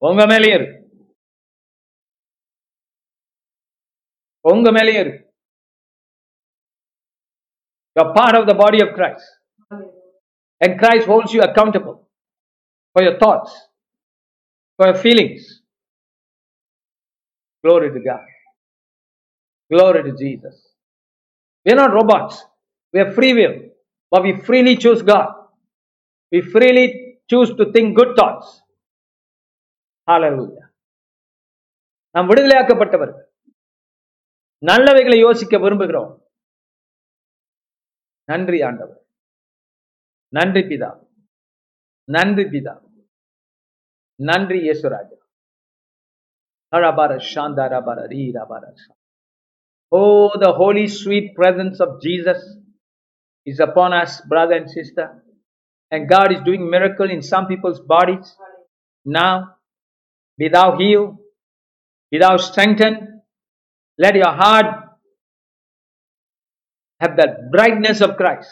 [0.01, 0.77] உங்க மேலயும் இருக்கு
[4.45, 5.19] உங்க மேலயும் இருக்கு
[7.95, 9.25] You are part of the body of Christ.
[10.61, 12.07] And Christ holds you accountable
[12.95, 13.51] for your thoughts,
[14.79, 15.60] for your feelings.
[17.63, 18.25] Glory to God.
[19.71, 20.55] Glory to Jesus.
[21.65, 22.43] We are not robots.
[22.93, 23.55] We have free will.
[24.11, 25.29] But we freely choose God.
[26.31, 26.85] We freely
[27.29, 28.47] choose to think good thoughts.
[30.07, 30.65] Hallelujah.
[32.15, 33.27] நாம் விடுதலையாக்கப்பட்டவர்கள்
[34.63, 36.09] நல்லவைகளை யோசிக்க விரும்புகிறோம்
[38.29, 38.99] நன்றி ஆண்டவர்
[40.33, 40.89] நன்றி பிதா
[42.09, 42.73] நன்றி பிதா
[44.19, 45.17] நன்றி இயேசுராஜா
[49.91, 52.41] Oh, the holy sweet presence of Jesus
[53.45, 55.23] is upon us, brother and sister.
[55.89, 58.35] And God is doing miracle in some people's bodies.
[59.03, 59.55] Now,
[60.37, 61.17] be thou healed,
[62.09, 63.07] be thou strengthened.
[63.97, 64.91] Let your heart
[67.01, 68.49] have that brightness of Christ.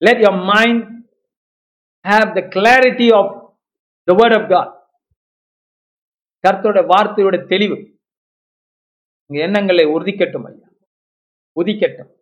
[0.00, 1.04] Let your mind
[2.04, 3.52] have the clarity of
[4.06, 4.77] the word of God.
[6.48, 7.76] கர்த்தருடைய வார்த்தையோட தெளிவு.
[9.26, 10.68] உங்க எண்ணங்களை உறுதிக்கட்டும் ஐயா.
[11.60, 12.12] உதிக்கட்டும்.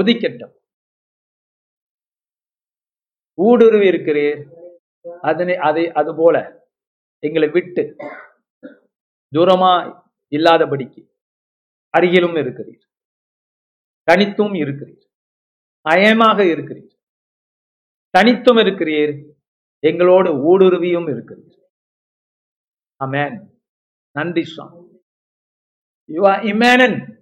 [0.00, 0.58] உதிக்கட்டும்.
[3.34, 4.40] ஊடுருவி இருக்கிறீர்.
[5.20, 6.66] அதனை அதை அது போல
[7.18, 7.96] எங்களை விட்டு
[9.34, 11.14] தூரமா இல்லாதபடிக்கு
[11.98, 12.82] அருகிலும் இருக்கிறீர்.
[14.02, 15.04] தனித்தும் இருக்கிறீர்.
[15.90, 16.98] அயமாக இருக்கிறீர்.
[18.10, 19.32] தனித்தும் இருக்கிறீர்.
[19.78, 21.59] எங்களோடு ஊடுருவியும் இருக்கிறீர்.
[23.00, 23.48] Amen.
[24.14, 24.86] Nandi Swami.
[26.08, 27.16] You are immanent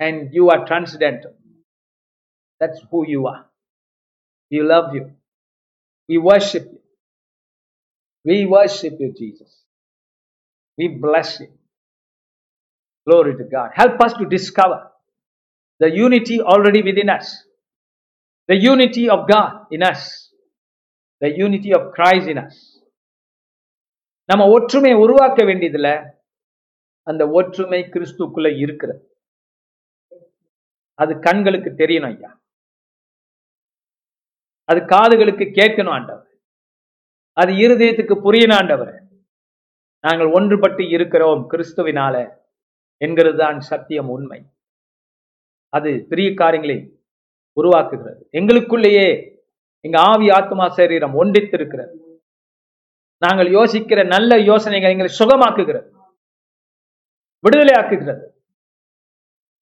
[0.00, 1.34] and you are transcendental.
[2.58, 3.46] That's who you are.
[4.50, 5.12] We love you.
[6.08, 6.80] We worship you.
[8.24, 9.62] We worship you, Jesus.
[10.76, 11.48] We bless you.
[13.08, 13.70] Glory to God.
[13.74, 14.90] Help us to discover
[15.78, 17.44] the unity already within us,
[18.48, 20.30] the unity of God in us,
[21.20, 22.79] the unity of Christ in us.
[24.30, 26.10] நம்ம ஒற்றுமையை உருவாக்க வேண்டியதுல
[27.02, 29.18] அந்த ஒற்றுமை கிறிஸ்துக்குள்ள இருக்கிறது.
[30.94, 32.42] அது கண்களுக்கு தெரியணும் ஐயா.
[34.64, 36.40] அது காதுகளுக்கு கேட்கணும் ஆண்டவர்.
[37.32, 39.02] அது இருதயத்துக்கு புரியணும் ஆண்டவர்.
[40.00, 42.36] நாங்கள் ஒன்றுபட்டு இருக்கிறோம் கிறிஸ்துவினால
[42.96, 44.44] என்கிறது தான் சத்தியம் உண்மை.
[45.68, 47.00] அது பெரிய காரியங்களை
[47.62, 48.22] உருவாக்குகிறது.
[48.32, 49.08] எங்களுக்குள்ளேயே
[49.80, 52.09] எங்க ஆவி ஆத்மா சரீரம் ஒன்றித்திருக்கிறது.
[53.22, 55.88] நாங்கள் யோசிக்கிற நல்ல யோசனைகள் எங்களை சுகமாக்குகிறது.
[57.44, 58.24] விடுதலையாக்குகிறது.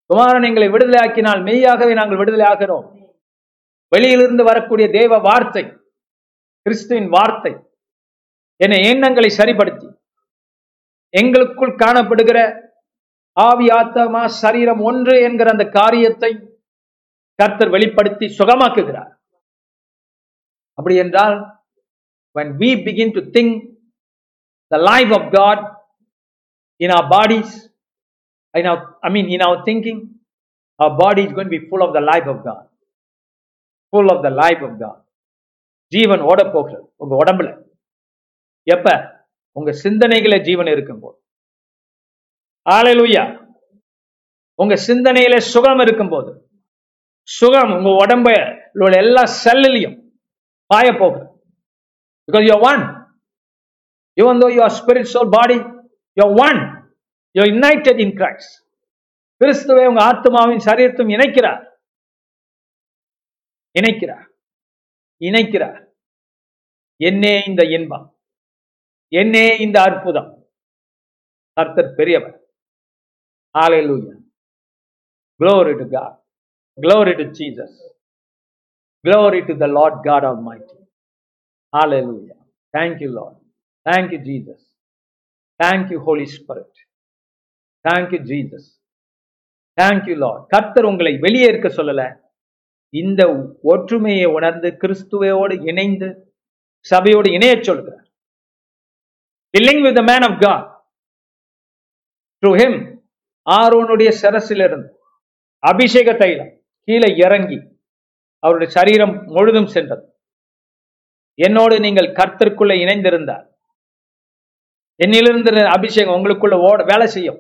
[0.10, 2.86] குமாரன் எங்களை விடுதலை ஆக்கினால் மெய்யாகவே நாங்கள் விடுதலை ஆகிறோம்
[3.92, 5.64] வெளியிலிருந்து வரக்கூடிய தேவ வார்த்தை
[6.66, 7.52] கிறிஸ்துவின் வார்த்தை
[8.56, 9.88] என எண்ணங்களை சரிப்படுத்தி
[11.14, 12.40] எங்களுக்குள் காணப்படுகிற
[13.38, 16.32] ஆவி ஆத்தமா சரீரம் ஒன்று என்கிற அந்த காரியத்தை
[17.40, 19.12] கர்த்தர் வெளிப்படுத்தி சுகமாக்குகிறார்.
[20.78, 21.38] அப்படி என்றால்
[22.36, 23.50] when we begin to think
[24.72, 25.60] the life of God
[26.82, 27.70] in our bodies,
[28.54, 30.16] in our, I mean, in our thinking,
[30.80, 32.66] our body is going to be full of the life of God.
[33.94, 34.98] Full of the life of God.
[35.92, 37.50] ஜீவன் ஓட போகிறது உங்க உடம்புல
[38.68, 38.88] எப்ப
[39.58, 41.16] உங்க சிந்தனைகள ஜீவன் இருக்கும்போது
[42.66, 43.24] hallelujah
[44.60, 46.32] உங்க சிந்தனையில சுகம் இருக்கும்போது
[47.28, 48.36] சுகம் உங்க உடம்புல
[48.84, 49.96] உள்ள எல்லா செல்லிலையும்
[50.72, 51.26] பாய போகுது
[52.28, 52.84] because you one
[54.18, 55.58] even though you are spirit soul body
[56.18, 56.60] you're one
[57.36, 58.52] you're united in christ
[59.42, 61.64] கிறிஸ்துவை உங்க ஆத்மாவின் சரீரத்தும் இணைக்கிறார்
[63.76, 64.26] இணைக்கிறார்
[65.22, 65.78] இணைக்கிறார்
[67.00, 68.08] என்னே இந்த இன்பம்
[69.12, 70.32] என்னே இந்த அற்புதம்
[71.58, 72.36] கர்த்தர் பெரியவர்
[73.56, 74.16] ஹalleluya
[75.40, 76.12] glory to god
[76.78, 77.72] glory to jesus
[79.06, 80.77] glory to the lord god almighty
[81.74, 82.40] Hallelujah.
[82.74, 83.36] Thank you, Lord.
[83.86, 84.62] Thank you, Jesus.
[85.60, 86.72] Thank you, Holy Spirit.
[87.86, 88.64] Thank you, Jesus.
[89.78, 90.42] Thank you, Lord.
[90.54, 92.04] கர்த்தர் உங்களை வெளியே இருக்க சொல்லல
[92.94, 93.22] இந்த
[93.72, 96.08] ஒற்றுமையை உணர்ந்து கிறிஸ்துவையோடு இணைந்து
[96.86, 98.06] சபையோடு இணைய சொல்கிறார்
[99.54, 100.66] billing with man of God
[102.44, 102.78] through him
[103.48, 104.90] ஆரோனுடைய சரசிலிருந்து
[105.64, 106.52] அபிஷேக தைலம்
[106.88, 107.58] கீழே இறங்கி
[108.44, 110.06] அவருடைய சரீரம் முழுதும் சென்றது
[111.42, 113.46] என்னோடு நீங்கள் கர்த்தருக்குள்ள இணைந்திருந்தார்
[115.04, 117.40] என்னிலிருந்து அபிஷேகம் உங்களுக்குள்ள ஓட வேலை செய்யும்.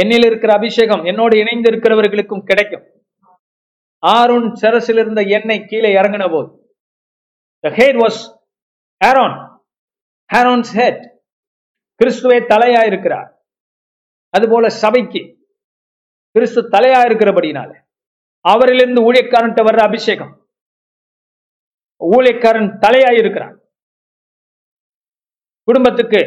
[0.00, 2.86] என்னில் இருக்கிற அபிஷேகம் என்னோடு இணைந்து இருக்கிறவர்களுக்கும் கிடைக்கும்.
[3.98, 6.56] ஆரோன் சரசில் இருந்த எண்ணெய் கீழே இறங்கின போது
[7.64, 8.16] the head was
[12.00, 13.28] கிறிஸ்துவே தலையா இருக்கிறார்
[14.28, 15.22] அதுபோல சபைக்கு
[16.30, 17.70] கிறிஸ்து தலையா இருக்கிறபடினால
[18.48, 20.37] அவரிலிருந்து ஊழியக்காரன்ட்ட வர்ற அபிஷேகம்.
[22.00, 23.54] ஊழியக்காரன் தலையா இருக்கிறான்
[25.68, 26.20] குடும்பத்துக்கு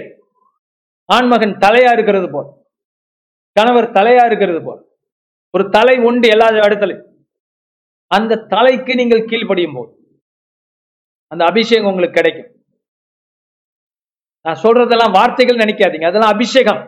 [1.10, 2.50] ஆண்மகன் தலையா இருக்கிறது போல்
[3.60, 4.82] கணவர் தலையா இருக்கிறது போல்
[5.54, 7.08] ஒரு தலை உண்டு எல்லா இடத்துலையும்
[8.12, 9.92] அந்த தலைக்கு நீங்கள் கீழ்ப்படியும் போது
[11.32, 12.50] அந்த அபிஷேகம் உங்களுக்கு கிடைக்கும்.
[14.46, 16.08] நான் சொல்றதெல்லாம் வார்த்தைகள் நினைக்காதீங்க.
[16.10, 16.82] அதெல்லாம் அபிஷேகம்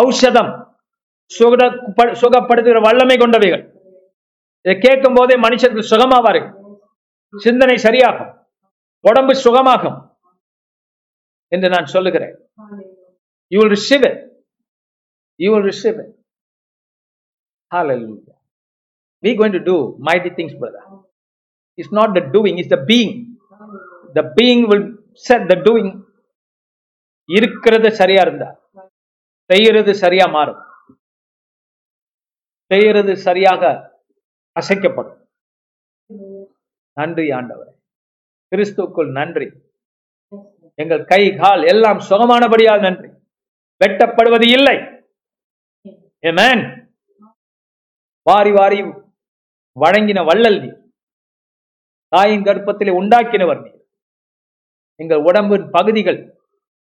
[0.00, 0.50] ஔஷதம்
[2.20, 3.64] சுகப்படுத்துகிற வல்லமை கொண்டவைகள்.
[4.64, 6.48] இதை கேட்கும் போதே மனுஷர்கள் சுகமாவார்கள்.
[7.32, 8.32] சிந்தனை சரியாகும்
[9.04, 9.98] உடம்பு சுகமாகும்
[11.52, 12.34] என்று நான் சொல்லுகிறேன்
[13.52, 14.20] you will receive it
[15.40, 16.14] you will receive it
[17.72, 18.34] Hallelujah.
[19.22, 20.82] We're going to do mighty things, brother.
[21.78, 23.10] It's not the doing, it's the being.
[24.14, 24.84] The being will
[25.26, 25.88] set the doing.
[27.28, 28.46] இருக்கிறது சரியா இருந்தா
[29.50, 30.60] செய்யறது சரியா மாறும்
[32.70, 33.62] செய்யறது சரியாக
[34.56, 35.17] அசைக்கப்படும்
[36.98, 37.74] நன்றி ஆண்டவர்.
[38.50, 39.52] கிறிஸ்துக்குள் நன்றி.
[40.74, 43.08] எங்கள் கை கால் எல்லாம் சுகமானபடியால் நன்றி.
[43.84, 44.76] வெட்டப்படுவது இல்லை.
[46.22, 46.86] Amen.
[48.22, 48.82] வாரி வாரி
[49.80, 50.92] வழங்கின வள்ளல் நீர்.
[52.08, 53.86] தாயின் கர்ப்பத்திலே உண்டாக்கினவர் நீர்.
[54.94, 56.38] எங்கள் உடம்பின் பகுதிகள்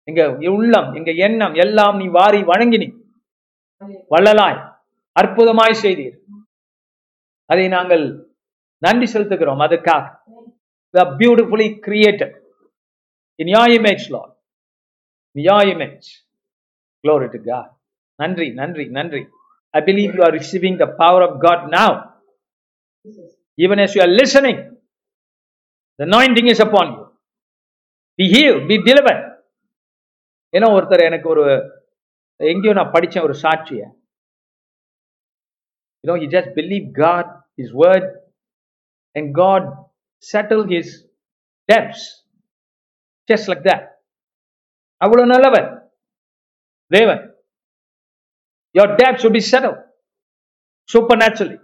[0.03, 2.87] எங்க உள்ளம் எங்க எண்ணம் எல்லாம் நீ வாரி வழங்கினி
[4.09, 4.73] வள்ளலாய்
[5.19, 6.17] அற்புதமாய் செய்தீர்.
[7.45, 8.26] அதை நாங்கள்
[8.81, 10.05] நன்றி செலுத்துகிறோம் அதுக்காக
[11.21, 12.35] beautifully created
[13.39, 14.33] in your image Lord
[15.35, 16.07] your image
[17.03, 17.71] glory to God
[18.19, 19.21] நன்றி நன்றி நன்றி
[19.73, 21.95] I believe you are receiving the power of God now
[23.57, 24.61] even as you are listening
[25.99, 27.03] the anointing is upon you
[28.19, 29.21] be heal be deliver
[30.53, 31.43] ஏன்னா ஒருத்தர் எனக்கு ஒரு
[32.39, 33.85] எங்கேயோ நான் படித்தேன் ஒரு சாட்சியை
[36.03, 37.25] You know, he just believed God,
[37.57, 38.03] His word,
[39.17, 39.63] and God
[40.23, 40.87] settled his
[41.69, 42.01] debts
[43.29, 43.83] just like that.
[45.05, 45.69] அவ்வளவு நல்லவர்
[46.95, 47.23] தேவன்
[48.75, 49.79] your debts will be settled
[50.93, 51.59] supernaturally.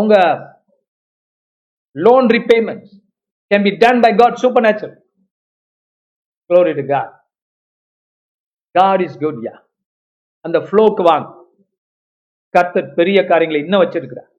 [0.00, 0.14] உங்க
[1.96, 2.90] loan repayments
[3.50, 4.98] can be done by God supernaturally.
[6.50, 7.10] Glory to God.
[8.74, 9.58] God is good, yeah.
[10.46, 11.28] அந்த ஃப்ளோக்கு வாங்க
[12.56, 14.29] கர்த்தர் பெரிய காரியங்களை இன்னும் வச்சிருக்கிறார்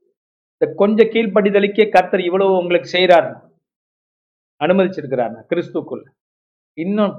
[0.61, 3.29] இந்த கொஞ்சம் கீழ்ப்படிதலுக்கே கர்த்தர் இவ்வளவு உங்களுக்கு செய்கிறார்
[4.61, 6.03] அனுமதிச்சிருக்கிறார் கிறிஸ்துக்குள்ள
[6.77, 7.15] இன்னும்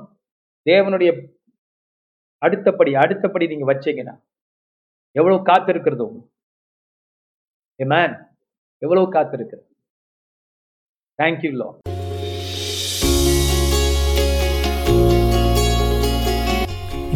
[0.71, 1.11] தேவனுடைய
[2.43, 4.15] அடுத்தபடி அடுத்தபடி நீங்க வச்சீங்கன்னா
[5.17, 6.07] எவ்வளவு காத்திருக்கிறது.
[7.79, 8.17] மேன்
[8.85, 9.67] எவ்வளவு காத்திருக்கிறது.
[11.19, 11.69] தேங்க்யூ லோ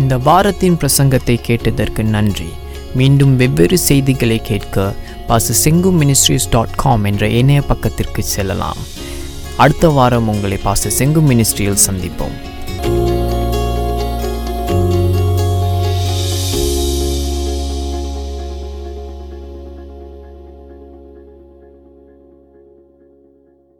[0.03, 2.53] இந்த வாரத்தின் பிரசங்கத்தை கேட்டதற்கு நன்றி.
[3.01, 4.93] மீண்டும் வெவ்வேறு செய்திகளை கேட்க
[5.28, 8.77] பாச செங்கு மினிஸ்ட்ரிஸ் டாட் காம் என்ற இணைய பக்கத்திற்கு செல்லலாம்.
[9.57, 12.45] அடுத்த வாரம் உங்களை பாச செங்கு மினிஸ்ட்ரியில் சந்திப்போம்.